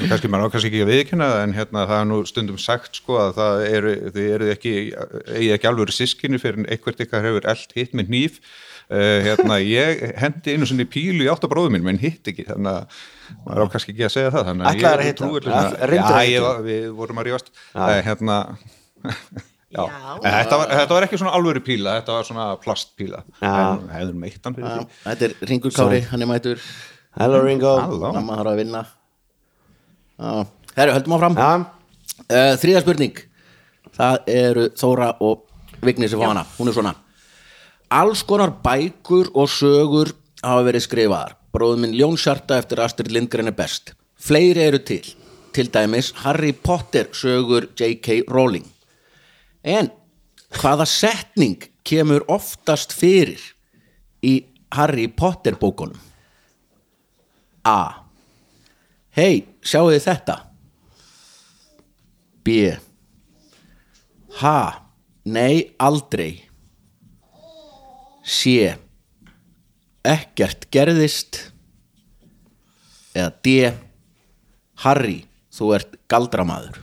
En 0.00 0.08
kannski 0.08 0.28
maður 0.30 0.50
á 0.50 0.52
kannski 0.54 0.70
ekki 0.70 0.82
að 0.82 0.90
viðkynna 0.90 1.28
en 1.42 1.54
hérna 1.54 1.84
það 1.86 2.00
er 2.00 2.06
nú 2.08 2.18
stundum 2.26 2.58
sagt 2.60 2.98
sko 2.98 3.18
að 3.20 3.34
það 3.36 3.64
eru, 3.68 3.92
þið 4.14 4.28
eru 4.36 4.48
ekki 4.54 4.72
eigi 5.36 5.50
ekki 5.56 5.68
alveg 5.70 5.92
sískinni 5.94 6.40
fyrir 6.42 6.62
en 6.62 6.68
eitthvað 6.72 7.04
ykkar 7.04 7.26
hefur 7.26 7.48
eld 7.52 7.76
hitt 7.76 7.94
með 7.98 8.12
nýf 8.14 8.40
uh, 8.40 9.18
hérna 9.28 9.60
ég 9.62 10.02
hendi 10.22 10.56
einu 10.56 10.68
sinni 10.68 10.88
pílu 10.90 11.26
í 11.26 11.30
áttabróðum 11.32 11.76
minn 11.76 11.86
menn 11.86 12.02
hitt 12.02 12.32
ekki 12.32 12.48
þannig 12.48 12.72
að 12.72 12.98
maður 13.44 13.68
á 13.68 13.72
kannski 13.76 13.94
ekki 13.94 14.08
að 14.08 14.14
segja 14.16 14.34
það 14.34 14.50
þannig 14.50 14.68
að 14.72 14.82
ég 14.82 15.06
hitta? 15.06 15.22
trúi 15.22 15.44
Já, 16.02 16.20
ég, 16.32 16.50
við 16.66 16.90
vorum 16.98 17.22
að 17.22 17.30
rífast 17.30 17.52
uh, 17.76 17.96
hérna 18.08 18.42
Já, 19.72 19.84
En 20.20 20.34
þetta, 20.34 20.56
var, 20.60 20.72
þetta 20.76 20.96
var 20.96 21.04
ekki 21.06 21.18
svona 21.20 21.34
alvöru 21.38 21.62
píla, 21.64 21.94
þetta 22.00 22.16
var 22.18 22.26
svona 22.28 22.46
plastpíla. 22.60 23.22
Já. 23.40 23.52
en 23.52 23.86
hefður 23.94 24.18
meitt 24.20 24.44
hann 24.44 24.56
fyrir 24.56 24.68
já, 24.68 24.74
því. 24.80 24.96
Þetta 25.04 25.28
er 25.28 25.36
Ringur 25.48 25.76
Kári, 25.76 26.00
hann 26.10 26.24
er 26.24 26.28
mætur 26.28 26.66
Hello 27.20 27.42
Ringo. 27.44 27.72
Mamma 28.00 28.38
þarf 28.40 28.50
að 28.54 28.60
vinna. 28.62 28.82
Já, 30.16 30.32
herru, 30.78 30.96
höldum 30.96 31.14
áfram. 31.18 31.38
Já, 31.40 31.50
uh, 32.24 32.52
Þriða 32.62 32.82
spurning. 32.84 33.22
Það 33.92 34.30
eru 34.32 34.66
Þóra 34.80 35.10
og 35.20 35.46
Vigni 35.84 36.08
sem 36.08 36.20
fá 36.20 36.30
hana. 36.30 36.46
Hún 36.56 36.70
er 36.72 36.76
svona. 36.76 36.94
Alls 37.92 38.22
konar 38.24 38.54
bækur 38.64 39.32
og 39.36 39.50
sögur 39.52 40.14
hafa 40.40 40.64
verið 40.68 40.86
skrifaðar. 40.86 41.36
Bróðum 41.52 41.84
minn 41.84 41.96
Ljón 41.98 42.16
Sjarta 42.16 42.56
eftir 42.60 42.80
Astrid 42.80 43.12
Lindgren 43.12 43.52
er 43.52 43.56
best. 43.56 43.92
Fleiri 44.16 44.64
eru 44.70 44.80
til. 44.80 45.04
Til 45.52 45.68
dæmis 45.68 46.14
Harry 46.22 46.54
Potter 46.56 47.12
sögur 47.12 47.68
J.K. 47.76 48.22
Rowling 48.32 48.71
En 49.62 49.90
hvaða 50.58 50.86
setning 50.88 51.68
kemur 51.86 52.24
oftast 52.30 52.94
fyrir 52.94 53.40
í 54.22 54.40
Harry 54.74 55.08
Potter 55.08 55.56
bókunum? 55.58 55.98
A. 57.62 58.02
Hei, 59.14 59.44
sjáu 59.62 59.92
þið 59.92 60.06
þetta? 60.06 60.36
B. 62.42 62.72
Ha, 64.40 64.58
nei, 65.30 65.74
aldrei. 65.78 66.42
C. 68.24 68.72
Ekkert 70.02 70.66
gerðist. 70.74 71.38
Eða 73.14 73.30
D. 73.44 73.54
Harry, 74.82 75.20
þú 75.54 75.74
ert 75.76 75.94
galdramaður. 76.10 76.80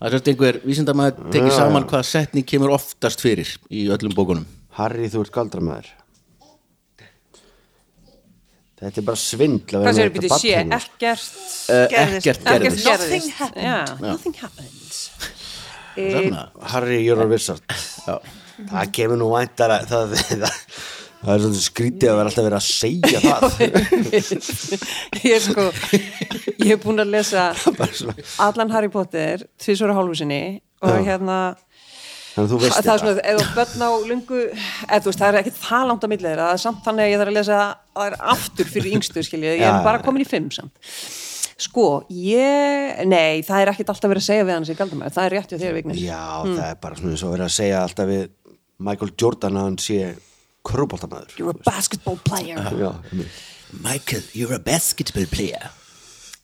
Það 0.00 0.14
er 0.16 0.30
einhver 0.32 0.58
vísindamæður 0.64 1.32
tekið 1.34 1.54
saman 1.58 1.84
hvaða 1.90 2.06
setning 2.08 2.46
kemur 2.48 2.72
oftast 2.72 3.20
fyrir 3.20 3.50
í 3.68 3.84
öllum 3.92 4.14
bókunum. 4.16 4.46
Harry 4.78 5.10
þú 5.12 5.26
ert 5.26 5.34
galdramæður 5.34 5.90
Þetta 8.80 8.96
er 9.02 9.04
bara 9.04 9.20
svindl 9.20 9.76
að 9.76 9.82
vera 9.82 9.90
Hvað 9.90 9.98
séu, 9.98 10.12
býttu, 10.14 10.28
sé, 10.40 10.52
ekkert 10.56 11.00
Gerðist. 11.92 12.28
ekkert 12.30 12.46
gerðist. 12.46 12.86
Nothing 12.86 13.26
happened. 13.36 13.66
Já, 13.66 13.80
nothing 14.00 14.38
happens 14.40 15.00
Svona. 15.98 16.44
Harry, 16.72 17.00
you're 17.04 17.20
a 17.20 17.28
wizard 17.28 17.60
Já. 18.06 18.14
Það 18.70 18.92
kemur 18.96 19.20
nú 19.20 19.28
væntar 19.34 19.74
að 19.74 19.90
það, 19.90 20.16
það, 21.20 21.32
er 21.34 21.42
svona 21.44 21.62
skrítið 21.64 22.10
að 22.10 22.18
vera 22.20 22.30
alltaf 22.30 22.46
verið 22.46 22.58
að 22.58 22.66
segja 22.68 23.20
það. 23.24 23.42
Ég 25.26 25.34
er 25.36 25.42
sko 25.44 25.66
Ég 26.60 26.70
hef 26.74 26.84
búin 26.84 27.02
að 27.04 27.12
lesa 27.14 27.48
allan 28.46 28.72
Harry 28.74 28.90
Potter 28.92 29.44
tvisvara 29.60 29.96
hálfu 29.96 30.20
sinni 30.20 30.42
og 30.80 30.96
Já. 30.96 31.04
hérna 31.12 31.40
Þannig 32.30 32.46
að 32.46 32.52
þú 32.52 32.58
veist 32.62 32.76
það 32.78 32.92
er 32.92 33.00
svona, 33.02 33.14
þú 33.40 33.54
börn 33.56 33.82
á 33.82 33.90
lungu 34.06 34.40
eða 34.46 35.00
þú 35.02 35.10
veist, 35.10 35.20
það 35.20 35.28
er 35.30 35.38
ekkert 35.40 35.56
það 35.64 35.88
langt 35.90 36.04
á 36.06 36.08
milli 36.12 36.28
þeirra. 36.28 36.44
Það 36.46 36.54
er 36.54 36.62
samt 36.62 36.84
þannig 36.84 37.02
að 37.02 37.10
ég 37.10 37.18
þarf 37.20 37.32
að 37.32 37.38
lesa 37.40 37.56
það 37.96 38.04
er 38.06 38.16
aftur 38.34 38.70
fyrir 38.70 38.94
yngstu, 38.94 39.24
skiljið, 39.26 39.56
ég 39.58 39.66
er 39.66 39.82
bara 39.88 40.02
komin 40.04 40.22
í 40.22 40.28
fimm 40.30 40.46
samt. 40.54 40.94
Sko, 41.60 41.86
ég, 42.14 43.02
nei 43.10 43.42
það 43.44 43.64
er 43.64 43.72
ekkert 43.74 43.90
alltaf 43.92 44.08
verið 44.14 44.22
að 44.22 44.28
segja 44.30 44.46
við 44.46 44.54
hann 44.54 44.66
sér 44.68 44.78
galdumæður, 44.78 45.14
það 45.18 45.26
er 45.26 45.34
rétt 45.34 45.50
hjá 45.50 45.58
þér 45.60 45.74
Vignis 45.76 45.98
Já, 46.00 46.22
það 46.46 46.62
er 46.70 46.78
bara 46.86 46.96
svona 47.00 47.12
eins 47.12 47.24
og 47.26 47.34
verið 47.34 47.46
að 47.50 47.52
segja 47.58 47.82
alltaf 47.84 48.08
við 48.08 48.22
Michael 48.88 49.10
Jordan 49.20 49.58
að 49.60 49.66
hann 49.66 49.76
sé 49.84 49.98
krúboltamæður 50.66 51.36
you're 51.38 51.54
a 51.56 51.62
basketball 51.70 52.18
player. 52.24 52.58
Já. 52.58 52.92
Michael, 53.82 54.22
you're 54.34 54.54
a 54.54 54.58
basketball 54.58 55.26
player. 55.30 55.70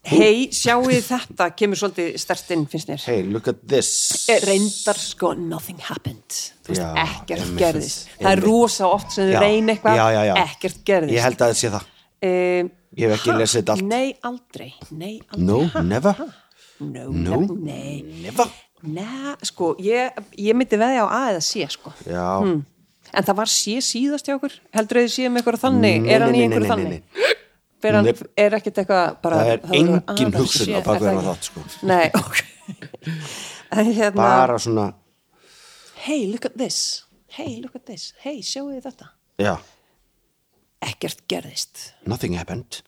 hei, 0.06 0.46
sjáu 0.54 0.84
þið 0.86 1.02
þetta? 1.08 1.48
Kemur 1.58 1.78
svolítið 1.80 2.12
stert 2.22 2.50
inn, 2.54 2.60
finnst 2.70 2.86
mér 2.92 3.00
Hey, 3.08 3.24
look 3.26 3.48
at 3.50 3.64
this. 3.66 3.88
Eh, 4.30 4.38
reyndar 4.46 4.94
sko, 5.02 5.32
nothing 5.34 5.80
happened. 5.82 6.36
Þú 6.62 6.70
veist, 6.70 6.82
Já, 6.82 6.92
ekkert 7.02 7.42
einmitt. 7.42 7.58
gerðist. 7.64 8.04
Það 8.20 8.30
er 8.36 8.42
rosa 8.46 8.86
oft 8.86 9.10
sem 9.16 9.26
Já, 9.32 9.40
þau 9.40 9.42
reyna 9.42 9.74
eitthvað. 9.74 9.96
já, 9.98 10.06
já, 10.14 10.22
já. 10.28 10.34
ekkert 10.44 10.78
gerðist. 10.86 11.16
Ég 11.16 11.26
held 11.26 11.40
að 11.42 11.50
það 11.50 11.58
sé 11.62 11.72
það. 11.74 11.88
Um, 12.26 12.70
Ég 12.96 13.10
hef 13.10 13.18
ekki 13.18 13.34
lesið 13.36 13.58
þetta 13.60 13.72
allt. 13.74 13.84
Nei, 13.90 14.14
aldrei, 14.24 14.68
nei, 14.90 15.20
aldrei. 15.28 15.44
No, 15.50 15.58
Ha, 15.74 15.82
never. 15.82 16.12
ha. 16.12 16.26
No, 16.80 17.10
No. 17.10 17.40
never, 17.40 17.56
nei. 17.66 18.02
Never. 18.22 18.46
Nei, 18.86 19.34
sko, 19.42 19.74
ég, 19.82 20.12
ég 20.38 20.54
myndi 20.54 20.78
veðja 20.78 21.02
á 21.04 21.08
A 21.10 21.20
eða 21.34 21.42
C, 21.42 21.66
sko. 21.68 21.92
Já, 22.06 22.62
En 23.16 23.24
það 23.26 23.38
var 23.40 23.50
C 23.52 23.78
síðast 23.84 24.28
hjá 24.28 24.34
okkur 24.36 24.54
Heldur 24.76 25.00
þið 25.02 25.10
sé 25.14 25.30
með 25.30 25.40
einhverju 25.42 25.62
þannig 25.62 26.08
Er 26.12 26.24
hann 26.26 26.36
í 26.36 26.42
einhverju 26.44 26.70
þannig? 26.72 27.24
Fer 27.84 27.96
hann, 27.98 28.08
er 28.40 28.56
ekkert 28.56 28.78
eitthvað 28.82 29.16
bara, 29.24 29.40
það 29.40 29.50
er 29.52 29.60
voru 29.62 29.78
engin 29.78 29.96
A, 29.96 30.04
það 30.12 30.22
er 30.26 30.38
hugsun 30.40 30.70
á 30.72 30.78
er 30.78 30.86
bak 30.86 31.00
við 31.00 31.02
það 31.02 31.10
hennar 31.10 31.22
ekki? 31.22 31.32
þátt 31.32 31.48
sko. 31.50 31.64
Nei, 31.86 32.06
ok. 32.20 32.36
Hérna 34.00 34.16
Bara 34.16 34.58
svona, 34.62 34.86
Hey, 36.06 36.26
look 36.30 36.44
at 36.46 36.56
this. 36.56 36.78
Hey, 37.36 37.60
look 37.60 37.74
at 37.74 37.84
this. 37.88 38.12
Hey, 38.22 38.38
sjáu 38.46 38.68
þið 38.70 38.84
þetta? 38.86 39.08
Já. 39.42 39.54
Ekkert 40.86 41.24
gerðist. 41.28 41.88
Nothing 42.06 42.36
happened 42.38 42.80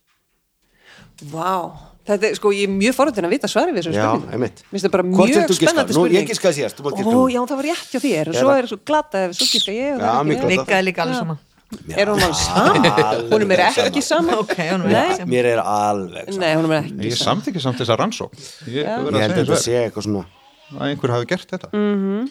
Vá, 1.32 1.72
þetta 2.06 2.28
er 2.30 2.34
sko, 2.38 2.52
ég 2.54 2.68
er 2.68 2.72
mjög 2.72 2.94
forðin 2.94 3.26
að 3.28 3.32
vita 3.34 3.48
svari 3.50 3.72
við 3.74 3.82
þessu 3.82 3.92
Já, 3.96 4.04
spurningu. 4.08 4.32
einmitt. 4.32 4.62
Mér 4.62 4.70
finnst 4.76 4.86
það 4.86 4.92
bara 4.96 5.02
Hvort 5.08 5.18
mjög 5.28 5.36
viltu 5.38 5.52
giska? 5.54 5.66
spennandi 5.66 5.92
Nú, 5.92 5.98
spurning. 5.98 6.18
ég 6.22 6.28
giskaði 6.30 6.54
síðast, 6.58 6.76
þú 6.78 6.82
mátt 6.88 6.96
giska 6.98 7.08
Ó, 7.08 7.12
nú. 7.18 7.24
já, 7.34 7.40
það 7.48 7.56
var 7.58 7.66
rétt 7.68 7.90
hjá 7.92 8.00
þér. 8.06 8.26
Svo 8.38 8.50
er 8.58 8.66
svo 8.70 8.78
glata 8.86 9.18
ef 9.28 9.30
svo 9.38 9.46
giska 9.52 9.72
ég. 9.72 9.92
og 9.94 10.00
Já, 10.00 10.06
það 10.08 10.20
er 10.20 10.24
mjög 10.28 10.38
ekki- 10.38 10.56
gott. 10.58 10.66
Vigga 10.68 10.78
er 10.78 10.84
líka 10.88 11.02
alveg 11.04 11.18
sama 11.18 11.38
Er 11.68 12.06
hún 12.08 12.22
alveg 12.24 12.34
saman? 12.40 13.28
Hún 13.28 13.42
er 13.42 13.46
mér 13.50 13.60
ekki 13.68 14.00
saman. 14.02 14.34
Ok, 14.40 14.54
hún 14.56 14.84
er 14.88 14.94
ekki 14.94 15.16
sama. 15.18 15.28
Mér 15.28 15.44
er 15.44 15.58
alveg 15.60 16.24
saman. 16.32 16.40
Nei, 16.40 16.54
hún 16.56 16.64
er 16.64 16.70
mér 16.72 16.80
ekki 16.88 17.08
Ég 17.10 17.16
saman. 17.18 17.42
samþykki 17.42 17.60
samt 17.60 17.76
þessa 17.82 17.96
rannsók 18.00 18.32
Ég, 18.64 18.84
Já. 18.88 18.96
verð 19.04 19.12
Ég 19.12 19.18
að 19.18 19.20
held 19.20 19.28
segja 19.28 19.28
að 19.28 19.36
þetta 19.36 19.52
eins 19.52 19.64
sé 19.68 19.74
eitthvað 19.84 20.04
svona 20.08 20.24
er 20.24 20.78
að 20.78 20.88
einhver 20.88 21.10
hafi 21.12 21.26
gert 21.28 21.48
þetta 21.52 21.68
Mm. 21.72 22.30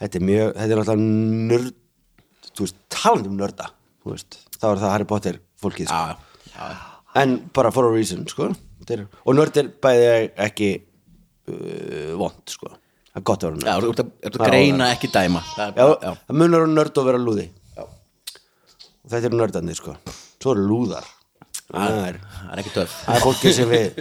Þetta 0.00 0.14
er 0.16 0.24
mjög, 0.24 0.48
þetta 0.56 0.72
er 0.72 0.78
alltaf 0.78 0.98
nörd 0.98 1.74
Þú 2.56 2.60
veist, 2.64 2.74
talandi 2.88 3.28
um 3.28 3.36
nörda 3.36 3.66
Þú 4.04 4.10
veist, 4.14 4.38
þá 4.56 4.64
er 4.72 4.76
það 4.80 4.90
Harry 4.94 5.04
Potter 5.04 5.38
fólkið 5.60 5.86
sko. 5.92 6.16
En 7.18 7.36
bara 7.56 7.70
for 7.74 7.88
a 7.88 7.92
reason, 7.94 8.24
sko 8.30 8.50
Þetta 8.82 8.94
er, 8.98 9.06
Og 9.24 9.36
nörd 9.38 9.56
er 9.60 9.70
bæði 9.82 10.10
ekki 10.48 10.68
uh, 11.50 12.12
vond, 12.20 12.42
sko 12.52 12.70
Það 12.70 13.20
er 13.20 13.26
gott 13.32 13.46
að 13.48 13.56
vera 13.56 13.72
Já, 13.72 13.74
nörd 13.80 13.86
þú 13.88 13.92
ert 13.94 14.02
að, 14.04 14.10
að 14.44 14.50
greina 14.52 14.90
ekki 14.94 15.10
dæma. 15.14 15.40
Það 15.56 15.66
er 15.68 15.80
Já, 15.80 15.86
já. 16.04 16.12
það 16.28 16.40
munar 16.42 16.66
um 16.68 16.74
nörd 16.76 17.00
og 17.02 17.08
vera 17.08 17.22
lúði 17.22 17.46
Og 17.78 19.10
þetta 19.14 19.24
eru 19.30 19.40
nördarnir, 19.40 19.78
sko 19.80 19.96
Svo 20.38 20.54
eru 20.54 20.66
lúðar 20.68 21.08
Það 21.68 21.98
er, 22.08 22.16
er 22.52 22.60
ekki 22.62 22.72
töff. 22.76 22.94
það 23.04 23.18
er 23.18 23.24
fólkið 23.26 23.56
sem 23.58 23.72
við 23.72 24.00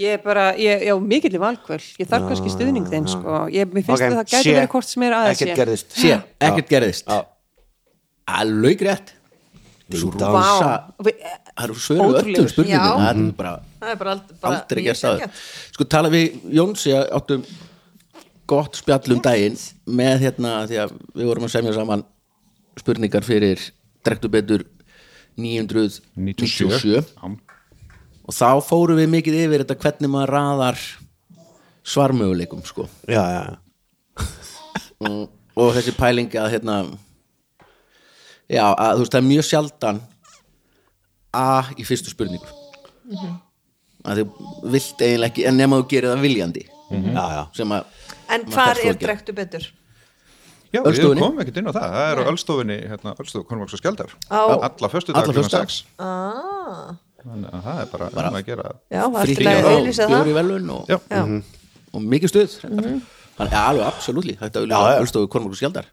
Ég 0.00 0.14
er 0.16 0.22
bara, 0.24 0.46
ég, 0.56 0.86
já, 0.88 0.94
mikill 0.96 1.34
í 1.36 1.40
valkvöld. 1.40 1.84
Ég 2.00 2.08
þarf 2.08 2.24
kannski 2.30 2.48
stuðning 2.54 2.86
þinn, 2.88 3.04
sko. 3.12 3.42
Ég, 3.52 3.68
mér 3.76 3.84
finnst 3.84 4.00
Ok, 4.00 4.06
að 4.06 4.14
það 4.16 4.30
gæti 4.32 4.54
verið 4.56 4.70
hvort 4.72 4.88
sem 4.88 5.04
er 5.04 5.16
aðeins 5.18 5.42
Ekkert 5.42 5.58
gerðist 5.60 5.96
Sé, 6.00 6.14
ekkert 6.48 6.70
gerðist. 6.72 7.10
Já. 7.12 7.18
Alveg 8.40 8.84
rétt. 8.88 9.12
Það 9.92 11.64
eru 11.64 11.74
svöru 11.78 12.08
öllum 12.20 12.48
spurningum. 12.48 12.72
Já. 12.72 12.96
Það 13.02 13.10
er 13.10 13.32
bara 13.38 13.52
Það 13.82 13.90
er 13.92 13.96
bara 14.00 14.14
ald- 14.16 14.32
bara 14.40 14.56
aldrei 14.60 14.80
mjög 14.82 14.88
gert 14.88 15.00
sanngjarnt. 15.02 15.42
Sko 15.74 15.84
tala 15.84 16.08
við 16.12 16.40
Jóns, 16.58 16.86
ég 16.86 17.12
áttum 17.18 17.44
gott 18.52 18.76
spjall 18.76 19.12
um 19.16 19.20
daginn 19.24 19.56
með 19.86 20.24
hérna, 20.26 20.52
því 20.68 20.78
að 20.84 20.94
við 21.16 21.30
vorum 21.30 21.46
að 21.48 21.54
semja 21.56 21.74
saman 21.76 22.04
spurningar 22.78 23.24
fyrir 23.26 23.60
drektu 24.04 24.28
betur 24.32 24.64
997 25.36 26.90
Já. 26.92 27.02
og 28.26 28.34
þá 28.36 28.48
fórum 28.64 28.98
við 29.00 29.08
mikið 29.16 29.38
yfir 29.46 29.64
þetta 29.64 29.78
hvernig 29.82 30.10
maður 30.12 30.32
raðar 30.36 30.82
svarmöguleikum 31.82 32.62
sko. 32.66 32.86
Já, 33.08 33.22
já, 33.32 33.42
já. 33.48 33.56
Og, 35.02 35.30
og 35.58 35.72
þessi 35.74 35.94
pæling 35.98 36.30
að 36.38 36.52
hérna 36.54 36.76
já, 38.52 38.64
að 38.70 38.92
þú 38.98 39.04
veist 39.04 39.14
það 39.16 39.20
er 39.22 39.28
mjög 39.30 39.46
sjaldan 39.48 40.00
A 41.32 41.44
í 41.80 41.84
fyrstu 41.88 42.12
spurningu. 42.12 42.48
Að 44.04 44.18
þú 44.20 44.24
vilt 44.74 45.00
eiginlega 45.00 45.30
ekki 45.30 45.46
en 45.48 45.56
nema 45.56 45.78
þú 45.80 45.86
gerir 45.92 46.12
það 46.12 46.24
viljandi. 46.26 46.64
Já, 46.92 47.22
já. 47.36 47.42
Sem 47.56 47.72
að 47.72 48.02
En 48.32 48.44
svo 48.52 48.64
er 48.66 48.80
að 48.90 48.98
drektu 49.00 49.32
betur? 49.36 49.64
Já, 50.72 50.80
Ölstofunni. 50.88 51.20
við 51.20 51.24
komum 51.26 51.40
ekkert 51.42 51.58
inn 51.60 51.68
á 51.68 51.72
það, 51.76 51.86
það 51.92 52.10
er 52.10 52.20
á 52.20 52.24
Ölstofinni, 52.32 52.76
hérna, 52.88 53.12
Ölstofu, 53.20 53.44
Kormáks 53.48 53.74
og 53.76 53.80
Skjaldar. 53.82 54.12
Á. 54.32 54.40
Alla 54.56 54.88
föstu 54.92 55.12
dag 55.12 55.28
föstudag. 55.28 55.68
6 55.68 55.84
Ah, 56.00 56.94
Þannig 57.22 57.52
að 57.52 57.64
það 57.66 57.80
er 57.82 57.90
bara, 57.92 58.06
bara 58.16 58.30
að 58.32 58.46
gera 58.46 58.70
já, 58.90 59.02
var 59.12 59.26
frítt 59.28 59.42
alltaf 59.46 60.00
að 60.08 60.14
og 60.16 60.30
velun 60.38 60.70
og, 60.74 60.88
Já, 60.90 60.96
Já, 61.12 61.20
og 61.92 62.06
mikið 62.14 62.32
stuð 62.32 62.56
þannig 62.64 63.52
að 63.52 63.68
alveg 63.68 63.84
absolutt 63.86 64.30
þetta 64.40 64.64
Já, 64.64 64.78
já. 64.80 64.96
ölstofu 65.04 65.28
Kormákur 65.30 65.60
Skjaldar 65.60 65.86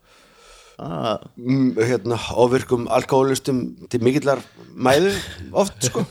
ah, 0.79 1.19
mm, 1.37 1.69
hérna, 1.77 2.17
ofirkum 2.39 2.87
alkoholistum 2.95 3.61
til 3.91 4.01
mikillar 4.05 4.41
mæðu 4.75 5.13
oft 5.51 5.89
sko. 5.89 6.05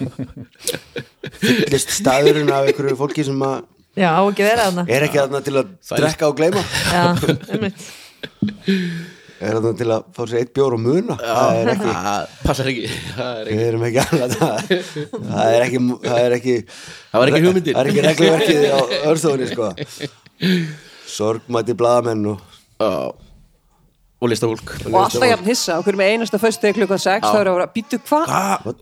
Fyllist 1.41 1.95
staðurinn 1.99 2.53
af 2.53 2.69
einhverju 2.69 2.99
fólki 3.01 3.25
sem 3.27 3.43
að 3.45 3.63
já, 3.99 4.11
á 4.15 4.23
ekki 4.23 4.45
að 4.45 4.51
vera 4.53 4.67
þarna. 4.69 4.87
er 4.89 5.07
ekki 5.09 5.21
þarna 5.23 5.45
til 5.47 5.55
að 5.61 5.71
drekka 5.93 6.31
og 6.31 6.41
gleyma. 6.41 6.65
Já, 6.93 7.05
einmitt. 7.53 7.87
Er 9.39 9.55
þarna 9.55 9.73
til 9.79 9.87
að 9.95 10.09
fá 10.17 10.23
sér 10.27 10.41
eitt 10.41 10.53
bjór 10.57 10.75
og 10.75 10.83
muna? 10.83 11.17
Það 11.23 11.61
er 11.61 11.73
ekki 11.75 11.93
það 12.09 12.35
passar 12.43 12.73
ekki. 12.73 12.91
Það 13.15 13.31
er 13.31 13.53
ekki, 13.53 13.61
við 13.61 13.69
erum 13.69 13.87
ekki 13.89 14.03
annað. 14.05 14.35
Það, 14.41 14.75
það 15.31 15.55
er 15.55 15.69
ekki 15.69 15.85
það 16.09 16.21
er 16.25 16.37
ekki 16.39 16.59
það 16.67 17.23
var 17.23 17.33
ekki 17.33 17.73
er 17.75 17.93
ekki 17.93 18.07
regluverkið 18.09 18.69
á 18.69 18.81
örstofunni 19.13 19.49
sko. 19.53 19.73
Sorgmæti 21.09 21.77
blaðamenn 21.79 22.27
og 22.35 22.59
ah, 22.85 23.09
og 24.19 24.33
listafólk 24.33 24.73
og 24.89 24.97
alltaf 24.99 25.29
jafn 25.31 25.47
hissa. 25.47 25.79
Okkur 25.79 25.99
með 25.99 26.13
einasta 26.15 26.41
föstu 26.43 26.73
klukkan 26.75 27.03
6 27.03 27.27
þá 27.29 27.37
er 27.39 27.51
að 27.51 27.59
vera, 27.59 27.67
býtu 27.75 28.01
hvað 28.09 28.33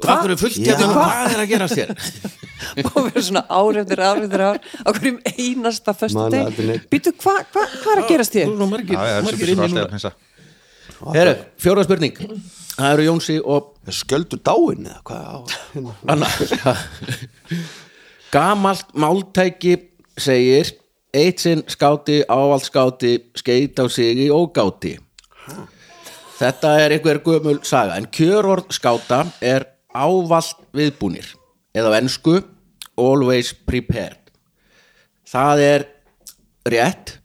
hvað 0.00 0.30
er 0.30 0.38
fullt 0.40 0.60
Já. 0.62 0.70
hérna 0.72 0.88
hvað 0.94 1.34
er 1.34 1.42
að 1.42 1.50
gera 1.52 1.70
sér? 1.72 1.92
Og 2.88 2.94
vera 3.04 3.22
svona 3.22 3.42
ár 3.52 3.76
eftir 3.82 4.00
ár 4.00 4.22
eftir 4.22 4.42
ár. 4.46 4.60
Okkur 4.88 5.10
um 5.10 5.18
einasta 5.34 5.92
föstu 5.96 6.40
býtu 6.92 7.12
hvað 7.20 7.42
hva, 7.52 7.66
hva 7.82 7.96
er 7.98 8.24
að 8.24 8.32
þér 8.32 8.54
núna. 8.56 8.80
að 9.84 9.90
pinsa 9.92 10.14
Heru, 11.12 11.34
fjóra 11.60 11.84
spurning. 11.84 12.16
Það 12.76 12.92
eru 12.94 13.04
Jónsi 13.10 13.36
og 13.44 13.74
sköldur 13.92 14.40
dáin 14.40 14.86
eða 14.88 15.02
hvað? 15.04 15.52
Hérna. 16.08 16.74
Gamalt 18.32 18.94
máltæki 18.96 19.76
segir 20.16 20.72
eitt 21.16 21.44
sinn 21.44 21.64
skáti 21.68 22.22
ávald 22.24 22.64
skáti 22.64 23.18
skeit 23.36 23.76
á 23.76 23.84
sig 23.92 24.24
í 24.24 24.30
ógáti 24.32 24.96
þetta 26.36 26.74
er 26.82 26.96
einhver 26.96 27.22
gömul 27.24 27.60
saga 27.66 27.96
en 27.96 28.08
kjörorð 28.12 28.74
skáta 28.76 29.24
er 29.40 29.66
ávald 29.96 30.54
viðbúnir 30.76 31.32
eða 31.76 31.92
á 31.92 31.98
ensku 32.00 32.40
always 32.96 33.52
prepared. 33.66 34.20
Það 35.26 35.62
er 35.64 35.86
rétt 36.68 37.18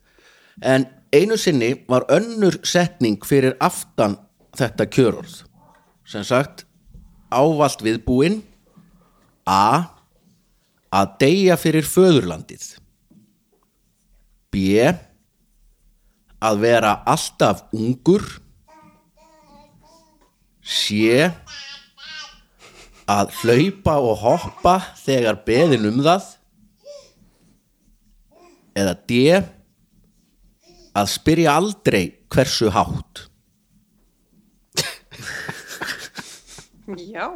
en 0.61 0.87
einu 1.13 1.37
sinni 1.39 1.73
var 1.89 2.07
önnur 2.11 2.59
setning 2.67 3.19
fyrir 3.25 3.55
aftan 3.59 4.17
þetta 4.57 4.87
kjörorð. 4.91 5.41
Sem 6.05 6.23
sagt 6.27 6.65
ávalt 7.31 7.83
viðbúin 7.83 8.41
A 9.47 9.97
að 10.91 11.15
deyja 11.23 11.55
fyrir 11.57 11.87
föðurlandið. 11.87 12.75
B 14.51 14.75
að 16.41 16.61
vera 16.63 16.93
alltaf 17.09 17.65
ungur 17.75 18.25
C 20.61 21.27
að 23.11 23.33
hlaupa 23.41 23.97
og 23.99 24.21
hoppa 24.21 24.75
þegar 25.01 25.41
beðin 25.45 25.89
um 25.89 25.99
það 26.05 26.29
eða 28.81 28.93
D 29.09 29.23
að 30.91 31.11
spyrja 31.11 31.55
aldrei 31.59 32.03
hversu 32.31 32.71
hátt. 32.71 33.27
Já, 37.11 37.27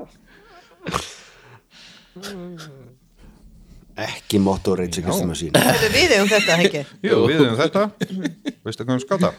ekki 3.95 4.39
motto 4.43 4.73
reyns 4.75 4.99
ekki 4.99 5.15
sem 5.15 5.31
að 5.31 5.37
sína 5.39 5.61
við 5.93 6.15
um 6.17 6.27
þetta, 6.27 6.57
ekki? 6.65 6.81
Jú, 7.07 7.21
við 7.31 7.43
um 7.45 7.55
þetta 7.59 7.85
Veistu 8.65 8.85
hvað 8.87 8.97
um 8.97 9.03
skáta? 9.03 9.33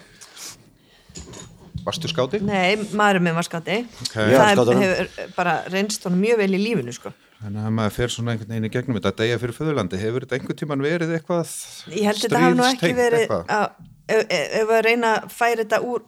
Varstu 1.87 2.09
skáti? 2.11 2.41
Nei, 2.43 2.75
maður 2.99 3.21
minn 3.23 3.37
var 3.37 3.47
skáti 3.47 3.77
Okay. 4.07 4.33
Já, 4.33 4.39
Það 4.41 4.53
skátunum. 4.57 4.83
hefur 4.83 5.33
bara 5.37 5.55
reynst 5.71 6.07
honum 6.07 6.23
mjög 6.25 6.41
vel 6.43 6.55
í 6.57 6.61
lífinu 6.63 6.95
sko. 6.95 7.13
Þannig 7.37 7.67
að 7.69 7.75
maður 7.77 7.95
fer 7.99 8.13
svona 8.15 8.33
einhvern 8.33 8.49
veginn 8.55 8.67
í 8.67 8.71
gegnum 8.73 8.97
þetta 8.97 9.11
að 9.13 9.19
deyja 9.21 9.39
fyrir 9.43 9.57
föðurlandi, 9.59 9.99
hefur 10.01 10.25
þetta 10.25 10.39
einhvern 10.39 10.59
tíman 10.63 10.85
verið 10.87 11.13
eitthvað 11.19 11.53
Ég 11.93 12.07
held 12.09 12.23
þetta 12.25 12.41
hafi 12.43 12.57
nú 12.57 12.65
ekki 12.71 12.93
verið 12.97 13.35
að, 13.37 13.67
ef, 14.09 14.23
ef 14.63 14.73
að 14.79 14.81
reyna 14.89 15.11
að 15.19 15.29
færa 15.37 15.59
þetta 15.63 15.81
úr, 15.85 16.07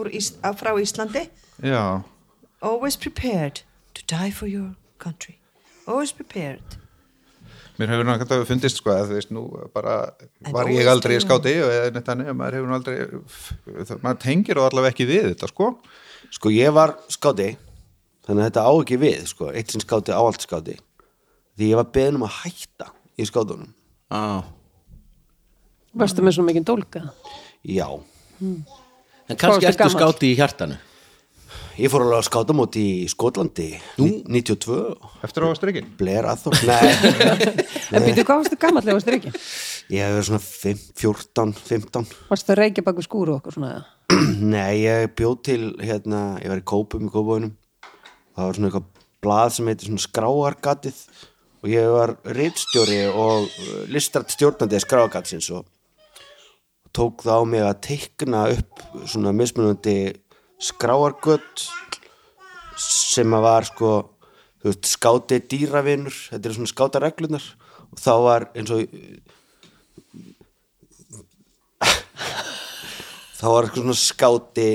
úr 0.00 0.10
Ís, 0.16 0.30
að 0.40 0.56
frá 0.62 0.72
Íslandi 0.80 1.26
Já, 1.68 1.82
Always 2.64 2.96
prepared 2.96 3.60
to 3.94 4.02
die 4.08 4.30
for 4.32 4.48
your 4.48 4.72
country 4.98 5.36
Always 5.86 6.12
prepared 6.16 6.79
mér 7.80 7.94
hefur 7.94 8.08
náttúrulega 8.08 8.48
fundist 8.48 8.80
sko 8.80 8.92
að 8.92 9.10
þú 9.10 9.16
veist 9.18 9.32
nú 9.34 9.46
bara 9.74 9.96
En 10.44 10.54
var 10.54 10.70
ég 10.72 10.90
aldrei 10.90 11.16
í 11.16 11.24
skáti 11.24 11.56
og 11.64 11.72
eða 11.72 11.90
neitt 11.96 12.06
þannig, 12.10 12.30
maður 12.36 12.58
hefur 12.58 12.70
nú 12.70 12.76
aldrei 12.76 13.98
maður 14.04 14.20
tengir 14.26 14.60
og 14.60 14.68
allavega 14.68 14.94
ekki 14.94 15.08
við 15.08 15.30
þetta 15.32 15.50
sko. 15.50 15.72
Sko 16.30 16.52
ég 16.54 16.76
var 16.76 16.94
skáti 17.10 17.50
þannig 18.28 18.44
að 18.44 18.46
þetta 18.46 18.64
á 18.68 18.72
ekki 18.76 19.00
við 19.00 19.26
sko, 19.32 19.50
eitt 19.56 19.72
sinn 19.72 19.84
skáti 19.84 20.14
áallt 20.14 20.44
skáti. 20.44 20.76
Því 21.56 21.72
ég 21.72 21.80
var 21.80 21.90
beðin 21.96 22.20
um 22.20 22.28
að 22.28 22.36
hætta 22.44 22.92
í 23.16 23.26
skátunum. 23.28 23.72
Ah. 24.10 24.42
varstu 25.94 26.22
með 26.22 26.34
svona 26.34 26.50
mikið 26.50 26.64
dólka 26.66 27.00
já, 27.62 27.86
en 28.42 28.64
Hvað 29.30 29.38
kannski 29.38 29.68
ertu 29.70 29.90
skáti 29.92 30.30
í 30.32 30.38
hjartanu 30.38 30.78
ég 31.78 31.90
fór 31.92 32.02
alveg 32.04 32.20
á 32.20 32.28
skátamóti 32.28 32.82
í 33.04 33.08
Skotlandi 33.10 33.68
ní- 34.00 34.22
92 34.26 34.96
eftir 35.26 35.46
á 35.46 35.48
strikkin 35.56 35.88
Blair 36.00 36.26
Athor, 36.28 36.56
nei. 36.68 36.90
En 37.94 38.04
býtu 38.06 38.24
hvað 38.26 38.42
varstu 38.42 38.58
gammal 38.60 38.82
þegar 38.84 38.98
varstu 38.98 39.14
reykja? 39.14 39.32
Ég 39.90 40.04
hef 40.04 40.14
verið 40.16 40.28
svona 40.28 40.42
5, 40.46 40.84
14, 41.00 41.54
15 41.70 42.06
varstu 42.30 42.54
að 42.54 42.60
reykja 42.64 42.86
baku 42.86 43.04
skúru 43.06 43.34
og 43.36 43.40
okkur 43.42 43.58
svona? 43.58 43.84
Nei, 44.54 44.82
ég 44.84 45.10
bjóð 45.18 45.36
til 45.46 45.62
hérna, 45.82 46.22
ég 46.42 46.50
var 46.52 46.62
í 46.62 46.66
kópum 46.74 47.06
í 47.08 47.12
kópáinum 47.14 47.54
það 48.36 48.46
var 48.46 48.56
svona 48.58 48.70
eitthvað 48.70 48.88
blað 49.20 49.52
sem 49.56 49.68
heitir 49.70 49.90
svona 49.90 50.04
skráargatið 50.06 51.02
og 51.60 51.68
ég 51.68 51.90
var 51.92 52.14
reitstjóri 52.38 53.02
og 53.12 53.44
uh, 53.44 53.82
listrætt 53.92 54.32
stjórnandi 54.32 54.78
skráargatsins 54.80 55.50
og 55.52 55.66
tók 56.96 57.20
það 57.26 57.42
á 57.42 57.44
mig 57.46 57.62
að 57.66 57.80
teikna 57.86 58.46
upp 58.54 58.80
svona 59.06 59.30
mismunandi 59.36 59.98
skráargöt 60.60 61.66
sem 62.80 63.36
að 63.36 63.44
var 63.44 63.68
sko 63.68 63.90
veist, 64.64 64.86
skáti 64.88 65.40
dýravinur. 65.50 66.14
Þetta 66.30 66.48
eru 66.48 66.58
svona 66.58 66.72
skátareglunar 66.74 67.44
og 67.90 68.00
þá 68.00 68.12
var 68.26 68.48
eins 68.54 68.70
og 68.74 68.80
þá 73.40 73.46
var 73.48 73.68
eitthvað 73.68 73.82
svona 73.82 73.98
skáti 74.00 74.70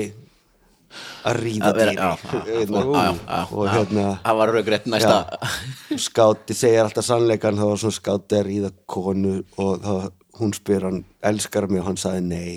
að 1.26 1.40
ríða 1.42 1.72
dýr. 1.76 1.90
og 3.56 3.64
hérna 3.70 4.06
það 4.22 4.38
var 4.42 4.54
raugrætt 4.54 4.86
næsta. 4.90 5.16
Já, 5.26 5.98
skáti 6.08 6.52
segir 6.58 6.84
alltaf 6.84 7.06
sannleikan 7.06 7.58
þá 7.58 7.66
var 7.70 7.82
svona 7.82 7.98
skáti 7.98 8.38
að 8.38 8.46
ríða 8.50 8.70
konu 8.90 9.34
og 9.58 9.82
þá 9.82 9.92
hún 10.36 10.52
spyr 10.52 10.84
hann 10.84 11.04
elskar 11.24 11.68
mig? 11.70 11.80
Og 11.80 11.90
hann 11.90 12.00
sagði 12.00 12.22
nei 12.26 12.56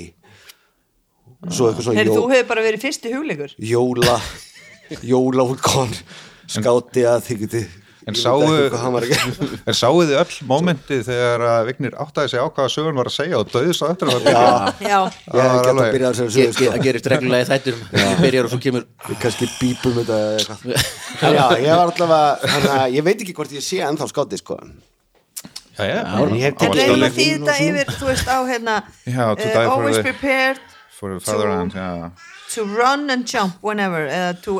svo 1.48 1.70
eitthvað 1.70 1.86
svona 1.88 2.00
Heyrðu, 2.02 2.16
jó, 2.16 2.20
þú 2.20 2.32
hefur 2.34 2.48
bara 2.54 2.66
verið 2.68 2.84
fyrsti 2.88 3.14
hugleikur. 3.16 3.54
Jóla 3.64 4.18
jóla 5.06 5.46
útkon 5.54 5.94
skáti 6.50 7.06
að 7.06 7.30
geti 7.46 7.68
En 8.10 8.16
ég 8.16 8.22
sáu, 8.24 8.40
veit 8.42 8.50
ekki 8.64 8.70
hvað 8.74 8.82
hann 8.82 8.94
var 8.96 9.06
að 9.06 9.10
gera. 9.12 9.48
en 9.70 9.76
sáu 9.78 9.98
þið 10.00 10.12
öll 10.18 10.38
mómentið 10.50 11.02
þegar 11.06 11.44
að 11.46 11.66
Vignir 11.68 11.98
áttaði 12.02 12.32
sig 12.32 12.40
á 12.42 12.48
hvaða 12.50 12.72
sögun 12.74 12.98
var 12.98 13.10
að 13.12 13.14
segja 13.20 13.38
og 13.38 13.52
döðist 13.52 13.84
að 13.86 14.02
Já, 14.26 14.46
Já, 14.82 15.00
ég 15.30 15.44
hef 15.44 15.52
var 15.54 15.68
gett 15.68 15.82
að 15.84 15.92
byrja 15.94 16.10
þessari 16.10 16.30
Ge- 16.30 16.34
sögu 16.34 16.48
ge- 16.48 16.54
sko. 16.56 16.72
það 16.74 16.86
gerist 16.88 17.10
reglulega 17.14 17.44
í 17.44 17.50
þættir 17.52 17.76
byrjar 18.24 18.48
og 18.48 18.54
svo 18.56 18.60
kemur 18.64 18.88
Við 19.10 19.20
kannski 19.22 19.50
bípum 19.60 20.00
þetta 20.00 20.18
eða 20.24 20.40
eitthvað. 20.40 20.90
En 21.22 21.36
já, 21.40 21.46
ég 21.68 21.78
var 21.84 21.94
allavega 21.94 22.80
að 22.80 22.98
ég 22.98 23.06
veit 23.12 23.22
ekki 23.28 23.36
hvort 23.38 23.54
ég 23.60 23.68
sé 23.68 23.84
ennþá 23.86 24.10
skáti 24.10 24.42
sko. 24.42 24.58
Já, 25.78 25.86
já, 25.86 26.00
ég 26.40 26.66
reyna 26.66 26.94
alveg 26.96 27.14
því 27.20 27.28
þetta 27.36 27.60
yfir, 27.68 27.94
þú 28.00 28.10
veist, 28.10 28.26
á 28.32 28.38
hérna 28.50 28.80
for 29.06 29.70
Always 29.76 30.02
prepared 30.02 30.58
for 31.00 31.16
the 31.16 31.24
fatherland, 31.24 31.74
já 31.76 32.12
to 32.54 32.66
run 32.66 33.10
and 33.14 33.26
jump 33.30 33.58
whenever 33.64 34.06
eða 34.10 34.34
to, 34.43 34.60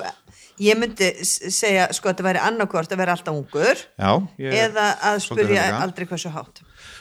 ég 0.60 0.76
myndi 0.80 1.12
segja 1.26 1.88
sko 1.96 2.10
að 2.10 2.16
þetta 2.18 2.28
væri 2.30 2.42
annarkvort 2.50 2.92
að 2.96 3.00
vera 3.04 3.14
alltaf 3.16 3.36
ungur 3.36 3.80
Já, 4.00 4.12
ég 4.40 4.58
eða 4.68 4.90
að 5.12 5.22
spurja 5.26 5.68
aldrei 5.80 6.08
hversu 6.10 6.32
hátt. 6.36 6.60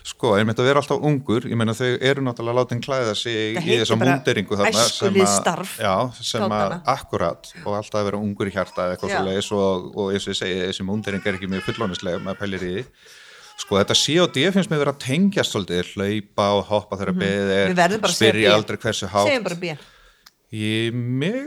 Sko, 0.09 0.31
einmitt 0.39 0.57
að 0.63 0.69
vera 0.71 0.81
alltaf 0.81 1.03
ungur, 1.05 1.45
ég 1.51 1.59
meina 1.59 1.75
þau 1.77 1.91
eru 2.01 2.23
náttúrulega 2.25 2.57
látin 2.63 2.81
klæða 2.81 3.13
sig 3.19 3.59
í 3.59 3.77
bara 3.83 3.99
múnderingu 4.01 4.57
þarna 4.57 4.73
sem 4.73 5.11
að- 5.11 5.19
æskulýðsstarf 5.19 5.75
Já, 5.83 5.95
sem 6.31 6.43
að 6.49 6.75
akkurat 6.95 7.51
og 7.65 7.75
alltaf 7.77 7.99
að 8.01 8.09
vera 8.09 8.21
ungur 8.23 8.49
í 8.49 8.55
hjarta 8.55 8.87
eða 8.87 8.97
eitthvað 8.97 9.13
svo 9.17 9.25
leiðis 9.29 9.51
og, 9.59 9.91
og 9.99 10.13
eins 10.15 10.25
og 10.29 10.33
ég 10.33 10.39
segi, 10.41 10.61
þessi 10.71 10.87
múndering 10.89 11.27
er 11.27 11.37
ekki 11.39 11.51
mjög 11.53 11.67
fullónislega 11.69 12.23
með 12.25 12.39
pælir 12.41 12.65
í 12.65 12.73
því. 12.79 12.87
Sko, 13.59 13.79
þetta 13.81 13.97
C.O.D. 13.99 14.43
finnst 14.55 14.71
mér 14.71 14.85
vera 14.85 14.93
að 14.95 15.01
tengjast 15.03 15.55
svolítið, 15.55 15.89
hlaupa 15.97 16.45
og 16.55 16.67
hoppa 16.69 16.99
þegar 17.01 17.15
mm 17.15 17.23
Við 17.25 17.79
beðið 17.81 18.11
spyrja 18.15 18.53
aldrei 18.55 18.77
hversu 18.85 19.09
hátt. 19.11 19.31
segjum 19.31 19.49
bara 19.49 19.59
B 19.63 19.73
Ég 20.59 20.95
mig 20.95 21.41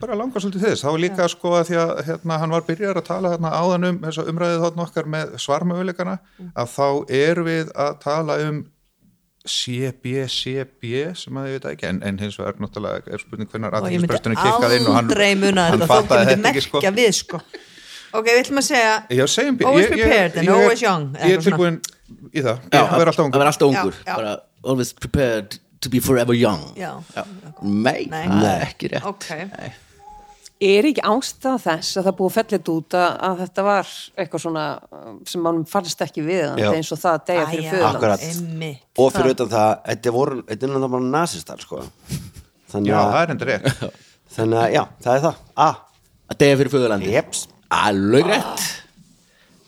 bara 0.00 0.16
langar 0.16 0.42
svolítið 0.42 0.66
þess. 0.66 0.84
Var 0.84 1.00
líka 1.02 1.28
sko 1.30 1.54
að 1.58 1.70
því 1.70 1.78
að 1.82 1.90
hérna, 2.08 2.36
hann 2.42 2.52
var 2.54 2.64
byrjar 2.66 2.98
að 3.00 3.06
tala 3.08 3.32
hérna 3.34 3.50
áðan 3.56 3.88
um 3.88 3.98
umræðið 4.02 4.62
þarna 4.66 4.84
okkar 4.86 5.08
með 5.14 5.34
svarmöguleikana 5.42 6.18
Mm. 6.38 6.52
að 6.56 6.70
þá 6.76 6.86
erum 7.22 7.46
við 7.50 7.72
að 7.76 7.98
tala 8.02 8.36
um 8.48 8.62
CBCB 9.42 10.92
sem 11.18 11.38
að 11.38 11.48
ég 11.50 11.56
veit 11.58 11.66
ekki 11.72 11.88
en, 11.88 11.98
en 12.06 12.18
hins 12.22 12.36
vegar 12.38 12.60
náttúrulega 12.62 13.10
er 13.10 13.22
spurning 13.22 13.50
hvernig 13.50 13.74
aðeinsbrestunni 13.78 14.38
kikkað 14.38 14.76
inn 14.76 14.86
og 14.86 14.96
hann, 14.98 15.10
hann 15.58 15.86
fattaði 15.90 16.36
þetta 16.36 16.52
ekki 16.52 17.08
sko 17.16 17.40
ok, 18.12 18.26
við 18.28 18.40
ætlum 18.42 18.60
að 18.62 18.66
segja 18.68 18.94
Já, 19.18 19.24
segjum. 19.34 19.58
Always 19.64 19.86
Ég- 19.86 19.92
ég- 19.92 20.02
prepared 20.02 20.36
and 20.38 20.48
ég 20.48 20.54
always 20.54 20.82
young, 20.82 21.06
Ég 21.16 21.36
er 21.38 21.44
tilbúin 21.46 21.80
í 22.32 22.42
það, 22.44 22.58
Já, 22.72 22.80
ég 22.82 22.96
verð 22.98 23.12
alltaf 23.12 23.22
að 23.22 23.26
ungur 23.28 23.38
vera 23.42 23.52
alltaf 23.54 23.68
ungur 23.68 23.92
Já, 23.92 24.04
já. 24.06 24.16
bara 24.16 24.34
always 24.64 24.92
prepared 24.92 25.58
to 25.82 25.90
be 25.90 25.98
forever 25.98 26.34
young. 26.38 26.60
Er 26.78 28.60
ekki 28.62 28.88
rétt. 28.92 29.02
Ok. 29.08 29.26
Nei. 29.50 29.72
Er 30.62 30.86
ekki 30.86 31.02
ástæða 31.02 31.56
þess 31.58 31.96
að 31.98 32.04
það 32.06 32.14
búið 32.20 32.28
að 32.30 32.34
fellið 32.36 32.68
út 32.70 32.94
að, 32.94 33.08
að 33.26 33.40
þetta 33.42 33.62
var 33.66 33.88
eitthvað 34.22 34.42
svona 34.44 34.66
um, 34.94 35.16
sem 35.26 35.42
mannum 35.42 35.64
fallist 35.66 36.04
ekki 36.06 36.22
við 36.22 36.44
Já. 36.62 36.68
eins 36.70 36.92
og 36.94 37.00
það 37.02 37.16
að 37.16 37.24
deyja 37.32 37.46
fyrir. 37.50 38.28
Einmitt. 38.28 38.84
og 39.02 39.10
fyrir 39.16 39.34
utan 39.34 39.50
það, 39.50 39.72
þetta 39.88 40.12
voru 40.14 40.36
þetta 40.46 40.68
er 40.68 40.70
náttúrulega 40.70 40.92
bara 40.94 41.08
nasistar 41.16 41.64
sko. 41.66 41.80
Þannig 42.70 42.92
Já, 42.92 42.98
það 43.00 43.10
að, 43.10 43.22
er 43.24 43.34
endur 43.34 43.50
rétt. 43.50 43.82
Þannig 44.36 44.60
að, 44.62 44.68
já, 44.76 44.84
það 45.02 45.16
er 45.18 45.24
það. 45.26 45.42
A, 45.66 45.68
Að 46.32 46.38
deyja 46.40 46.56
fyrir 46.62 46.72
föðurlandi 46.72 47.10
jeps 47.12 47.42
Alveg 47.72 48.26
rétt 48.28 48.68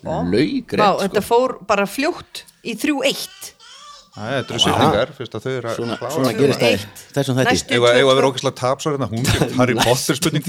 Vá, 0.05 0.15
rétt 0.21 0.75
þetta 1.01 1.21
fór 1.25 1.57
bara 1.65 1.87
fljótt 1.89 2.43
í 2.65 2.75
3-1 2.77 3.51
Það 4.15 4.29
er 4.31 4.35
þetta 4.45 4.53
eru 4.55 4.61
sýtingar, 4.63 5.09
fyrst 5.17 5.33
að 5.35 5.43
þau 5.43 5.51
eru 5.51 5.67
að 5.67 5.75
klára 5.99 6.11
svona 6.13 6.33
gerist 6.37 6.61
það 6.61 6.71
í 6.71 6.77
þessum 7.17 7.35
þætti. 7.35 7.49
Næstu- 7.49 7.73
Egu 7.75 7.87
að 7.89 8.15
vera 8.15 8.27
ógæslega 8.29 8.55
tapsar 8.61 8.93
hérna, 8.95 9.07
hún 9.11 9.25
getur 9.27 9.49
Harry 9.59 9.75
Potter 9.75 10.15
spurning 10.15 10.45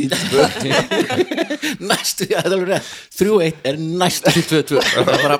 Næstu, 1.82 2.28
já, 2.30 2.36
þetta 2.36 2.46
er 2.46 2.54
alveg 2.54 2.68
rétt. 2.70 2.92
3-1 3.18 3.66
er 3.72 3.80
næstu 4.04 4.34
því 4.36 4.44
2-2 4.52 4.84
Það 4.86 5.00
er 5.00 5.24
bara 5.24 5.38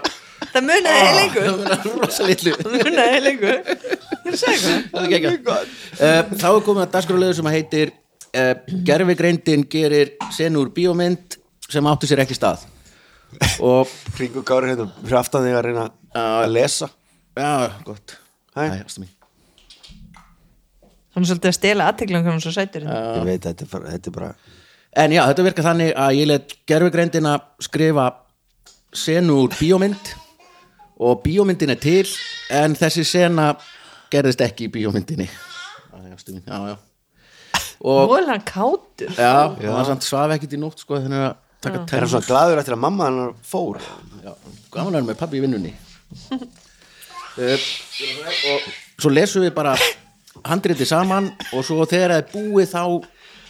það 0.57 0.67
munaði 0.67 0.99
heil 1.07 1.15
lengur. 1.21 1.47
Það 1.47 1.77
er 1.77 1.95
rosa 2.03 2.27
litlu 2.33 2.57
það 2.57 2.75
munaði 2.75 3.15
heil 3.15 3.23
er 3.23 3.31
eitthvað 3.31 3.57
Það 4.27 5.01
er 5.05 5.13
geggjað. 5.15 5.71
Eh, 6.01 6.21
Þá 6.43 6.47
er 6.51 6.61
komið 6.67 6.83
að 6.83 6.93
dagskrálegu 6.99 7.37
sem 7.39 7.47
að 7.51 7.57
heitir 7.61 7.93
uh, 7.95 8.55
Gerfigreindin 8.91 9.63
gerir 9.71 10.11
sen 10.35 10.59
úr 10.59 10.69
bíómynd 10.75 11.39
sem 11.73 11.87
átti 11.91 12.09
sér 12.11 12.23
ekki 12.25 12.37
stað 12.39 12.65
og 13.71 13.91
Kringu 14.17 14.43
Gári 14.47 14.71
hérna 14.73 14.87
fyrir 15.03 15.19
aftan 15.21 15.47
þig 15.47 15.57
að 15.59 15.65
reyna 15.67 15.87
að 16.17 16.51
lesa 16.55 16.89
já, 17.37 17.73
gott 17.87 18.17
Hæ. 18.57 18.85
Ástu 18.87 19.03
mín. 19.03 19.11
hann 21.13 21.25
er 21.25 21.29
svolítið 21.29 21.51
að 21.51 21.57
stela 21.59 21.89
aðteglum 21.91 22.23
hvernig 22.23 22.39
hann 22.39 22.45
svo 22.45 22.53
sætur 22.55 22.87
hérna. 22.87 23.01
Ég 23.19 23.27
veit, 23.29 23.43
þetta 23.45 23.67
er 23.67 23.73
bara, 23.75 23.91
þetta 23.97 24.13
er 24.13 24.17
bara 24.21 24.31
En 24.97 25.13
já, 25.13 25.21
þetta 25.29 25.45
virkar 25.45 25.67
þannig 25.67 25.91
að 26.01 26.15
ég 26.17 26.29
let 26.31 26.53
gerfigreindina 26.71 27.35
skrifa 27.61 28.07
senu 28.97 29.43
úr 29.43 29.53
bíómynd 29.59 30.13
og 31.05 31.19
bíómyndin 31.27 31.75
er 31.75 31.81
til 31.83 32.07
en 32.57 32.73
þessi 32.79 33.05
sena 33.05 33.51
gerðist 34.13 34.41
ekki 34.47 34.71
í 34.71 34.73
bíómyndinni 34.73 35.27
Æ, 35.29 35.99
ástu 36.15 36.33
mín, 36.33 36.47
já, 36.49 36.57
já 36.73 36.77
og 37.85 38.15
og 38.17 38.31
hann 38.31 38.41
kátur 38.49 39.13
já, 39.13 39.53
já. 39.61 39.69
hann 39.75 39.85
samt 39.91 40.07
svaf 40.07 40.33
ekkit 40.33 40.57
í 40.57 40.61
nótt 40.63 40.81
sko 40.81 40.97
þannig 41.03 41.27
að 41.27 41.35
taka 41.67 41.83
Það 41.91 41.99
er 41.99 42.09
svona 42.13 42.29
glaður 42.31 42.61
eftir 42.63 42.77
að 42.77 42.83
mamma 42.87 43.09
hennar 43.11 43.35
fór? 43.47 43.81
Já, 44.25 44.33
gaman 44.75 44.99
er 44.99 45.07
með 45.07 45.19
pabbi 45.21 45.41
í 45.41 45.45
vinnunni. 45.45 45.73
Uh, 47.37 47.59
og 48.53 48.69
svo 49.03 49.11
lesum 49.13 49.45
við 49.45 49.53
bara 49.57 49.75
handriti 50.47 50.87
saman 50.89 51.29
og 51.53 51.65
svo 51.67 51.85
þegar 51.89 52.15
það 52.15 52.23
er 52.23 52.31
búið 52.33 52.71
þá 52.73 52.83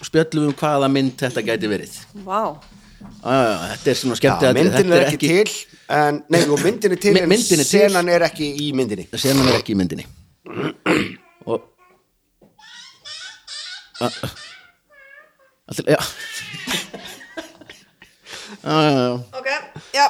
spjöllum 0.07 0.47
við 0.47 0.51
um 0.51 0.57
hvaða 0.61 0.89
mynd 0.93 1.15
þetta 1.21 1.45
gæti 1.47 1.71
verið. 1.71 1.95
Vá, 2.27 2.41
uh, 2.57 3.67
þetta 3.77 3.93
er 3.93 4.01
svona 4.01 4.19
skemmt 4.19 4.47
myndin 4.59 4.97
er 4.97 5.07
ekki 5.11 5.31
til 5.31 5.55
en, 5.95 6.23
Nei, 6.33 6.41
myndin 6.65 6.97
er 6.97 7.01
til 7.05 7.15
en 7.21 7.31
myndin 7.31 7.63
er 7.63 7.69
til. 7.69 7.87
senan 7.87 8.11
er 8.13 8.27
ekki 8.27 8.51
í 8.65 8.73
myndinni. 8.77 9.07
Senan 9.15 9.53
er 9.53 9.61
ekki 9.61 9.77
í 9.77 9.79
myndinni. 9.79 10.09
Og 11.47 11.61
uh, 14.03 14.11
Alltaf, 15.67 15.87
já 15.87 15.97
Já, 15.97 15.99
já, 15.99 15.99
já 15.99 16.86
ok, 18.67 19.49
já. 19.95 20.07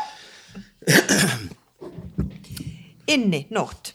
Inni, 3.12 3.46
nótt. 3.52 3.92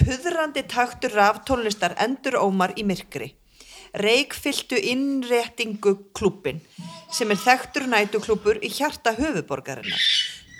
Puðrandi 0.00 0.64
taktur 0.66 1.14
raftónlistar 1.14 1.94
endur 2.02 2.40
ómar 2.40 2.74
í 2.76 2.82
myrkri. 2.88 3.30
Reikfylltu 3.94 4.78
innréttingu 4.90 5.96
klúbbin 6.14 6.60
sem 7.10 7.30
er 7.30 7.40
þekktur 7.42 7.88
nætuklúbbur 7.90 8.60
í 8.62 8.70
hjarta 8.70 9.16
höfuborgarinnar 9.16 10.04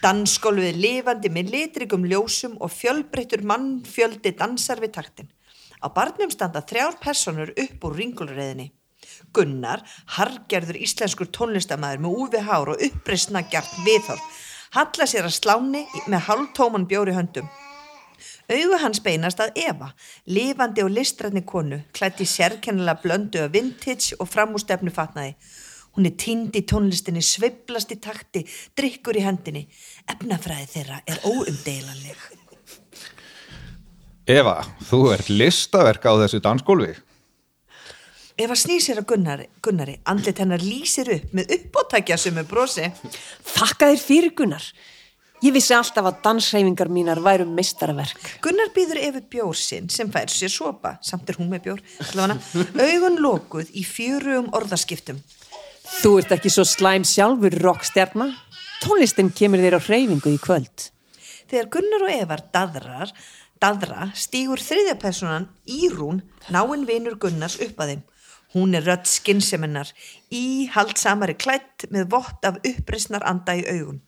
dansskólfið 0.00 0.78
lifandi 0.80 1.30
með 1.32 1.52
litrigum 1.54 2.06
ljósum 2.08 2.56
og 2.64 2.72
fjölbreyttur 2.72 3.42
mannfjöldi 3.44 4.32
dansar 4.38 4.80
við 4.80 4.94
taktin. 4.96 5.28
Á 5.84 5.92
barnum 5.92 6.32
standa 6.32 6.62
þrjár 6.64 6.96
personur 7.02 7.52
upp 7.52 7.84
úr 7.84 7.96
ringulreiðinni 8.00 8.70
Gunnar, 9.37 9.83
hargerður 10.16 10.79
íslenskur 10.81 11.31
tónlistamæður 11.35 12.05
með 12.05 12.21
úfi 12.25 12.45
hár 12.47 12.73
og 12.75 12.85
uppreisna 12.87 13.43
gjart 13.51 13.73
viðhorf, 13.87 14.45
halla 14.77 15.07
sér 15.09 15.29
að 15.29 15.37
sláni 15.39 15.85
með 16.11 16.25
hálftóman 16.29 16.87
bjóri 16.91 17.14
höndum. 17.16 17.51
Augu 18.51 18.79
hans 18.83 18.99
beinast 19.05 19.41
að 19.41 19.55
Eva, 19.62 19.93
lifandi 20.27 20.83
og 20.83 20.91
listrætni 20.91 21.45
konu, 21.47 21.79
klætt 21.95 22.21
í 22.21 22.27
sérkennilega 22.27 22.99
blöndu 23.05 23.45
af 23.45 23.53
vintage 23.55 24.18
og 24.18 24.29
framústefnu 24.31 24.91
fatnaði. 24.95 25.37
Hún 25.95 26.07
er 26.07 26.16
tínd 26.18 26.55
í 26.59 26.62
tónlistinni, 26.66 27.23
sveiflast 27.23 27.95
í 27.95 27.99
takti, 28.03 28.45
drikkur 28.79 29.18
í 29.18 29.25
hendinni. 29.25 29.64
Efnafræði 30.11 30.68
þeirra 30.75 31.01
er 31.07 31.23
óumdeilanleg. 31.27 32.27
Eva, 34.31 34.61
þú 34.87 35.01
ert 35.14 35.31
listaverk 35.31 36.05
á 36.07 36.12
þessu 36.23 36.43
dansgólfi 36.43 36.95
Eva 38.41 38.57
snýr 38.57 38.80
sér 38.80 39.03
að 39.03 39.11
Gunnari, 39.11 39.47
Gunnari. 39.61 39.99
Andlit 40.09 40.38
hennar 40.41 40.62
lýsir 40.64 41.11
upp 41.12 41.32
með 41.36 41.51
uppótækja 41.59 42.16
sem 42.16 42.38
er 42.41 42.47
brosi. 42.49 42.86
þakka 43.45 43.91
þér 43.91 44.01
fyrir 44.01 44.32
Gunnar. 44.38 44.64
Ég 45.45 45.53
vissi 45.53 45.74
alltaf 45.76 46.07
að 46.09 46.20
dansreifingar 46.24 46.88
mínar 46.93 47.20
væru 47.20 47.45
meistaraverk. 47.49 48.38
Gunnar 48.45 48.72
býður 48.72 49.01
Efu 49.01 49.20
bjór 49.34 49.57
sinn 49.57 49.91
sem 49.93 50.09
fær 50.12 50.32
sér 50.32 50.53
sopa, 50.53 50.95
samt 51.05 51.28
er 51.28 51.36
hún 51.41 51.51
með 51.53 51.66
bjór, 51.66 51.82
allavega, 52.07 52.64
augun 52.84 53.20
lokuð 53.24 53.72
í 53.76 53.84
fjörugum 53.84 54.49
orðaskiptum. 54.57 55.20
Þú 56.01 56.12
ert 56.20 56.32
ekki 56.36 56.53
svo 56.53 56.64
slæm 56.68 57.05
sjálfur 57.09 57.57
rockstjarna. 57.61 58.30
Tónlistin 58.80 59.32
kemur 59.36 59.61
þér 59.61 59.76
á 59.76 59.84
hreyfingu 59.84 60.32
í 60.32 60.41
kvöld. 60.41 60.86
Þegar 61.51 61.68
Gunnar 61.76 62.07
og 62.07 62.14
Evar 62.14 62.45
daðrar, 62.55 63.12
daðra 63.61 64.09
stígur 64.16 64.61
þriðja 64.64 64.97
personan 65.01 65.51
Írún, 65.68 66.22
náinn 66.49 66.88
vinur 66.88 67.18
Gunnars 67.20 67.59
upp 67.61 67.84
að 67.84 67.95
þeim. 67.95 68.07
Hún 68.55 68.74
er 68.74 68.82
rödd 68.86 69.07
skinseminnar, 69.07 69.90
í 70.34 70.66
haldsamari 70.74 71.36
klætt 71.38 71.86
með 71.94 72.09
vott 72.11 72.46
af 72.48 72.57
uppreisnar 72.66 73.22
anda 73.30 73.55
í 73.55 73.62
augun. 73.70 74.01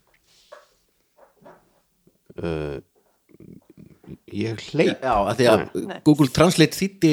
Ég 4.32 4.64
hleyp. 4.72 4.98
Já, 5.02 5.14
að 5.28 5.36
því 5.38 5.46
að 5.52 5.62
Google 6.06 6.32
Translate 6.34 6.78
þýtti 6.78 7.12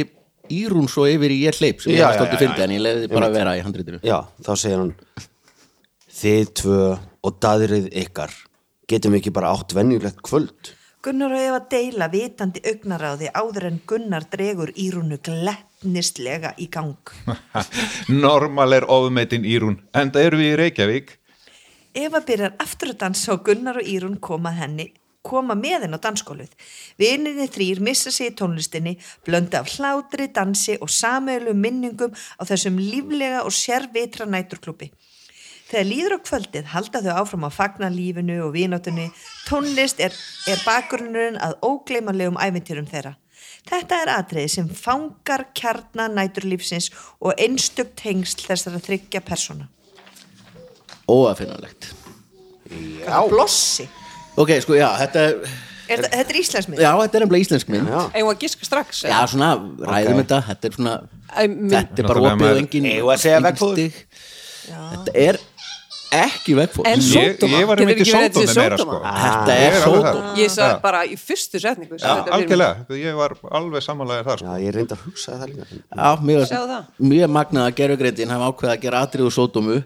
Írún 0.49 0.87
svo 0.89 1.05
yfir 1.05 1.29
í 1.29 1.43
ég 1.43 1.59
hleyp 1.59 1.83
sem 1.83 1.93
ég 1.93 1.99
Já, 1.99 2.07
var 2.07 2.15
já, 2.15 2.17
stoltið 2.17 2.33
já, 2.33 2.41
fyndi 2.41 2.57
já. 2.57 2.65
en 2.65 2.73
ég 2.73 2.81
leiði 2.81 3.09
bara 3.11 3.27
að 3.29 3.35
vera 3.37 3.51
í 3.53 3.61
handritinu. 3.61 3.99
Já, 4.01 4.17
þá 4.41 4.51
segir 4.57 4.79
hann 4.81 4.93
Þið 6.19 6.49
tvö 6.59 6.79
og 7.29 7.35
daðrið 7.45 7.85
ykkar 8.01 8.33
getum 8.89 9.13
ekki 9.19 9.31
bara 9.35 9.51
átt 9.53 9.75
venjulegt 9.77 10.23
kvöld 10.25 10.71
Gunnar 10.99 11.31
og 11.31 11.39
Eva 11.39 11.59
deila 11.71 12.09
vitandi 12.11 12.59
augnaráði 12.67 13.29
áður 13.31 13.69
en 13.69 13.77
Gunnar 13.87 14.25
dregur 14.33 14.73
Írúnu 14.75 15.15
glettnistlega 15.23 16.51
í 16.59 16.67
gang. 16.73 17.13
Normal 18.25 18.75
er 18.75 18.87
ofmetin 18.91 19.47
Írún 19.47 19.77
Enda 19.95 20.19
eru 20.19 20.41
við 20.41 20.51
í 20.51 20.57
Reykjavík 20.59 21.13
Eva 21.95 22.19
byrjar 22.19 22.57
aftur 22.59 22.91
að 22.91 22.99
dansa 23.05 23.31
og 23.37 23.45
Gunnar 23.47 23.79
og 23.79 23.87
Írún 23.87 24.19
koma 24.19 24.51
henni 24.57 24.89
koma 25.23 25.55
með 25.55 25.85
henn 25.85 25.95
á 25.95 26.03
dansskólið. 26.03 26.51
Vininni 26.99 27.47
þrýr 27.51 27.81
missa 27.83 28.11
sig 28.11 28.31
í 28.31 28.35
tónlistinni, 28.39 28.95
blönda 29.27 29.59
af 29.61 29.73
hlátri, 29.75 30.29
dansi 30.31 30.77
og 30.79 30.91
samölu 30.91 31.53
minningum 31.55 32.15
á 32.39 32.43
þessum 32.47 32.79
líflega 32.79 33.43
og 33.43 33.55
sérvitra 33.55 34.27
næturklúpi. 34.27 34.91
Þegar 35.69 35.85
líður 35.85 36.15
á 36.17 36.19
kvöldið 36.25 36.69
halda 36.73 37.01
þau 37.05 37.11
áfram 37.21 37.43
að 37.45 37.53
fagna 37.59 37.89
lífinu 37.93 38.39
og 38.47 38.53
vináttunni. 38.55 39.09
Tónlist 39.45 39.99
er, 40.01 40.15
er 40.49 40.61
bakgrunnurinn 40.65 41.37
að 41.45 41.57
ógleymanlegum 41.61 42.39
ævintýrum 42.41 42.87
þeirra. 42.89 43.15
Þetta 43.69 43.99
er 44.01 44.11
atriði 44.15 44.49
sem 44.49 44.69
fangar 44.73 45.45
kjarna 45.57 46.07
næturlífsins 46.09 46.89
og 47.21 47.37
einstök 47.37 47.91
tengsl 47.99 48.47
þessara 48.47 48.81
þryggja 48.81 49.21
persóna. 49.27 49.67
Óafinnanlegt 51.09 51.89
Já. 52.69 53.17
Blossi. 53.29 53.87
Ok, 54.37 54.51
sko, 54.61 54.75
já, 54.77 54.89
þetta 55.01 55.23
er 55.25 55.35
Er, 55.89 55.97
þetta- 56.03 56.09
þetta 56.19 56.29
er 56.29 56.37
íslensmið. 56.37 56.79
Já, 56.83 56.89
þetta 57.01 57.17
er 57.17 57.23
ennbla 57.25 57.37
íslensk 57.41 57.69
mynd 57.73 57.87
Já, 57.89 58.01
Já, 58.13 58.25
að 58.29 58.35
giska 58.43 58.65
strax? 58.67 58.99
svona, 59.31 59.47
ræðum 59.89 60.19
þetta 60.21 60.37
Þetta 60.49 60.65
er 60.69 60.75
svona, 60.75 60.93
Æ, 61.33 61.47
mynd- 61.49 61.71
þetta 61.73 61.99
er 62.03 62.07
bara 62.11 62.19
opið 62.19 62.31
og 62.31 62.37
maður- 62.43 62.59
engin 62.61 62.85
Eigum 62.85 63.07
við 63.09 63.13
að 63.15 63.23
segja 63.23 63.39
stig. 63.73 64.05
Þetta 64.69 65.11
er 65.15 65.39
ekki 66.15 66.55
vegfórs 66.57 66.89
En 66.89 67.03
var 67.69 67.79
getur 67.79 67.93
ekki 67.93 68.05
verið 68.09 68.37
þessi 68.39 68.55
meira 68.59 68.77
sko? 68.81 68.99
Þetta 69.05 69.55
er 69.55 69.77
þar. 69.83 70.19
Ég 70.39 70.53
sagði 70.53 70.77
bara 70.83 71.01
í 71.05 71.17
fyrstu 71.19 71.61
setningu 71.63 71.99
algjörlega, 72.01 72.85
ég 72.99 73.17
var 73.19 73.35
alveg 73.59 73.85
samanlega 73.85 74.25
þar 74.29 74.43
sko. 74.43 74.53
Já, 74.53 74.63
ég 74.65 74.75
reyndi 74.77 74.97
að 74.97 75.03
hugsa 75.07 75.37
það 75.39 75.53
líka. 75.53 75.67
Já, 75.79 76.09
mjög, 76.29 76.45
Sjáðu 76.49 76.71
það. 76.73 76.87
mjög 77.13 77.33
magnað 77.39 77.67
að 77.69 77.75
gerugreitin 77.81 78.33
hafa 78.35 78.49
ákveðið 78.53 78.75
að 78.75 78.81
gera 78.87 79.03
atriðu 79.07 79.33
sódómu 79.37 79.81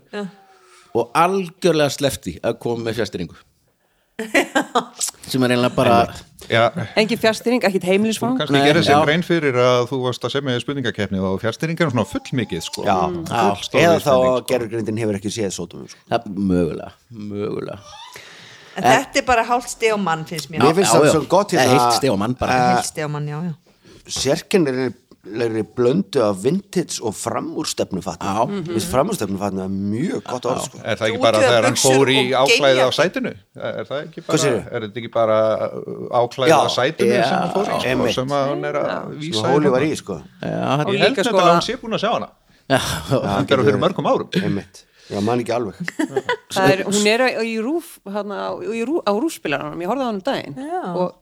og 0.93 1.17
algjörlega 1.24 1.95
slefti 1.97 2.38
að 2.43 2.59
koma 2.63 2.88
með 2.89 3.01
fjastringu 3.01 3.39
sem 5.32 5.43
er 5.43 5.55
einlega 5.55 5.74
bara 5.74 5.97
Já, 6.51 6.68
Engin 6.99 7.18
fjárstýring, 7.18 7.64
ekkit 7.64 7.86
heimilisfang. 7.88 8.36
Kannski 8.38 8.59
sér 8.59 8.80
já. 8.84 8.97
grein 9.05 9.24
fyrir 9.24 9.55
að 9.55 9.86
þú 9.89 9.99
varst 10.03 10.26
að 10.28 10.34
semja 10.36 10.57
í 10.59 10.64
spurningakeppni 10.64 11.22
og 11.24 11.38
fjárstyrringar 11.41 11.88
er 11.88 11.93
svona 11.93 12.05
fullmikið 12.09 12.66
sko. 12.66 12.84
Já, 12.84 12.97
Já, 13.32 13.45
stór 13.64 13.80
eða 13.80 14.01
þá 14.03 14.11
sko. 14.11 14.43
gerðurgrindin 14.51 14.99
hefur 14.99 15.20
ekki 15.22 15.32
séð 15.32 15.53
sótum 15.55 15.88
sko. 15.88 15.99
það, 16.11 16.28
mögulega, 16.36 16.91
mögulega. 17.16 17.80
En 18.76 18.84
þetta 18.89 19.22
er 19.22 19.26
bara 19.30 19.45
hálft 19.47 19.72
steg 19.72 19.95
á 19.95 19.97
mann 20.01 20.26
finnst 20.28 20.51
mér. 20.51 20.66
Mér 20.66 20.76
finnst 20.82 20.91
það 20.91 21.09
svo 21.14 21.24
gott 21.32 21.55
hérna 21.55 21.70
heilt 21.72 21.97
steg 22.01 22.11
á 22.11 22.18
mann 22.20 22.36
bara. 22.38 22.59
Hálft 22.76 22.91
steg 22.91 23.07
á 25.24 25.30
mann, 25.30 25.34
sérkennilegri 25.34 25.63
blöndu 25.76 26.21
af 26.21 26.43
vintage 26.43 26.99
og 27.01 27.13
framúrstefnufatni 27.15 28.28
Já. 28.28 28.45
Mér 28.45 28.65
finnst 28.67 28.91
framúrstefnufatni 28.91 29.61
er 29.61 29.69
mjög 29.69 30.24
gott 30.24 30.45
orð 30.45 30.61
sko. 30.67 30.78
Er 30.84 30.95
það 30.97 31.07
ekki 31.09 31.21
bara 31.21 31.39
þegar 31.39 31.63
hann 31.63 31.76
fór 31.80 32.09
í 32.11 32.34
áklæðið 32.34 32.84
á 32.84 32.89
sætinu? 32.91 33.34
Er 33.55 33.86
það 33.88 34.01
ekki 34.03 34.21
bara, 34.28 34.51
er 34.71 34.82
þetta 34.88 34.99
ekki 34.99 35.11
bara 35.13 35.38
uh, 35.71 36.21
áklæðið 36.24 36.53
á 36.53 36.67
sætinu 36.76 37.13
já, 37.13 37.24
sem 37.24 37.38
hann 37.39 37.53
fór 37.53 37.67
í? 37.67 37.80
sko, 37.80 38.07
sem 38.13 38.34
að 38.38 38.47
hann 38.51 38.65
er 38.65 38.80
að 38.84 39.13
vísa 39.19 39.43
að 39.47 39.53
Hóli 39.53 39.69
var 39.74 39.82
í 39.88 39.93
sko. 39.95 40.19
Já, 40.41 40.55
Ég 40.93 41.03
held 41.03 41.15
þetta 41.17 41.30
sko 41.30 41.38
að 41.43 41.51
hann 41.53 41.61
sé 41.67 41.78
búin 41.82 41.93
að 41.97 42.03
sjá 42.03 42.11
hana. 42.17 42.32
Já, 42.69 42.80
hann 43.28 43.47
gerði 43.47 43.69
fyrir 43.69 43.80
mörgum 43.82 44.07
árum. 44.07 44.30
Einmitt, 44.39 44.84
já 45.11 45.19
man 45.24 45.39
ekki 45.43 45.51
alveg. 45.55 45.80
Það 46.53 46.69
er, 46.71 46.84
hún 46.88 47.07
er 47.11 47.24
á- 47.28 47.43
í 47.43 47.57
rúf 47.63 47.97
hana, 48.07 48.53
í 48.71 48.84
rú, 48.88 48.99
á 49.03 49.11
rúfspilaranum, 49.11 49.82
ég 49.84 49.91
horfði 49.91 50.03
á 50.03 50.07
hann 50.07 50.19
um 50.19 50.24
daginn. 50.24 50.55
Já. 50.55 50.84
og 50.95 51.15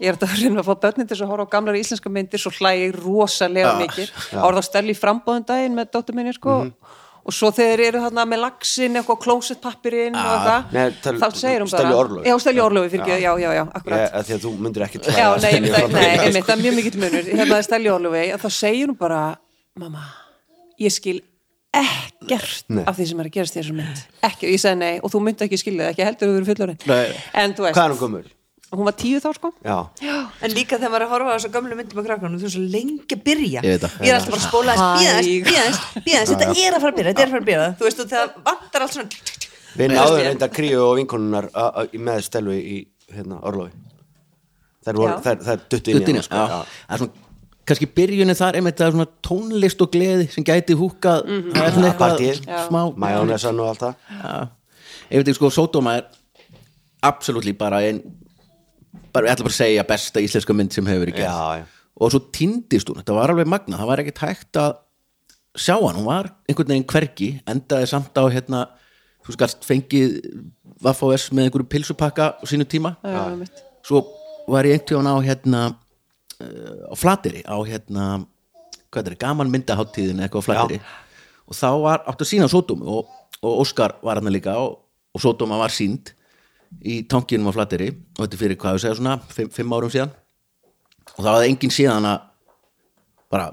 ég 0.00 0.10
er 0.10 0.16
að 0.18 0.34
reyna 0.42 0.60
að 0.62 0.68
fá 0.70 0.74
börnin 0.82 1.06
til 1.08 1.16
að 1.20 1.28
horfa 1.30 1.46
á 1.46 1.52
gamlar 1.54 1.76
íslenska 1.78 2.10
myndir 2.10 2.40
svo 2.42 2.50
hlægi 2.50 2.90
rosalega 2.98 3.76
mikið. 3.78 4.10
horfði 4.42 4.60
á 4.60 4.68
Stelli 4.70 4.94
frambóðum 4.98 5.46
daginn 5.46 5.74
með 5.78 5.90
dóttur 5.94 6.14
minni 6.18 6.32
sko. 6.34 6.64
Og 7.24 7.32
svo 7.32 7.48
þegar 7.56 7.80
eru 7.80 8.00
þarna 8.04 8.24
með 8.28 8.40
laxin 8.42 8.98
eitthvað 9.00 9.20
klósettpappirinn 9.24 10.12
og 10.12 10.72
Nei, 10.74 10.90
eitthvað 10.90 10.98
tal- 11.00 11.20
þá 11.22 11.38
segir 11.40 11.62
hún 11.64 11.70
bara 11.70 11.84
Stellu 11.84 11.96
Orlofi. 11.96 12.24
já, 12.28 12.34
Stelli 12.44 12.60
Orlofi 12.60 12.90
fyrir 12.92 13.00
ekki, 13.06 13.14
já, 13.22 13.32
já, 13.32 13.38
já, 13.40 13.52
ég, 13.62 13.70
akkurat 13.78 14.12
að 14.18 14.24
því 14.28 14.34
að 14.34 14.42
þú 14.44 14.50
myndir 14.60 14.84
ekki 14.84 14.98
já, 15.08 15.28
nei, 15.40 15.52
einmitt, 15.54 15.72
það- 15.72 15.92
nei, 15.94 16.18
einmitt, 16.18 16.44
það 16.44 16.52
er 16.58 16.62
mjög 16.66 16.74
mikill 16.76 17.00
munur. 17.00 17.30
Hérna 17.38 17.56
er 17.56 17.62
Stelli 17.64 17.88
Orlofi, 17.94 18.24
að 18.34 18.44
þá 18.44 18.50
segir 18.58 18.86
hún 18.92 18.98
bara 18.98 19.22
mamma, 19.80 20.02
ég 20.84 20.92
skil 20.92 21.22
ekkert 21.74 22.64
Nei. 22.68 22.84
af 22.86 22.96
því 22.98 23.06
sem 23.08 23.20
er 23.20 23.24
að 23.30 23.34
gerast 23.38 23.56
í 23.56 23.60
þessum 23.62 23.78
mynd. 23.80 24.02
Ekki, 24.28 24.50
ég 24.52 24.60
segi 24.62 24.78
nei, 24.78 25.00
og 25.02 25.10
þú 25.10 25.22
myndi 25.24 25.46
ekki 25.48 25.58
skilja 25.62 25.88
það 25.88 25.92
ekki 25.94 26.04
heldur 26.10 26.28
þú 26.28 26.36
verið 26.36 26.50
fullorinn 26.52 26.86
Nei. 26.86 27.16
en 27.40 27.54
þú 27.56 27.64
veist, 27.66 27.78
hvað 27.78 27.88
er 27.88 27.94
hún 27.94 28.02
gömur? 28.04 28.24
Hún 28.78 28.88
var 28.88 28.96
tíu 28.98 29.20
þá 29.22 29.30
sko 29.36 29.50
Já, 29.64 29.76
En 30.42 30.50
líka 30.54 30.78
þegar 30.78 30.90
maður 30.92 31.02
er 31.02 31.06
að 31.06 31.12
horfa 31.14 31.30
á 31.30 31.36
þessu 31.38 31.52
gömlu 31.54 31.78
myndum 31.78 32.00
á 32.00 32.04
krakkanum, 32.08 32.38
þú 32.42 32.48
er 32.48 32.54
svo 32.54 32.64
lengi 32.74 33.14
að 33.16 33.22
byrja. 33.28 33.60
Ég 33.64 33.70
veit 33.74 33.84
það. 33.84 33.94
Ég 34.04 34.10
er 34.10 34.18
alltaf 34.18 34.34
bara 34.34 34.42
að 34.42 34.48
spóla 34.48 34.74
þess, 34.74 34.90
bíða 35.00 35.14
þess, 35.14 35.30
Hæg. 35.30 35.48
bíða 35.48 35.64
þess, 35.64 36.04
bíða 36.04 36.20
þess, 36.20 36.34
þetta 36.34 36.48
er 36.64 36.74
að 36.74 36.84
fara 36.84 36.92
að 36.92 36.98
byrja, 36.98 37.10
þetta 37.14 37.24
er 37.24 37.28
að 37.28 37.34
fara 37.34 37.44
að 37.44 37.48
byrja. 37.50 37.70
Þú 37.78 37.88
veist, 37.88 38.02
og 38.04 38.12
það 38.14 38.36
vantar 38.50 38.84
allt 38.84 38.96
svona, 38.98 39.08
við 39.74 39.94
náðum 39.94 40.22
reynda 40.28 40.48
kríu 40.48 40.84
og 40.84 41.00
a- 41.54 41.86
með 41.94 42.22
stelu 42.28 42.54
í 42.54 42.76
hérna, 43.14 43.40
Orlofi 43.42 43.72
þær, 44.84 44.98
voru, 44.98 45.12
Já. 45.12 45.20
þær, 45.24 45.44
þær 45.46 45.62
duttu 45.72 45.94
inn 45.94 46.18
í 46.18 46.24
sko. 46.24 46.40
já. 46.40 46.48
já. 46.48 46.58
það 46.88 46.96
er 46.96 47.02
svona 47.02 47.22
kannski 47.64 47.88
byrjunin 47.96 48.36
þar 48.36 48.58
einmitt 48.58 48.80
það 48.80 48.86
er 48.90 48.96
svona 48.98 49.06
tónlist 49.24 49.84
og 49.84 49.92
gleði 49.94 50.26
sem 50.34 50.44
gæti 50.44 50.76
húkað 50.76 51.22
það 51.24 51.62
er 51.62 51.76
svona 51.76 51.90
eitthvað 51.90 52.12
Partíið. 52.14 52.42
smá 52.66 52.80
majónesan 53.04 53.62
og 53.64 53.70
allt 53.72 53.84
það 53.86 53.94
Já. 54.18 54.34
ég 55.08 55.16
veit 55.22 55.30
ekki 55.30 55.38
sko, 55.38 55.50
Sódóma 55.54 55.96
er 56.00 56.04
absolutt 57.04 57.48
bara 57.60 57.80
ein 57.88 58.02
bara, 59.12 59.28
ég 59.28 59.34
ætla 59.34 59.46
bara 59.46 59.54
að 59.54 59.60
segja 59.60 59.86
besta 59.88 60.22
íslenska 60.22 60.56
mynd 60.56 60.74
sem 60.74 60.86
hefur 60.88 61.06
verið 61.06 61.22
já. 61.24 61.66
og 61.94 62.12
svo 62.12 62.20
týndist 62.34 62.90
hún, 62.90 63.00
þetta 63.00 63.16
var 63.16 63.32
alveg 63.34 63.50
magna 63.50 63.78
það 63.80 63.90
var 63.90 64.02
ekkert 64.02 64.24
hægt 64.24 64.60
að 64.62 64.74
sjá 65.54 65.76
hann. 65.78 65.98
Hún 65.98 66.08
var 66.08 66.30
einhvern 66.48 66.72
veginn 66.72 66.88
hvergi 66.90 67.30
endaði 67.50 67.88
samt 67.90 68.18
á 68.18 68.24
hérna 68.32 68.66
þú 69.24 69.36
skast 69.36 69.64
fengið 69.66 70.18
Vaffos 70.84 71.30
með 71.32 71.48
einhverju 71.48 71.70
pilsupakka 71.70 72.26
á 72.36 72.44
sínu 72.48 72.66
tíma. 72.68 72.96
Já, 73.00 73.22
svo 73.86 74.02
var 74.50 74.66
ég 74.68 74.76
einhvern 74.76 75.06
veginn 75.06 75.14
á 75.14 75.16
hérna 75.24 75.62
uh, 75.70 76.92
á 76.92 76.94
Flateri 76.98 77.44
á 77.46 77.56
hérna, 77.64 78.24
hvað 78.90 79.06
er 79.06 79.14
það, 79.14 79.22
gaman 79.22 79.54
myndaháttíðin 79.54 80.24
eitthvað 80.24 80.44
á 80.44 80.46
Flateri 80.48 80.82
og 81.44 81.56
þá 81.56 81.70
var 81.84 82.04
átt 82.08 82.24
að 82.24 82.30
sína 82.30 82.50
Sódómi 82.50 82.88
og, 82.88 83.08
og 83.44 83.62
Óskar 83.64 83.98
var 84.04 84.20
hann 84.20 84.32
líka 84.32 84.56
og, 84.60 84.78
og 85.14 85.22
Sódóma 85.22 85.60
var 85.60 85.72
sínd 85.72 86.14
í 86.82 87.02
tankinum 87.10 87.50
á 87.50 87.56
Flateri 87.56 87.88
og 87.92 88.22
þetta 88.24 88.40
fyrir 88.40 88.58
hvað 88.60 88.78
ég 88.78 88.84
segja 88.84 88.98
svona 88.98 89.18
fimm, 89.32 89.50
fimm 89.54 89.74
árum 89.76 89.92
síðan 89.92 90.10
og 91.14 91.20
það 91.20 91.30
var 91.36 91.46
enginn 91.48 91.74
síðan 91.74 92.08
að 92.10 92.24
bara 93.34 93.52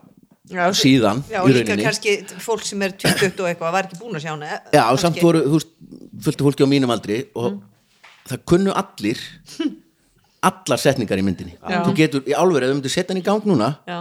Já, 0.51 0.65
síðan 0.75 1.21
já, 1.31 1.39
og 1.39 1.51
líka 1.53 1.77
kannski 1.79 2.13
fólk 2.43 2.65
sem 2.67 2.81
er 2.83 2.91
20 2.99 3.37
og 3.39 3.45
eitthvað, 3.47 3.71
var 3.71 3.85
ekki 3.87 3.99
búin 4.01 4.17
að 4.17 4.23
sjá 4.25 4.31
hana. 4.33 4.47
eh, 4.49 4.57
Já, 4.73 4.81
kannski. 4.83 5.01
samt 5.05 5.21
voru, 5.23 5.43
þú 5.45 5.59
veist, 5.59 5.69
fulltu 6.25 6.47
fólki 6.47 6.65
á 6.67 6.73
mínum 6.73 6.91
aldri 6.91 7.19
og 7.39 7.61
það 8.27 8.41
kunnu 8.51 8.73
allir 8.75 9.21
allar 10.49 10.81
setningar 10.81 11.21
í 11.21 11.23
myndinni 11.23 11.53
Já. 11.55 11.83
þú 11.85 11.93
getur, 11.95 12.25
í 12.27 12.35
álverið, 12.35 12.67
ef 12.67 12.73
þú 12.73 12.79
myndir 12.81 12.93
setja 12.97 13.13
hann 13.13 13.21
í 13.21 13.25
gang 13.29 13.47
núna 13.47 13.69
Já, 13.87 13.99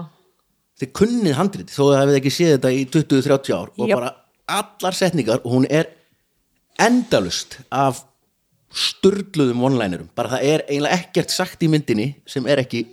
þið 0.81 0.93
kunnið 0.99 1.39
handrið 1.39 1.71
þó 1.71 1.83
að 1.87 1.93
það 1.93 2.03
hefði 2.03 2.19
ekki 2.23 2.35
séð 2.35 2.53
þetta 2.57 2.73
í 2.75 2.83
20-30 2.97 3.55
ár 3.61 3.71
og 3.77 3.95
bara 3.95 4.11
allar 4.59 4.97
setningar 4.99 5.43
og 5.45 5.55
hún 5.55 5.69
er 5.71 5.93
endalust 6.81 7.61
af 7.71 8.03
sturluðum 8.71 9.65
one-linerum. 9.67 10.11
Bara 10.17 10.37
það 10.37 10.47
er 10.47 10.65
eiginlega 10.69 10.99
ekkert 11.01 11.35
sagt 11.35 11.63
í 11.67 11.71
myndinni 11.71 12.09
sem 12.29 12.47
er 12.47 12.63
ekki 12.63 12.85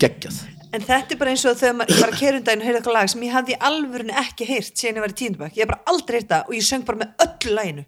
geggjað. 0.00 0.40
En 0.74 0.82
þetta 0.82 1.14
er 1.14 1.20
bara 1.20 1.34
eins 1.34 1.44
og 1.46 1.58
þegar 1.58 1.76
maður, 1.78 2.00
var 2.02 2.10
að 2.10 2.18
kerundaginn 2.18 2.62
og 2.62 2.66
heyrði 2.66 2.80
eitthvað 2.80 2.96
lag 2.96 3.10
sem 3.12 3.22
ég 3.22 3.34
hafði 3.34 3.54
í 3.54 3.60
alvörunni 3.68 4.16
ekki 4.24 4.48
heyrt 4.48 4.74
síðan 4.80 4.98
ég 4.98 5.04
var 5.04 5.12
í 5.14 5.18
tíndabæk, 5.20 5.54
ég 5.54 5.62
hef 5.62 5.70
bara 5.70 5.92
aldrei 5.92 6.16
heyrt 6.18 6.32
það 6.32 6.48
og 6.48 6.56
ég 6.56 6.66
söng 6.66 6.86
bara 6.88 7.00
með 7.02 7.08
öllu 7.26 7.54
laginu, 7.54 7.84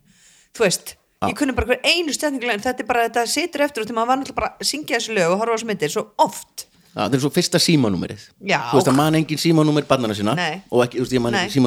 þú 0.55 0.66
veist 0.66 0.94
ég 1.26 1.34
kunni 1.40 1.57
bara 1.57 1.66
hver 1.72 1.80
einu 1.82 2.14
stendingu 2.14 2.47
laginu. 2.47 2.62
Þetta 2.66 2.84
er 2.84 2.88
bara, 2.90 3.07
þetta 3.09 3.26
situr 3.32 3.66
eftir 3.66 3.82
og 3.82 3.90
til 3.90 3.97
maður 3.97 4.11
var 4.12 4.20
náttúrulega 4.20 4.38
bara 4.38 4.53
að 4.55 4.70
syngja 4.70 5.01
þessu 5.01 5.16
lög 5.16 5.34
og 5.34 5.40
horfa 5.42 5.59
á 5.59 5.66
myndir 5.66 5.90
svo 5.97 6.05
oft. 6.22 6.66
Já, 6.97 7.01
það 7.03 7.16
er 7.16 7.22
svo 7.24 7.32
fyrsta 7.34 7.59
símanúmerið. 7.61 8.22
Þú 8.38 8.78
veist 8.78 8.92
að 8.92 8.99
man 9.01 9.18
engin 9.18 9.40
símanúmer 9.40 9.84
barnana 9.88 10.14
sína 10.16 10.36
Nei. 10.38 10.62
og 10.70 10.86
ekki, 10.86 11.01
þú 11.01 11.07
veist, 11.07 11.16
ég 11.16 11.24
man 11.26 11.34
Nei. 11.34 11.42
ekki 11.49 11.59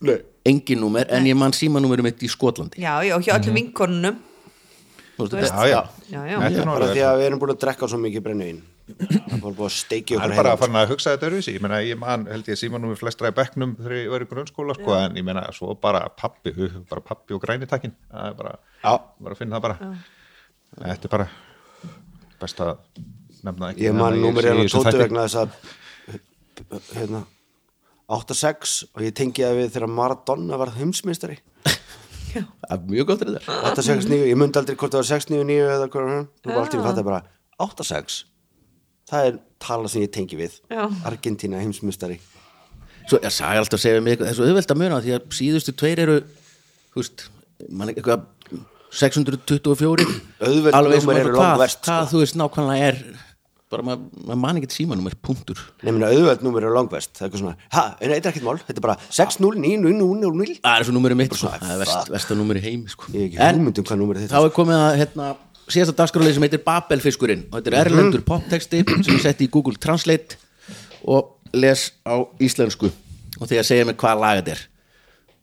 man 0.00 0.20
engin 0.46 0.80
númer 0.80 1.06
en 1.10 1.24
ég 1.26 1.36
man 1.36 1.52
símanúmerið 1.56 2.02
mitt 2.06 2.22
í 2.22 2.28
Skotlandi. 2.30 2.78
Já, 2.82 3.00
já, 3.06 3.16
hjá 3.18 3.34
öllum 3.40 3.54
vinkonunum. 3.54 4.16
Þú 5.16 5.24
veist. 5.32 5.32
veist, 5.32 5.54
Já, 5.54 5.66
já, 5.66 5.82
Já, 6.12 6.20
já. 6.28 6.38
Þetta 6.38 6.60
er 6.60 6.66
nú 6.66 6.72
bara 6.72 6.84
alveg- 6.86 6.96
því 6.96 7.02
að 7.08 7.16
við 7.18 7.26
erum 7.26 7.38
búin 7.40 7.52
að 7.54 7.60
drekka 7.64 7.88
svo 7.88 7.98
mikið 7.98 8.22
brennivín. 8.26 8.58
Það 8.86 9.32
er 9.32 9.40
bara 9.42 9.54
búin 9.56 9.66
að 9.66 9.72
steikja 9.74 10.18
Það 10.18 10.22
okkur 10.22 10.30
er 10.32 10.36
bara 10.36 10.52
að 10.52 10.58
fara 10.60 10.82
að 10.84 10.90
hugsa 10.92 11.14
þetta 11.16 11.26
öruvísi, 11.30 11.54
ég 11.56 11.62
meina, 11.64 11.78
ég 11.82 11.98
man, 11.98 12.26
held 12.30 12.46
ég 12.46 12.58
símanum 12.60 12.92
við 12.92 13.00
flestra 13.00 13.30
í 13.32 13.34
bekknum 13.34 13.72
þegar 13.80 13.96
ég 13.96 14.10
var 14.12 14.20
í 14.22 14.28
grunnskóla, 14.30 14.76
sko, 14.78 14.92
en 14.94 15.16
ég 15.18 15.24
meina, 15.26 15.42
svo 15.56 15.74
bara 15.74 16.04
pappi, 16.08 16.52
bara 16.90 17.00
pappi 17.02 17.34
og 17.34 17.42
græni 17.42 17.66
takkin, 17.66 17.96
það 18.12 18.28
er 18.30 18.34
bara, 18.38 18.52
Já. 18.84 18.92
bara 19.18 19.34
að 19.34 19.38
finna 19.38 19.56
það 19.58 19.62
bara. 19.66 19.94
Þetta 20.76 21.04
er 21.08 21.14
bara 21.16 21.28
best 22.38 22.60
að 22.62 22.76
nefna 23.42 23.72
ekki. 23.72 23.82
ég 23.88 23.94
man 23.96 24.12
á 24.14 24.30
þessum 24.30 24.84
tóti 24.86 24.98
vegna 25.02 25.26
þess 25.26 25.40
að 25.40 25.50
hérna 26.94 27.24
8-6 28.12 28.76
og 28.94 29.02
ég 29.02 29.14
tengi 29.18 29.42
það 29.42 29.58
við 29.60 29.72
þegar 29.74 29.92
Maradona 29.96 30.58
var 30.60 30.74
heimsmeistari. 30.76 31.40
Það 32.36 32.72
er 32.74 32.80
mjög 32.90 33.08
gott 33.08 33.22
þetta 33.24 33.56
8-6-9, 33.72 34.16
ég 34.28 34.36
myndi 34.38 34.60
aldrei 34.60 34.76
hvort 34.76 34.92
það 34.92 35.00
var 35.02 35.08
6-9-9 35.08 35.54
eða 35.66 35.86
hvað 35.92 36.08
hann, 36.10 36.26
þú 36.44 36.52
var 36.52 36.58
alltaf 36.62 36.80
að 36.80 36.88
fatta 36.90 37.04
bara 37.06 37.20
8-6, 37.66 38.16
það 39.08 39.28
er 39.30 39.38
tala 39.66 39.88
sem 39.92 40.04
ég 40.04 40.12
tengi 40.12 40.38
við, 40.38 40.58
Já. 40.68 40.82
Argentina 41.08 41.62
heimsmeistari. 41.62 42.18
Svo 43.06 43.22
ég 43.22 43.32
sagði 43.32 43.62
alltaf 43.62 43.78
að 43.78 43.84
segja 43.86 44.02
mig 44.04 44.12
eitthvað, 44.16 44.28
það 44.28 44.34
er 44.34 44.38
svo 44.40 44.50
auðvelt 44.50 44.74
að 44.74 44.80
muna 44.82 45.00
því 45.06 45.14
að 45.16 45.28
síðustu 45.38 45.74
tveir 45.80 46.02
eru 46.04 46.16
þú 46.92 47.00
veist, 47.00 47.26
man 47.70 47.92
eitthvað 47.94 48.26
624 48.96 50.06
Auðveld 50.46 50.76
alveg 50.76 51.00
sem 51.02 51.10
númer 51.10 51.22
eru 51.22 51.36
langverst, 51.36 51.80
sko. 51.80 51.88
hvað 51.90 52.12
þú 52.12 52.22
veist 52.22 52.38
nákvæmlega 52.40 52.90
er 52.90 53.00
bara 53.76 53.86
maður 53.86 54.26
mað 54.26 54.38
man 54.42 54.58
ekki 54.60 54.72
símanúmer, 54.72 55.14
punktur. 55.24 55.60
Nefnir 55.86 56.06
auðveld 56.08 56.44
númer 56.46 56.66
eru 56.66 56.74
langvest. 56.76 57.12
Það 57.14 57.22
er 57.22 57.28
eitthvað 57.28 57.42
svona, 57.42 57.70
ha, 57.76 57.84
en 58.00 58.12
þetta 58.12 58.30
er 58.30 58.32
ekkert 58.32 58.46
mál? 58.46 58.60
Þetta 58.62 58.80
er 58.80 58.86
bara 58.86 58.96
6-0-9-0-0-0 59.18 60.54
það 60.64 60.76
er 60.80 60.86
svo 60.88 60.94
númerið 60.96 61.20
mitt, 61.20 61.36
sko. 61.36 61.52
það 61.52 61.72
er 61.74 61.80
vest, 61.82 61.94
fuck. 61.94 62.12
vestanúmerið 62.14 62.68
heimi 62.68 62.92
sko. 62.92 63.10
ég 63.12 63.18
hef 63.20 63.28
ekki 63.28 63.42
en 63.46 63.60
hugmynd 63.60 63.80
um 63.80 63.88
hvað 63.88 64.00
númer 64.02 64.20
þá 64.20 64.24
þetta 64.26 64.42
er 64.42 64.54
komið 64.56 64.82
að 64.82 64.98
hérna, 65.02 65.28
síðasta 65.66 65.96
dagskráleið 66.00 66.38
sem 66.38 66.46
heitir 66.46 66.62
Babelfiskurinn. 66.66 67.44
Og 67.50 67.58
þetta 67.58 67.72
er 67.72 67.78
erlendur 67.84 68.24
poptexti 68.26 68.84
sem 68.86 69.12
ég 69.12 69.24
setti 69.24 69.48
í 69.48 69.52
Google 69.52 69.76
Translate 69.82 70.40
og 71.06 71.36
les 71.56 71.90
á 72.08 72.16
íslensku. 72.42 72.90
Og 73.36 73.50
því 73.50 73.60
að 73.60 73.68
segja 73.68 73.88
mér 73.88 73.98
hvað 74.00 74.22
lag 74.22 74.40
þetta 74.40 74.56
er. 74.56 74.64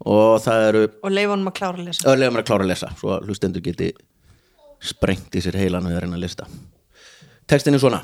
Og 0.04 0.40
það 0.44 0.70
eru 0.70 0.88
og 0.90 1.14
leifa 1.14 1.36
honum 1.36 1.52
að 1.52 1.58
klára 1.60 1.80
að 1.80 1.90
lesa. 1.92 2.08
Öðlega 2.12 2.34
mér 2.34 2.44
að 2.44 2.48
klára 2.50 2.66
að 2.66 2.72
lesa 2.74 2.90
svo 3.00 3.14
að 3.16 3.30
hlustendur 3.30 3.64
geti 3.64 3.94
sprengt 4.84 5.38
í 5.38 5.44
sér 5.44 5.60
heilan 5.62 5.88
við 5.88 5.96
að 5.96 6.04
reyna 6.04 6.18
að 6.18 6.26
lista 6.26 6.48
textin 7.48 7.76
er 7.76 7.82
svona 7.84 8.02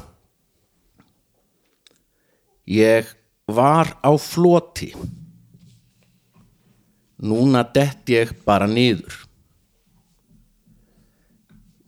ég 2.70 3.09
var 3.49 3.95
á 4.05 4.13
floti 4.22 4.93
Núna 7.20 7.65
dett 7.67 8.07
ég 8.07 8.32
bara 8.47 8.67
niður. 8.67 9.26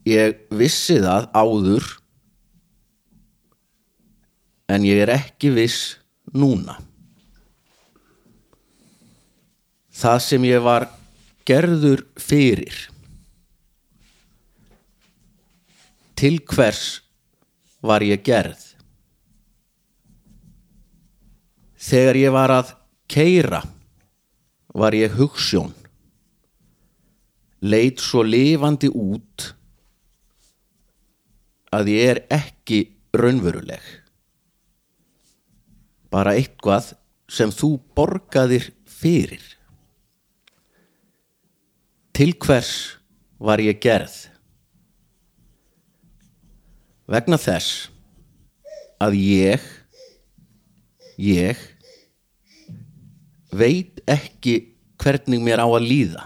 Ég 0.03 0.41
vissi 0.51 0.97
það 0.99 1.29
áður 1.32 1.86
en 4.71 4.88
ég 4.88 4.99
er 5.05 5.13
ekki 5.13 5.53
viss 5.55 5.95
núna. 6.36 6.75
Það 10.01 10.19
sem 10.25 10.49
ég 10.49 10.65
var 10.65 10.89
gerður 11.47 12.03
fyrir. 12.19 12.75
Til 16.19 16.41
hvers 16.43 16.99
var 17.79 18.03
ég 18.03 18.19
gerð? 18.25 18.70
Þegar 21.82 22.19
ég 22.19 22.34
var 22.36 22.53
að 22.53 22.73
keira 23.09 23.61
var 24.77 24.95
ég 24.95 25.15
hugsjón. 25.17 25.73
Leit 27.61 28.01
svo 28.01 28.23
lifandi 28.25 28.89
út 28.89 29.51
að 31.71 31.91
ég 31.93 32.11
er 32.13 32.21
ekki 32.34 32.82
raunveruleg. 33.15 33.82
Bara 36.11 36.36
eitthvað 36.36 36.93
sem 37.32 37.51
þú 37.55 37.77
borgaðir 37.95 38.71
fyrir. 38.88 39.43
Til 42.11 42.34
hvers 42.43 42.73
var 43.39 43.61
ég 43.63 43.79
gerð? 43.82 44.13
Vegna 47.11 47.39
þess 47.39 47.88
að 49.01 49.15
ég, 49.17 49.63
ég 51.22 51.57
veit 53.53 54.01
ekki 54.09 54.55
hvernig 55.01 55.41
mér 55.43 55.61
á 55.61 55.67
að 55.67 55.86
líða. 55.86 56.26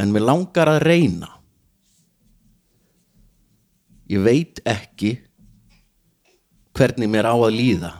En 0.00 0.12
mér 0.14 0.24
langar 0.24 0.70
að 0.70 0.82
reyna. 0.86 1.28
Ég 4.10 4.22
veit 4.24 4.62
ekki 4.66 5.16
hvernig 6.74 7.10
mér 7.10 7.28
á 7.30 7.34
að 7.34 7.54
líða. 7.58 7.92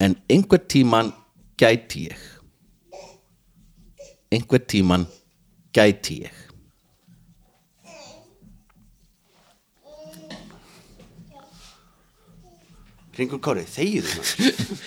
En 0.00 0.16
einhvern 0.32 0.68
tíman 0.68 1.12
gæti 1.60 2.08
ég. 2.08 2.20
Einhvern 4.32 4.66
tíman 4.66 5.06
gæti 5.76 6.22
ég. 6.24 6.49
Ringur 13.20 13.40
Kári, 13.44 13.64
þegiðu 13.68 14.16
maður? 14.16 14.82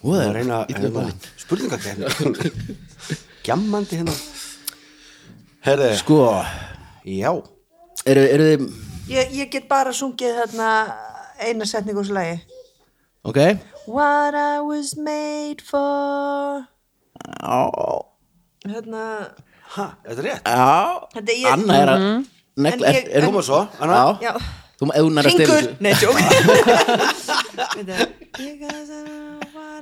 Ó, 0.00 0.08
Það 0.10 0.22
er 0.24 0.36
reyna 0.38 0.58
hérna, 0.70 1.02
spurningakefni 1.42 2.52
Gjammandi 3.46 3.98
hérna. 4.00 4.14
Herði, 5.66 5.90
Sko, 6.00 6.18
já. 7.04 7.30
Eru, 8.08 8.22
eru 8.32 8.46
þið, 8.48 8.64
ég, 9.12 9.34
ég 9.42 9.50
get 9.52 9.66
bara 9.68 9.92
sungið 9.96 10.38
þarna 10.40 10.68
eina 11.44 11.66
setningu 11.68 12.00
úr 12.00 12.08
þessu 12.08 12.16
lagi. 12.16 12.38
Ok? 13.28 13.40
What 13.90 14.36
I 14.40 14.60
was 14.64 14.94
made 14.96 15.60
for. 15.68 16.64
Já, 17.20 17.60
hérna. 18.64 19.04
Ha, 19.76 19.86
þetta 20.06 20.16
er 20.16 20.26
rétt? 20.30 20.48
Já, 20.48 21.52
Anna 21.52 21.76
er 21.84 21.92
að 21.92 22.06
negla, 22.56 22.72
En 22.72 22.88
er, 22.88 22.96
ég- 22.96 23.10
er, 23.20 23.26
Koma 23.28 23.42
svo, 23.46 23.60
Anna? 23.84 24.00
Já, 24.24 24.32
þú 24.80 24.88
hún 24.88 25.20
er 25.20 25.28
að 25.28 25.36
þessu 25.36 26.08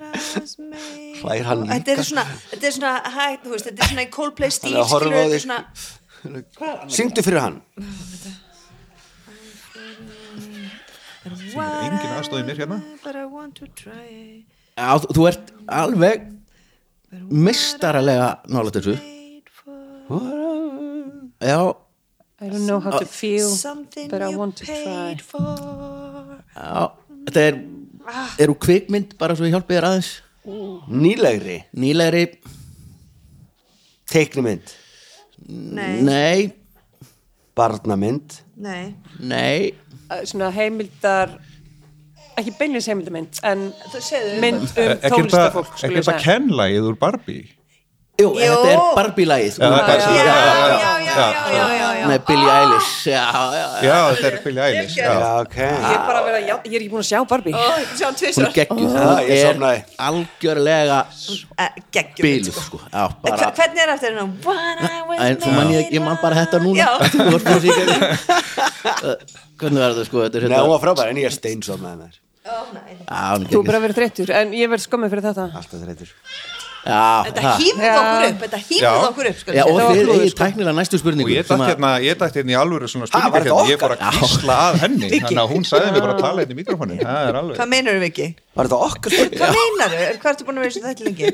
I 0.09 0.41
was 0.41 0.59
made 0.59 1.19
Hlær 1.23 1.45
hann 1.47 1.63
for. 1.63 1.71
Þetta 1.73 1.93
er 1.93 1.99
líka? 1.99 2.07
svona, 2.09 2.25
þetta 2.51 2.67
er 2.69 2.75
svona 2.75 2.93
hægt, 3.15 3.45
þú 3.45 3.51
veist, 3.55 3.67
þetta 3.69 3.85
er 3.85 3.91
svona 3.93 4.05
í 4.05 4.11
Coldplay 4.15 4.51
stíl 4.55 4.69
Hann 4.69 4.79
er 4.79 4.85
að 4.85 4.93
horfa 4.95 5.09
á 5.15 5.27
er 5.29 5.43
svona 5.45 5.61
Syngdu 6.91 7.23
fyrir 7.23 7.39
hann. 7.45 7.59
Það 11.29 11.61
er 11.63 11.85
engin 11.87 12.15
aðstóði 12.17 12.47
mér 12.49 12.59
hérna. 12.59 12.79
Já, 14.79 14.91
þú, 15.05 15.27
ert 15.29 15.53
alveg 15.79 16.27
mistaralega 17.31 18.29
nálægt 18.51 18.81
þessu. 18.81 18.97
Made 18.99 19.55
for 19.61 19.79
Já, 21.47 21.61
I 22.41 22.49
don't 22.49 22.67
know 22.67 22.79
how 22.81 22.99
to 22.99 23.07
feel 23.07 23.49
something 23.49 24.09
but 24.09 24.23
I 24.23 24.35
want 24.37 24.57
to 24.59 24.65
try. 24.65 24.85
paid 24.85 25.23
for. 25.23 26.39
Já 26.55 26.91
Þetta 27.29 27.41
er, 27.45 27.57
eru 28.41 28.55
kvikmynd 28.57 29.19
bara 29.21 29.35
svo 29.37 29.45
ég 29.45 29.53
hjálpi 29.53 29.75
þér 29.77 29.87
aðeins. 29.91 30.13
Nýlegri, 30.89 31.59
Nýlegri, 31.77 32.23
teiknumynd 34.09 34.71
Nei, 35.49 36.01
nei, 36.03 36.53
Barnamynd? 37.59 38.41
Nei. 38.57 38.95
Nei. 39.21 39.75
Uh, 40.09 40.23
svona 40.25 40.49
heimildar 40.55 41.37
ekki 42.39 42.55
beinlis 42.59 42.89
heimildamynd 42.89 43.43
en 43.47 43.69
Þú 43.93 44.03
segðu 44.09 44.41
mynd 44.43 44.65
um 44.65 44.91
Ekki 44.95 45.13
tónlistafólk 45.13 45.73
þetta 45.75 45.95
ég 45.99 46.07
segja 46.09 46.25
Ken-lægið 46.25 46.89
úr 46.91 46.99
Barbie 47.01 47.45
Jú, 48.19 48.33
Jú. 48.35 48.39
þetta 48.51 48.71
er 48.75 48.81
Barbie-lægið 48.99 49.57
Já, 49.63 49.69
það 49.71 49.91
er 49.95 50.01
Já, 50.03 50.07
já, 50.11 50.15
já, 50.19 50.55
já, 51.07 51.27
já, 51.55 51.67
já, 51.79 51.91
já. 51.99 52.07
með 52.11 52.25
Billie 52.27 52.51
Eilish. 52.51 52.89
Já, 53.07 53.21
já, 53.31 53.51
já. 53.55 53.67
Já, 53.87 53.99
þetta 54.11 54.27
er 54.31 54.37
Billie 54.43 54.65
Eilish 54.65 54.97
Já, 54.99 55.05
já. 55.07 55.29
ok. 55.45 55.55
ég 55.59 55.93
er 55.93 56.03
bara 56.09 56.19
að 56.19 56.27
vera, 56.27 56.41
já, 56.43 56.55
ég 56.67 56.75
er 56.75 56.81
ekki 56.83 56.91
búin 56.91 57.05
að 57.05 57.09
sjá 57.13 57.21
Barbie. 57.31 57.55
Sjá 57.95 58.09
tvisar 58.19 58.43
er 58.49 58.51
ég 58.59 59.31
er 59.31 59.39
sofnaði. 59.53 59.79
algjörlega 60.09 60.99
biluð 62.19 62.59
sko. 62.59 62.83
Bara 62.91 63.53
Hvernig 63.55 63.83
er 63.87 65.39
þú 65.39 65.55
man 65.55 65.73
ég, 65.79 65.87
ég 65.95 66.03
man 66.03 66.19
bara 66.19 66.43
þetta 66.43 66.59
núna. 66.67 66.91
Hvernig 69.59 69.79
var 69.79 69.95
þetta 69.95 70.05
sko 70.11 70.27
Þetta 70.27 70.39
er 70.39 70.43
Nei, 70.43 70.51
hérna 70.51 70.67
hún 70.67 70.75
var 70.75 70.83
frábær, 70.83 71.07
en 71.15 71.23
ég 71.23 71.31
er 71.31 71.35
steinsofnaði 71.39 72.03
með 72.03 72.19
hún 72.49 72.79
er 72.83 73.51
þú 73.53 73.59
er 73.63 73.67
bara 73.69 73.79
að 73.79 73.85
vera 73.87 73.97
þreyttur 74.03 74.31
en 74.43 74.55
ég 74.57 74.71
verð 74.73 74.83
skommið 74.87 75.11
fyrir 75.15 75.27
þetta. 75.31 75.45
Alltaf 75.59 75.83
þreytur 75.87 76.11
Já, 76.87 77.25
Þetta 77.27 77.43
Já. 77.43 77.95
okkur 77.99 78.27
upp 78.29 78.43
Þetta 78.45 78.59
hýmði 78.63 78.85
Já. 78.85 78.93
okkur 79.09 79.29
upp 79.29 79.39
skal 79.43 79.55
Já, 79.59 79.63
ég 79.63 79.69
og 79.69 79.79
þið 79.79 80.13
eigið 80.15 80.31
sko. 80.31 80.39
tæknilega 80.39 80.75
næstu 80.79 80.99
Og 80.99 81.03
spurningu 81.03 81.33
ég 81.35 81.49
dætt 81.49 81.65
hérna, 81.69 81.91
ég 82.05 82.19
hérna 82.39 82.53
í 82.55 82.59
alvöru 82.59 82.89
svona 82.93 83.09
þetta 83.09 83.33
hérna, 83.35 83.65
ég 83.69 83.81
fór 83.83 83.95
að 83.97 84.03
kvísla 84.19 84.57
að 84.69 84.79
henni 84.85 85.09
Þannig 85.13 85.41
að 85.43 85.51
hún 85.53 85.67
sagði 85.69 85.89
mér 85.97 86.05
bara 86.07 86.15
að 86.15 86.23
tala 86.23 86.45
hérna 86.45 86.55
í 86.55 86.59
er 87.29 87.41
alveg 87.43 87.59
Hvað 87.59 87.73
meinar 87.75 87.99
við 87.99 88.07
ekki? 88.09 88.29
Var 88.59 88.71
þetta 88.71 88.81
okkar 88.89 89.17
spurning? 89.17 89.41
Hvað 89.43 89.59
meinar 89.59 89.91
við? 89.99 90.07
Hvað 90.23 90.31
ertu 90.33 90.47
búin 90.49 90.59
að 90.59 90.63
vera 90.65 90.73
þessu 90.75 90.83
þetta 90.87 91.03
lengi? 91.09 91.27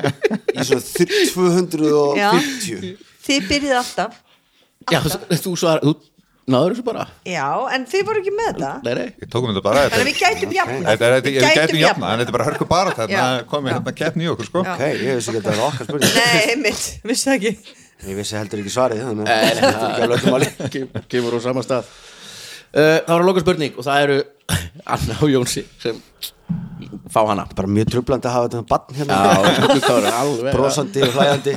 Í 0.58 0.66
svona 0.66 0.82
þr- 0.90 1.10
250 1.30 2.92
Þið 3.30 3.48
byrjið 3.50 3.78
alltaf 3.80 4.18
Já, 4.90 4.98
þú- 5.04 5.38
þú 5.44 5.50
svar, 5.60 5.82
þú 5.84 5.92
náður 6.54 6.74
þessu 6.76 6.84
bara. 6.86 7.04
Já, 7.28 7.46
en 7.76 7.84
þið 7.90 8.02
voru 8.08 8.20
ekki 8.22 8.32
með 8.36 8.48
þetta. 8.50 8.70
Nei, 8.86 8.92
nei. 8.98 9.08
Ég 9.24 9.30
tókum 9.32 9.50
þetta 9.52 9.62
bara 9.66 9.84
Þannig 9.90 10.00
að 10.00 10.10
við 10.10 10.20
gætum 10.20 10.54
jafna 10.56 10.94
er, 10.94 11.14
við 11.26 11.38
gætum 11.40 11.80
jafna, 11.80 12.10
en 12.14 12.22
þetta 12.22 12.32
er 12.32 12.36
bara 12.38 12.48
hörku 12.50 12.68
bara 12.70 12.94
þarna 12.98 13.26
komið 13.50 13.74
hérna 13.76 13.94
keppni 14.00 14.26
í 14.26 14.30
okkur, 14.34 14.48
sko. 14.50 14.64
Já. 14.66 14.72
Ok, 14.74 14.84
ég 15.04 15.20
vissi 15.20 15.32
ekki 15.32 15.40
að 15.40 15.46
þetta 15.48 15.58
var 15.60 15.66
okkar 15.70 15.88
spurning. 15.90 16.16
Nei, 16.20 16.42
einmitt, 16.54 16.84
vissi 17.10 17.30
það 17.30 17.38
ekki. 17.40 17.76
Ég 18.00 18.16
vissi 18.16 18.36
heldur 18.38 18.62
ekki 18.62 18.72
svarið 18.72 19.02
Þannig 19.04 19.28
að 19.28 19.42
þetta 19.44 19.70
er 19.70 19.82
ekki 19.90 20.04
alveg 20.06 20.22
máli 20.32 20.46
Kem- 20.72 21.02
Kemur 21.12 21.36
úr 21.36 21.42
sama 21.44 21.64
stað. 21.66 21.88
Uh, 22.70 23.00
Það 23.04 23.10
var 23.10 23.20
að 23.20 23.26
loka 23.28 23.42
spurning 23.44 23.76
og 23.76 23.84
það 23.84 24.04
eru 24.06 24.18
Anna 24.94 25.16
og 25.20 25.32
Jónsi 25.34 25.64
sem 25.82 25.98
fá 27.12 27.20
hana. 27.28 27.44
Bara 27.58 27.68
mjög 27.70 27.90
trublandi 27.92 28.30
að 28.30 28.36
hafa 28.38 28.48
þetta 28.54 28.62
barn 28.70 28.96
hérna. 28.96 29.18
Já, 29.20 29.80
það 29.84 30.08
alveg 30.14 30.54
Brosandi 30.56 31.04
og 31.04 31.12
hlæjandi. 31.18 31.56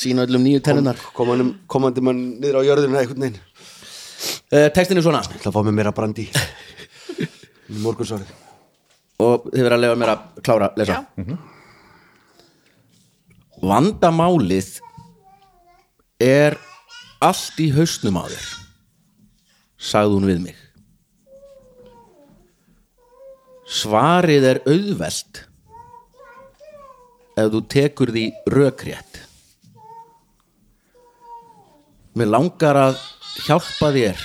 Sína 0.00 0.24
öllum 0.24 0.40
nýju 0.46 0.62
tennunar 0.64 0.96
Komandi, 1.12 1.44
komandi 1.68 2.00
mann 2.04 2.20
niður 2.40 2.62
á 2.64 2.66
jörðinu 2.70 2.96
einhvern 2.96 3.20
veginn 3.26 3.38
uh, 4.52 4.68
Textin 4.74 5.00
er 5.00 5.04
svona. 5.06 5.22
Ég 5.26 5.40
ætla 5.40 5.52
að 5.52 5.56
fá 5.56 5.62
mig 5.66 5.76
meira 5.76 5.94
brandi 5.96 6.26
í 7.72 7.80
morgunsvarið. 7.84 8.30
Og 9.20 9.50
þið 9.50 9.66
verða 9.66 9.76
að 9.76 9.84
lefa 9.84 10.00
mér 10.00 10.14
að 10.14 10.42
klára 10.46 10.70
að 10.70 10.80
lesa. 10.80 11.00
Já. 11.00 11.36
Vandamálið 13.60 14.70
er 16.24 16.56
allt 17.20 17.60
í 17.60 17.68
hausnum 17.74 18.16
á 18.16 18.24
þér 18.32 18.48
sagði 19.80 20.16
hún 20.16 20.28
við 20.28 20.42
mig. 20.48 20.58
Svarið 23.70 24.46
er 24.48 24.60
auðvelt 24.66 25.44
ef 27.38 27.50
þú 27.52 27.60
tekur 27.70 28.12
því 28.12 28.24
rökrétt. 28.50 29.20
Mér 32.18 32.32
langar 32.34 32.76
að 32.80 32.98
hjálpa 33.46 33.90
þér 33.94 34.22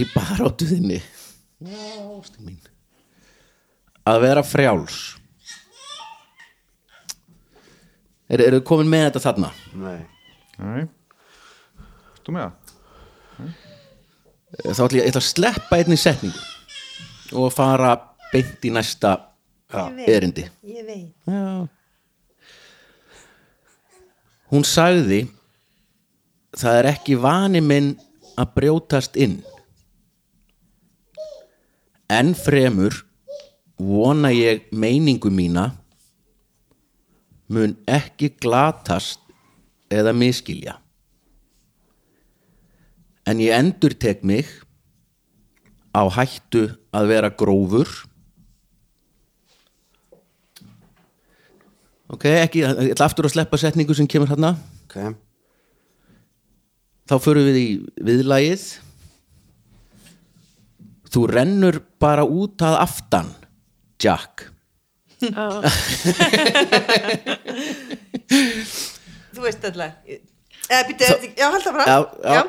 í 0.00 0.04
baráttu 0.14 0.66
þinni 0.68 1.00
Ástin 1.64 2.44
mín 2.48 2.58
að 4.04 4.18
vera 4.20 4.42
frjáls. 4.44 4.96
Er, 8.28 8.42
eru 8.44 8.58
þið 8.58 8.64
komin 8.68 8.90
með 8.92 9.06
þetta 9.06 9.22
þarna? 9.24 9.48
Nei. 9.80 10.00
Nei. 10.60 10.82
Þú 12.24 12.34
með 12.36 12.44
það? 12.44 13.54
þá 14.54 14.82
ætla 14.84 14.98
ég, 14.98 15.00
ég 15.00 15.08
ætla 15.10 15.22
að 15.22 15.28
sleppa 15.30 15.78
einni 15.80 15.96
setningu 15.98 16.42
og 17.40 17.48
fara 17.54 17.94
beint 18.32 18.68
í 18.68 18.74
næsta 18.74 19.14
Ég 19.74 19.96
veit. 19.96 20.10
erindi. 20.12 20.44
Ég 20.68 20.84
veit. 20.86 21.08
Já. 21.26 21.64
Hún 24.52 24.68
sagði 24.68 25.24
Það 26.54 26.76
er 26.78 26.86
ekki 26.92 27.16
vani 27.18 27.58
minn 27.64 27.88
að 28.40 28.54
brjótast 28.58 29.16
inn. 29.16 29.40
En 32.10 32.34
fremur 32.38 33.00
vona 33.80 34.30
ég 34.34 34.68
meiningu 34.70 35.32
mína 35.34 35.72
mun 37.48 37.74
ekki 37.90 38.32
glatast 38.40 39.20
eða 39.92 40.14
miskilja 40.16 40.78
En 43.24 43.40
ég 43.40 43.56
endur 43.56 43.94
tek 43.96 44.20
mig 44.24 44.48
á 45.96 46.04
hættu 46.12 46.66
að 46.92 47.08
vera 47.08 47.30
grófur. 47.32 47.88
Ok, 52.12 52.26
ekki, 52.28 52.60
ég 52.60 52.92
ætla 52.92 53.08
aftur 53.08 53.24
að 53.24 53.38
sleppa 53.38 53.58
setningu 53.58 53.96
sem 53.96 54.06
kemur 54.10 54.28
hérna 54.28 54.52
ok, 54.84 55.16
Þá 57.04 57.14
förum 57.20 57.48
við 57.50 57.58
í 57.60 57.68
viðlagið. 58.06 58.64
Þú 61.14 61.26
rennur 61.30 61.78
bara 62.02 62.24
út 62.26 62.64
að 62.64 62.78
aftan 62.80 63.28
Jack. 64.02 64.48
Þú 69.34 69.44
veist 69.44 69.64
alltaf 69.64 69.92
eða 70.64 70.82
býttu, 70.88 71.08
já, 71.36 71.46
held 71.52 71.64
það 71.64 71.76
bara. 71.78 72.44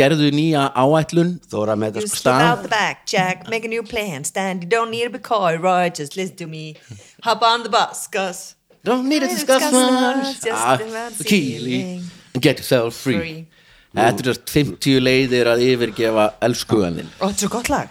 Gerðu 0.00 0.30
nýja 0.32 0.62
áætlun 0.72 1.34
Þóra 1.52 1.74
með 1.76 1.98
out 2.00 2.08
Stand 2.08 2.62
the 2.64 2.70
back, 2.72 3.04
Jack, 3.06 3.48
make 3.52 3.66
a 3.66 3.68
new 3.68 3.82
plan. 3.84 4.24
Stand, 4.24 4.64
you 4.64 4.68
don't 4.70 4.90
need 4.90 5.04
to 5.04 5.10
be 5.12 5.18
coy, 5.18 5.58
right, 5.60 5.94
just 5.94 6.16
listen 6.16 6.36
to 6.36 6.46
me. 6.46 6.76
Hop 7.22 7.42
on 7.42 7.62
the 7.62 7.68
bus, 7.68 8.06
Gus 8.08 8.54
Don't 8.84 9.08
need 9.08 9.20
to 9.20 9.28
discuss 9.28 9.70
much 9.70 10.40
Just 10.40 10.48
Ah, 10.50 10.74
about 10.80 11.12
feeling 11.12 12.02
Get 12.40 12.58
yourself 12.62 12.96
free, 12.96 13.18
free. 13.18 13.62
Þetta 13.92 14.30
er 14.32 14.38
50 14.48 15.02
leiðir 15.04 15.48
að 15.52 15.62
yfirgefa 15.66 16.30
elskuðaninn 16.46 17.10
Ó, 17.20 17.26
þetta 17.26 17.34
er 17.34 17.40
svo 17.42 17.50
gott 17.52 17.68
lag. 17.68 17.90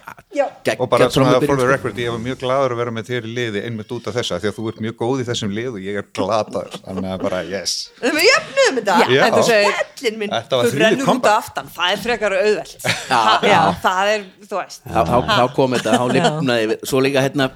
Og 0.72 0.88
bara 0.90 1.06
svona 1.12 1.36
for 1.44 1.60
the 1.60 1.66
record, 1.68 1.98
ég 2.00 2.10
var 2.10 2.18
mjög 2.22 2.40
gladur 2.40 2.74
að 2.74 2.80
vera 2.80 2.94
með 2.96 3.10
þér 3.12 3.28
í 3.28 3.34
liði 3.36 3.62
einmitt 3.68 3.92
út 3.94 4.08
af 4.10 4.16
þessa, 4.16 4.40
því 4.42 4.50
að 4.50 4.56
þú 4.56 4.64
ert 4.72 4.80
mjög 4.82 4.96
góð 4.98 5.22
í 5.22 5.26
þessum 5.28 5.54
lið 5.54 5.76
og 5.76 5.86
ég 5.86 5.98
er 6.00 6.08
gladaður, 6.18 6.78
þannig 6.88 7.10
að 7.12 7.22
bara 7.22 7.42
yes. 7.46 7.74
Við 8.02 8.18
jöfnum 8.26 8.80
þetta. 8.80 8.96
Já, 9.12 9.20
en 9.28 9.36
þú 9.36 9.44
segir 9.46 9.78
Hellin 9.78 10.18
minn. 10.18 10.32
Þetta 10.32 10.58
var 10.58 10.70
Þú 10.72 10.80
rennur 10.82 11.04
út 11.04 11.10
comeback 11.12 11.36
aftan, 11.38 11.70
það 11.76 11.92
er 11.92 12.02
frekar 12.02 12.36
Já, 13.52 13.60
það 13.84 14.12
er, 14.16 14.26
þú 14.48 14.58
veist. 14.58 14.82
Þá, 14.88 15.44
kom 15.54 15.76
þetta, 15.76 15.98
þá 16.00 16.06
lifnaði 16.16 16.68
við. 16.72 16.86
Svo 16.90 17.04
líka 17.04 17.22
hérna 17.22 17.50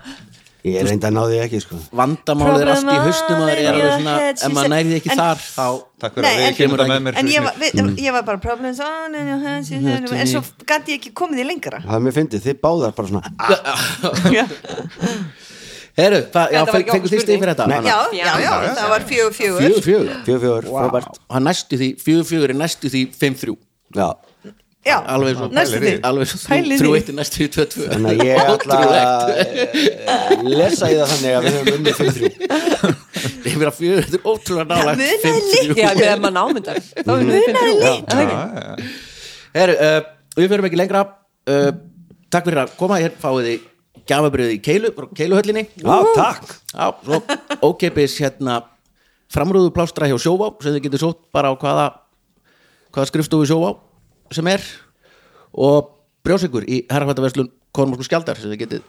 Ég 0.67 0.81
er 0.81 0.89
reynda 0.89 1.07
að 1.07 1.15
ná 1.15 1.21
því 1.31 1.37
ekki 1.45 1.59
sko. 1.63 1.77
Vandamálið 1.95 2.63
er 2.65 2.71
allt 2.73 2.89
í 2.91 2.97
haustum 3.05 3.39
að 3.39 3.51
það 3.51 3.59
er 3.61 3.77
svona, 3.93 4.15
ef 4.33 4.55
maður 4.57 4.89
því 4.89 4.97
ekki 4.97 5.11
þar 5.21 5.39
þá 5.45 5.67
Takk 6.03 6.17
fyrir 6.17 6.27
að 6.27 6.41
við 6.41 6.57
kemur 6.59 6.83
það 6.83 6.91
með 6.91 7.01
mér 7.05 7.13
En 7.21 7.27
ég 7.31 7.37
fyrir 7.37 7.47
var, 7.47 7.55
við, 7.63 7.71
ég 8.03 8.17
var 8.17 8.25
bara 8.27 8.41
problems 8.43 8.81
on 8.83 9.15
in 9.15 9.31
your 9.31 9.43
hands 9.45 9.71
you 9.71 9.79
had 9.85 10.03
them. 10.03 10.19
En 10.19 10.27
svo 10.33 10.43
gæti 10.67 10.97
ég 10.97 10.99
ekki 10.99 11.13
komið 11.23 11.45
í 11.45 11.47
lengra. 11.47 11.79
Það 11.87 11.99
er 12.01 12.03
mér 12.09 12.17
fyndið, 12.19 12.43
þið 12.49 12.57
báðar 12.67 12.97
bara 12.99 13.07
svona 13.13 13.23
Herru, 15.97 16.19
fengur 16.29 17.09
þið 17.09 17.23
stig 17.23 17.39
fyrir 17.41 17.55
þetta? 17.55 17.67
Já, 17.87 17.99
já, 18.13 18.27
já, 18.43 18.51
það 18.77 18.91
var 18.91 19.05
fjögur 19.09 19.33
fjögur. 19.39 19.79
Fjögur, 19.87 20.11
fjögur 20.27 20.67
frábært. 20.69 21.21
Hann 21.33 21.47
næstu 21.49 21.79
því, 21.81 21.89
fjögur, 22.03 22.27
fjögur 22.29 22.53
er 22.53 22.59
næstu 22.61 22.91
því 22.93 23.07
fimm, 23.17 23.39
þrjú. 23.41 23.55
Já, 23.97 24.11
Já, 24.87 24.97
Alveg 25.11 25.35
svo, 25.35 25.47
alveg 26.07 26.29
svo 26.31 26.39
því. 26.39 26.91
eitt 26.95 27.09
er 27.11 27.17
næstu 27.19 27.41
því 27.41 27.47
tvö, 27.57 27.65
tvö. 27.73 27.87
Þannig 27.91 28.11
að 28.13 28.21
ég 28.29 28.51
ætla 28.53 28.77
að 28.79 29.33
eh, 29.43 30.45
lesa 30.47 30.91
í 30.93 30.99
það 31.01 31.09
þannig 31.13 31.33
að 31.35 31.47
við 31.47 31.57
höfum 31.57 31.73
unnið 31.81 31.95
fyrir 31.99 32.15
þrjú. 32.17 32.31
Ég 33.47 33.57
fyrir 33.57 33.71
að 33.71 33.79
fjögur, 33.81 34.07
þetta 34.07 34.19
er 34.21 34.29
ótrúlega 34.31 34.79
þrjú. 34.95 35.77
Já, 35.81 35.89
með 35.97 36.11
að 36.13 36.23
maður 36.23 36.37
námyndar. 36.39 36.79
Þá 37.01 37.11
er 37.17 37.25
við 37.27 37.47
fimm 37.47 37.59
þrjú. 37.63 37.75
Er 37.83 37.91
það 38.13 38.23
ekki? 38.27 38.91
Herru, 39.57 39.75
uh, 39.89 39.99
við 40.39 40.53
fyrir 40.55 40.69
ekki 40.71 40.81
lengra. 40.83 41.03
Uh, 41.47 41.71
Takk 42.37 42.49
fyrir 42.51 42.63
að 42.65 42.73
koma, 42.79 42.97
hér 43.03 43.13
fáið 43.23 43.47
þið 43.47 43.67
gjafabriðið 44.11 44.55
í 44.55 44.63
Keilu, 44.67 44.89
Keiluhöllinni. 45.19 45.67
Ókeipis 47.67 48.17
hérna 48.23 48.61
framrúðu 49.33 49.71
plástra 49.75 50.07
hjá 50.11 50.15
sjóvá 50.23 50.53
sem 50.63 50.75
þið 50.77 50.85
getur 50.87 51.03
sótt 51.09 51.21
bara 51.35 51.51
á 51.51 51.55
hvaða 51.59 51.87
hvaða 52.95 53.09
skrifstofu 53.11 53.47
sjóvá 53.51 53.71
sem 54.35 54.49
er 54.51 54.65
og 55.57 55.93
brjósikur 56.27 56.67
í 56.67 56.83
herrafættaverslun 56.91 57.53
Kormórsku 57.77 58.07
skjaldar 58.09 58.39
sem 58.41 58.49
þið 58.49 58.61
getið 58.63 58.85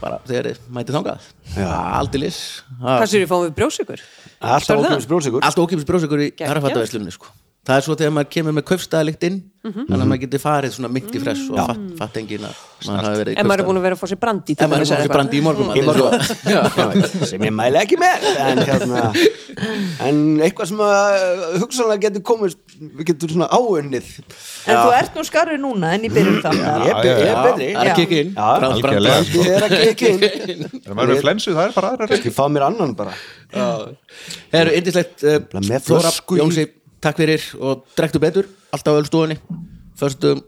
bara 0.00 0.16
þegar 0.24 0.46
þið 0.48 0.60
mætið 0.72 0.96
þangað 0.96 1.26
Já. 1.52 1.68
Aldilis 1.98 2.38
Hvað 2.80 3.06
sér 3.12 3.24
við 3.24 3.28
fáum 3.28 3.42
við 3.44 3.54
brjósikur? 3.58 4.04
Alltaf 4.40 4.66
Sérðu 4.70 4.86
það? 4.86 4.94
okkur 4.94 5.04
sprósikur 5.06 5.44
Allt 5.48 5.60
ókeipis 5.60 5.88
brjósikur 5.90 6.22
í 6.24 6.28
herrafættaverslunni 6.40 7.12
sko. 7.12 7.28
Það 7.62 7.76
er 7.78 7.84
svo 7.86 7.94
þegar 7.94 8.10
maður 8.16 8.30
kemur 8.34 8.54
með 8.58 8.64
kaufstæðalikt 8.72 9.24
inn 9.28 9.42
Mhm. 9.62 9.84
þannig 9.86 10.02
að 10.02 10.08
maður 10.10 10.20
getur 10.24 10.40
farið 10.42 10.72
svona 10.74 10.88
mitt 10.90 11.12
í 11.14 11.20
fress 11.22 11.42
og 11.46 11.58
fatt, 11.62 11.82
fatt 12.00 12.16
engin 12.18 12.42
að 12.48 12.54
maður 12.88 13.04
hafi 13.06 13.18
verið 13.22 13.36
En 13.38 13.46
maður 13.46 13.60
er 13.62 13.66
búin 13.68 13.78
að 13.78 13.84
vera 13.86 13.94
að 13.94 14.00
fá 14.02 14.08
sér 14.10 14.18
brandi 14.24 14.56
Ef 14.58 14.62
maður 14.66 14.72
er 14.74 14.82
búin 14.82 14.82
að 14.82 14.98
fá 14.98 15.02
sér 15.04 15.12
brandi 15.12 15.38
í 15.38 15.42
morgun 15.46 15.70
Í 15.78 15.82
morgun. 15.86 17.26
sem 17.30 17.44
ég 17.46 17.52
mæli 17.54 17.78
ekki 17.78 17.98
með. 18.02 18.26
En, 18.42 18.58
hérna, 18.66 19.02
en 20.08 20.18
eitthvað 20.42 20.66
sem 20.72 20.82
að 20.82 21.54
hugsanlega 21.62 22.02
getur 22.08 22.24
komist 22.32 22.58
við 22.82 23.04
getur 23.12 23.30
svona 23.36 23.46
áunnið. 23.54 24.10
En 24.66 24.82
þú 24.82 24.90
ert 24.98 25.14
nú 25.14 25.26
skarri 25.30 25.60
núna 25.62 25.94
en 25.94 26.02
í 26.02 26.10
byrjun 26.10 26.42
þáttar 26.42 26.82
ég 26.82 26.90
er, 26.90 26.98
be- 26.98 27.14
ég 27.14 27.30
er 27.30 27.38
betri. 27.46 27.70
Það 27.70 27.78
er 27.78 27.78
að 27.78 27.86
Já. 27.86 27.94
kikka 28.02 28.16
inn. 28.18 28.34
Já, 28.34 28.42
ég 29.38 29.46
er 29.54 29.62
að 29.62 29.78
kikka 29.78 30.10
inn. 30.50 30.66
Maður 30.90 31.14
er 31.14 31.22
flensu, 31.22 31.54
það 31.54 31.64
er 31.70 31.78
bara 31.78 31.94
aðra 31.94 32.10
ég 32.18 32.34
fá 32.34 32.44
mér 32.50 32.66
annan 32.66 32.98
bara? 32.98 33.14
Það 33.54 34.60
eru 34.66 34.78
yndislegt 34.82 35.22
uh, 35.22 35.38
Takk 37.02 37.18
fyrir 37.18 37.44
og 37.60 37.84
drektu 37.98 38.20
betur 38.22 38.46
alltaf 38.72 38.94
á 38.94 39.00
ölstofunni 39.00 39.36
Föstum 39.98 40.42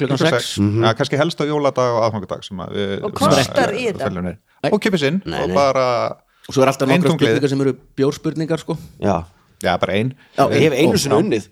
klukkan 0.00 0.18
6 0.18 0.56
Já, 0.58 0.94
kannski 0.96 1.18
helst 1.20 1.40
á 1.40 1.44
jóladag 1.44 1.92
og 1.98 2.06
aðfangadag 2.08 2.44
sem 2.46 2.60
að 2.64 2.74
við 2.78 3.04
Og 3.04 3.14
kostar 3.20 3.74
í 3.76 3.86
þetta? 3.90 4.36
og 4.70 4.80
kipis 4.82 5.04
inn 5.08 5.20
og 5.24 5.54
bara 5.56 5.86
og 6.48 6.54
svo 6.56 6.64
er 6.64 6.70
alltaf 6.72 6.88
nokkra 6.88 7.14
spurningar 7.14 7.52
sem 7.52 7.60
eru 7.62 7.72
bjórspurningar 7.96 8.58
sko. 8.62 8.74
Já, 8.98 9.22
já, 9.62 9.76
bara 9.78 9.92
ein. 9.94 10.14
Já, 10.36 10.48
ég 10.50 10.64
hef 10.66 10.72
einu 10.80 10.98
sinni 10.98 11.14
Já. 11.14 11.20
unnið. 11.22 11.48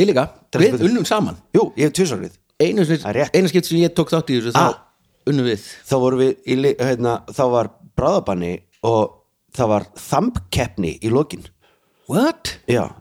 Ég 0.00 0.08
líka, 0.08 0.24
við 0.56 0.82
unnum 0.88 1.04
saman. 1.06 1.36
Jú, 1.54 1.68
ég 1.76 1.86
hef 1.90 1.92
tvisarlið 1.98 2.38
Einu, 2.60 2.82
er 2.84 3.30
einu 3.32 3.48
skipt 3.48 3.66
sem 3.68 3.78
ég 3.78 3.94
tók 3.96 4.10
þátt 4.12 4.32
í 4.32 4.40
þessu 4.40 4.52
Ah. 4.54 4.74
þá 4.74 5.30
unnum 5.30 5.46
við. 5.46 5.60
Þá 5.86 5.94
vorum 6.02 6.18
við 6.18 6.34
í, 6.44 6.56
hérna, 6.80 7.22
þá 7.30 7.42
var 7.50 7.70
bráðabanni 7.96 8.62
og 8.82 9.22
það 9.54 9.68
var 9.68 9.86
þambkeppni 9.96 10.98
í 11.00 11.10
lokin. 11.10 11.44
What? 12.08 12.58
já 12.68 12.82
Og 12.82 12.88
þú 12.88 12.88
fannst 12.90 12.96
það 12.96 12.98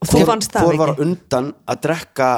Hvor 0.00 0.78
var 0.80 0.94
undan 1.02 1.52
að 1.68 1.82
drekka 1.84 2.30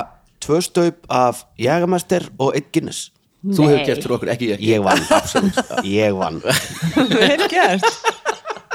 tvö 0.43 0.59
staup 0.65 1.05
af 1.13 1.45
Jägermeister 1.61 2.27
og 2.39 2.57
einn 2.59 2.71
Guinness. 2.75 3.13
Þú 3.43 3.69
hefur 3.71 3.87
gert 3.87 4.05
fyrir 4.05 4.17
okkur, 4.17 4.31
ekki 4.35 4.49
ég. 4.53 4.61
Ég 4.63 4.83
vann, 4.83 5.03
absolutt, 5.11 5.71
ég 5.87 6.15
vann. 6.15 6.39
Vel 7.21 7.47
gert. 7.51 7.87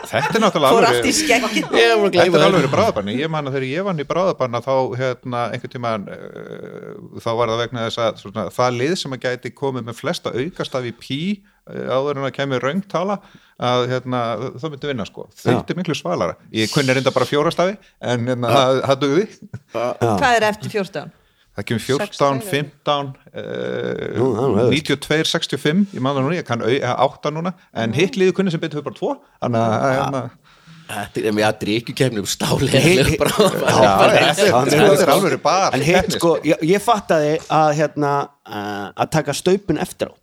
Þetta 0.08 0.38
er 0.38 0.44
náttúrulega 0.44 0.88
alveg 0.88 2.16
Þetta 2.16 2.40
er 2.40 2.46
alveg 2.46 2.68
bráðabanni, 2.72 3.16
ég 3.20 3.32
man 3.32 3.48
að 3.50 3.58
þegar 3.58 3.68
ég 3.68 3.88
vann 3.88 4.00
í 4.00 4.06
bráðabanna 4.08 4.62
þá 4.64 4.74
hérna 5.00 5.42
einhvern 5.52 5.74
tímann 5.74 6.08
uh, 6.14 7.20
þá 7.24 7.30
var 7.40 7.52
það 7.52 7.62
vegna 7.64 7.86
þess 7.88 8.02
að 8.06 8.22
svona, 8.24 8.46
það 8.56 8.78
lið 8.82 8.94
sem 9.02 9.18
að 9.18 9.24
gæti 9.26 9.54
komið 9.58 9.88
með 9.90 10.00
flesta 10.00 10.32
aukastaf 10.36 10.88
í 10.88 10.94
pí 10.96 11.20
áður 11.68 12.20
en 12.22 12.28
að 12.30 12.34
kemur 12.38 12.64
raungtala 12.64 13.20
að 13.58 13.86
hérna, 13.92 14.24
það 14.62 14.74
myndi 14.74 14.90
vinna 14.92 15.06
sko. 15.08 15.28
Þetta 15.42 15.74
er 15.74 15.80
miklu 15.80 15.96
svalara, 15.98 16.36
ég 16.54 16.74
kunni 16.74 16.94
reynda 16.94 17.14
bara 17.16 17.28
fjórastafi 17.30 17.78
en 18.02 18.28
hérna, 18.30 18.52
það, 18.54 18.82
það 18.90 19.00
dugði. 19.06 19.30
Hvað 19.74 20.28
er 20.36 20.48
eftir 20.52 20.76
14? 20.78 21.16
það 21.58 21.66
kemur 21.72 21.84
14, 21.88 22.42
15 22.52 23.08
Nú, 23.08 24.28
það 24.38 24.44
er 24.44 24.52
uh, 24.52 24.58
nú 24.58 24.66
92, 24.70 25.24
65 25.26 25.96
ég 25.98 26.04
það 26.06 26.20
núna, 26.22 26.36
ég 26.38 26.46
kann 26.46 26.62
8 26.62 27.32
núna. 27.34 27.56
En 27.74 27.96
hitt 27.98 28.20
liði 28.20 28.36
kunni 28.38 28.54
sem 28.54 28.62
betur 28.62 28.84
fyrir 28.84 28.92
bara 28.92 29.00
2 29.02 29.16
þannig 29.42 29.66
að 29.66 29.88
hérna, 29.96 30.22
Þetta 30.88 31.20
er 31.20 31.34
með 31.36 31.44
að 31.44 31.58
drikkjukefni 31.66 32.22
um 32.22 32.28
stáli 32.32 32.70
Hey, 32.72 33.18
bara 33.20 33.34
þetta 33.34 34.46
er- 34.46 35.10
alveg 35.12 35.42
bara 35.44 35.72
en 35.76 35.84
hitt 35.84 35.98
keppni, 35.98 36.16
sko, 36.16 36.30
ég, 36.48 36.62
ég 36.64 36.84
fattaði 36.84 37.34
að 37.52 37.72
hérna 37.82 38.14
að 38.48 39.10
taka 39.18 39.36
staupin 39.36 39.82
eftir 39.84 40.14
á 40.14 40.16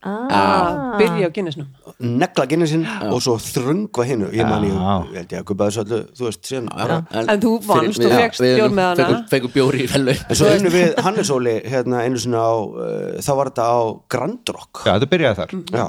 Ah, 0.00 0.94
Byrja 0.94 1.26
á 1.26 1.30
Guinnessnum. 1.34 1.66
Negla 1.98 2.44
Guinnessin 2.46 2.84
og 3.10 3.18
svo 3.24 3.34
þröngva 3.42 4.04
hinnu 4.06 4.28
ég 4.30 4.46
man 4.46 4.62
ég, 4.62 4.70
Já. 4.70 4.92
ég 5.10 5.16
held 5.18 5.32
ég 5.34 5.40
að 5.42 5.62
þessu 5.64 5.80
öllu 5.82 5.98
þú 6.14 6.26
veist, 6.28 6.42
síðan 6.46 6.68
En 7.10 7.40
þú 7.42 7.50
vannst, 7.66 7.98
þú 8.04 8.10
fékkst 8.12 8.44
bjór 8.44 8.76
með 8.78 9.02
hana. 9.02 9.18
Fengum 9.32 9.54
bjór 9.56 9.74
í 9.74 9.88
velun 9.90 10.12
en 10.14 10.38
svo 10.38 10.50
unnum 10.54 10.74
við 10.76 10.94
Hannes 11.02 11.32
Óli 11.34 11.54
hérna 11.66 12.04
einu 12.06 12.22
sinni 12.22 12.38
á 12.38 12.54
uh, 12.54 13.16
þá 13.18 13.32
var 13.40 13.50
þetta 13.50 13.66
á 13.66 13.78
Grand 14.14 14.54
Rock. 14.54 14.84
Já, 14.86 14.92
þetta 14.92 15.10
byrjaði 15.16 15.40
þar. 15.40 15.56
Já, 15.74 15.86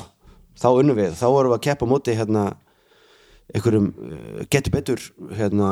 þá 0.63 0.67
unnum 0.71 0.99
við, 1.03 1.13
þá 1.21 1.25
vorum 1.29 1.53
við 1.53 1.59
að 1.59 1.63
keppa 1.67 1.85
á 1.85 1.91
móti 1.93 2.17
hérna 2.17 2.47
einhverjum 3.53 3.87
uh, 3.93 4.41
getur 4.49 4.73
betur 4.73 5.05
hérna 5.37 5.69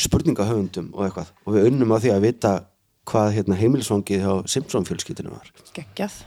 spurningahöfundum 0.00 0.88
og 0.96 1.04
eitthvað. 1.10 1.36
Og 1.44 1.58
við 1.58 1.68
unnum 1.74 1.92
á 1.92 2.00
því 2.00 2.16
að 2.16 2.26
vita 2.30 2.56
hvað 3.10 3.36
hérna 3.36 3.60
heimilsvangið 3.60 4.24
hjá 4.24 4.34
Simpson 4.48 4.88
fjölskyldinu 4.88 5.36
var. 5.36 5.52
Geggjað 5.76 6.22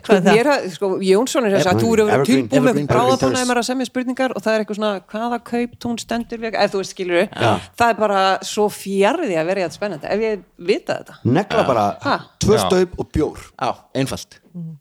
Á, 0.00 0.04
Sko, 0.04 0.12
Hvað 0.12 0.16
er 0.16 0.24
það? 0.24 0.36
mér, 0.40 0.70
sko, 0.74 0.88
Jónsson 1.04 1.46
er 1.46 1.54
þess 1.56 1.68
að 1.70 1.80
þú 1.82 1.90
eru 1.92 2.24
tilbúin 2.24 2.64
með 2.64 3.50
er 3.50 3.60
að 3.60 3.66
semja 3.68 3.86
spurningar 3.90 4.32
og 4.36 4.42
það 4.44 4.54
er 4.54 4.62
eitthvað 4.64 4.78
svona 4.80 4.92
hvaða 5.12 5.38
kaup 5.50 5.78
tún 5.82 5.98
stendur 6.00 6.40
við, 6.40 6.54
ef 6.56 6.72
þú 6.72 6.80
veist 6.80 6.94
skilur 6.96 7.28
það 7.30 7.88
er 7.90 7.98
bara 8.00 8.20
svo 8.46 8.68
fjarði 8.72 9.36
að 9.40 9.50
vera 9.50 9.60
í 9.60 9.64
þetta 9.66 9.78
spennandi. 9.80 10.06
Ef 10.10 10.24
ég 10.24 10.44
vita 10.70 10.96
þetta. 11.00 11.18
Negla 11.24 11.64
bara 11.68 11.86
Ha? 12.00 12.16
tvö 12.40 12.58
staup 12.58 12.94
og 12.98 13.10
bjór. 13.12 13.38
Já, 13.60 13.70
einfalt. 13.94 14.40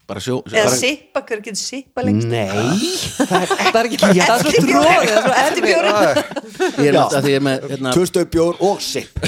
Bara 0.10 0.20
sjó, 0.24 0.40
sjó 0.50 0.56
eða 0.58 0.66
bara, 0.66 0.78
sippa, 0.80 1.22
hver 1.30 1.42
getur 1.46 1.60
sippa 1.62 2.02
lengst? 2.02 2.26
Nei, 2.26 2.48
það 3.20 3.76
er 3.78 3.86
ekki, 3.86 4.00
það 4.02 4.32
er 4.34 4.40
svo 4.42 4.54
tróðið 4.66 5.12
það 5.12 5.20
er 5.20 5.22
svo 5.22 5.36
erfið 5.44 5.70
Ég 6.80 6.88
er 6.90 6.96
Já. 6.96 7.04
með 7.04 7.14
að 7.20 7.28
því 7.28 7.30
ég 7.30 7.38
er 7.38 7.46
með 7.46 7.68
hérna, 7.70 7.94
tvö 7.94 8.08
staup 8.10 8.32
bjór 8.34 8.58
og 8.66 8.82
sipp. 8.82 9.20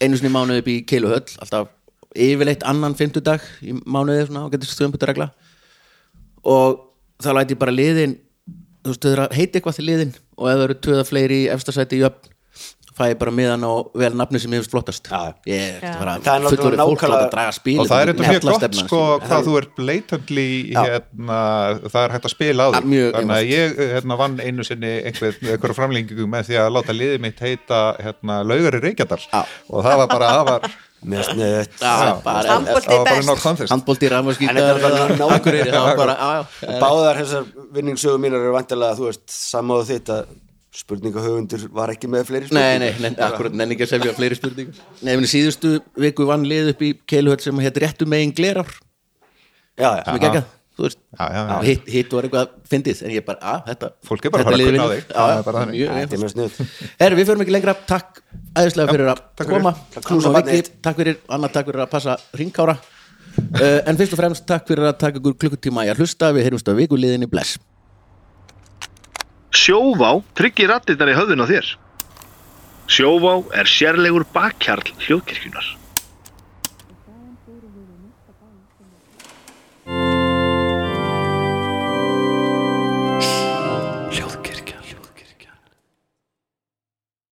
Einu 0.00 0.16
sinni 0.16 0.30
í 0.30 0.32
mánuði 0.32 0.62
upp 0.64 0.70
í 0.72 0.78
Keiluhöll 0.88 1.26
alltaf 1.44 1.68
yfirleitt 2.16 2.64
annan 2.68 2.94
fimmtudag 2.98 3.44
í 3.64 3.72
mánuði 3.86 4.26
svona 4.28 4.44
og 4.46 4.52
getur 4.54 4.68
stöðumbutaregla 4.72 5.30
og 6.44 6.82
þá 7.22 7.30
læti 7.38 7.54
ég 7.56 7.62
bara 7.62 7.74
liðin 7.74 8.16
þú 8.82 8.90
veist, 8.92 9.04
þau 9.06 9.12
eru 9.14 9.24
að 9.28 9.38
heita 9.38 9.58
eitthvað 9.60 9.78
til 9.78 9.86
liðin 9.88 10.12
og 10.36 10.50
ef 10.50 10.58
það 10.58 10.66
eru 10.68 10.78
töða 10.88 11.08
fleiri 11.08 11.40
í 11.44 11.48
efstasæti 11.54 12.00
í 12.00 12.06
öfn 12.08 12.28
fæ 12.92 13.06
ég 13.08 13.16
bara 13.16 13.32
miðan 13.32 13.62
á 13.64 13.72
vel 13.96 14.10
nafni 14.20 14.36
sem 14.42 14.52
ég 14.52 14.60
hefst 14.60 14.72
flottast. 14.74 15.06
Já. 15.08 15.32
ég 15.48 15.78
er 15.80 15.94
bara 15.96 16.18
Það 16.20 16.34
er 16.34 16.42
náttúrulega 16.44 16.50
fullorðið 16.50 16.82
fólk 16.90 17.04
að 17.06 17.22
draga 17.32 17.54
spil 17.56 17.76
og 17.80 17.88
það 17.88 18.02
er 18.02 18.10
eitthvað 18.12 18.28
mjög 18.34 18.44
gott 18.50 18.76
sko 18.82 18.98
hvað 19.22 19.46
þú 19.46 19.54
ert 19.62 19.70
blatantly 19.78 20.44
hérna, 20.76 21.38
það 21.86 22.02
er 22.02 22.14
hægt 22.18 22.28
að 22.28 22.34
spila 22.34 22.66
á 22.66 22.68
Ja, 22.68 22.82
því. 22.82 22.90
mjög 22.92 23.16
þannig 23.16 23.38
að 23.38 23.48
ég 23.54 23.80
hérna, 23.94 24.18
vann 24.20 24.36
einu 24.44 24.66
sinni 24.68 24.92
einhver, 25.08 25.38
einhverja 25.40 25.78
framlengingu 25.80 26.28
með 26.36 26.50
því 26.50 26.60
að 26.66 26.70
láta 26.76 26.98
liðið 26.98 27.24
mitt 27.24 27.40
heita 27.46 27.80
hérna, 28.04 28.42
laugari 28.44 28.82
Reykjadal. 28.84 29.22
Já. 29.32 29.40
og 29.72 29.86
það 29.88 29.96
var 30.02 30.12
bara 30.12 30.32
það 30.36 30.50
var, 30.52 30.68
með 31.02 31.28
contest 33.42 33.72
handbólti, 33.72 34.08
þetta 34.10 34.22
já 35.72 36.78
báðar 36.82 37.20
þessar 37.22 37.50
vinningssögu 37.74 38.22
mínar 38.22 38.44
eru 38.44 38.54
vantilega 38.54 38.98
þú 38.98 39.08
veist, 39.10 39.26
samáðu 39.32 39.88
þitt 39.90 40.14
að 40.14 40.32
spurningahöfundur 40.72 41.66
var 41.76 41.92
ekki 41.92 42.08
með 42.08 42.30
fleiri 42.30 42.48
spurningar. 42.48 42.80
Nei, 42.80 43.02
nei, 43.02 43.12
akkurat 43.26 43.56
nenni 43.56 43.76
ekki 43.76 43.84
að 43.84 43.90
semja 43.90 44.14
fleiri 44.16 44.38
spurningar. 44.38 44.78
Nei, 45.04 45.12
síðustu 45.28 45.74
viku 46.00 46.24
vann 46.28 46.46
lið 46.48 46.72
upp 46.72 46.84
í 46.86 46.94
Keiluhöll 47.12 47.42
sem 47.44 47.60
heit 47.60 47.80
réttu 47.82 48.08
megin 48.08 48.32
já. 49.98 50.04
sem 50.06 50.16
er 50.16 50.22
geggjað, 50.22 50.48
þú 50.76 50.86
veist 50.86 50.98
hitt, 51.66 51.88
hitt 51.92 52.14
var 52.16 52.28
eitthvað 52.28 52.54
fyndið 52.70 53.02
en 53.06 53.12
ég 53.12 53.26
bara, 53.26 53.40
að, 53.52 53.66
þetta 53.68 53.90
Fólk 54.08 54.28
er 54.28 54.34
bara 54.34 54.44
að 54.44 54.48
fara 54.48 54.56
að 54.56 54.70
kunna 54.70 54.86
á 54.86 54.90
þig. 54.92 55.02
Er 55.82 56.46
er 56.46 56.72
Herri, 57.02 57.18
við 57.18 57.28
förum 57.28 57.44
ekki 57.44 57.54
lengra, 57.56 57.74
takk 57.88 58.22
æðislega 58.56 58.96
fyrir 58.96 59.12
að 59.12 59.22
koma. 59.50 59.74
Takk 59.92 60.08
fyrir. 60.08 60.38
Viki, 60.48 60.74
takk 60.86 61.02
fyrir, 61.02 61.20
Anna 61.36 61.50
takk 61.52 61.68
fyrir. 61.68 61.84
Að 61.84 61.92
passa 61.92 62.16
ringkára 62.38 62.76
uh, 62.78 63.80
en 63.88 64.00
fyrst 64.00 64.16
og 64.16 64.22
fremst 64.22 64.48
takk 64.48 64.66
fyrir 64.70 64.88
að 64.88 64.96
taka 65.04 65.20
ykkur 65.20 65.36
klukkutíma 65.44 65.86
í 65.86 65.92
að 65.92 66.02
hlusta, 66.02 66.32
við 66.36 66.48
heyrumst 66.48 66.72
á 66.72 66.74
vikuliðinni. 66.78 67.28
Bless. 67.32 67.60
Sjóvá 69.52 70.14
tryggir 70.38 70.72
rattirnar 70.72 71.12
í 71.12 71.18
höfðun 71.18 71.44
á 71.44 71.46
þér. 71.52 71.70
Sjóvá 72.92 73.36
er 73.60 73.68
sérlegur 73.68 74.24
bakkjarl 74.32 74.94
hljóðkirkjunar. 75.04 75.81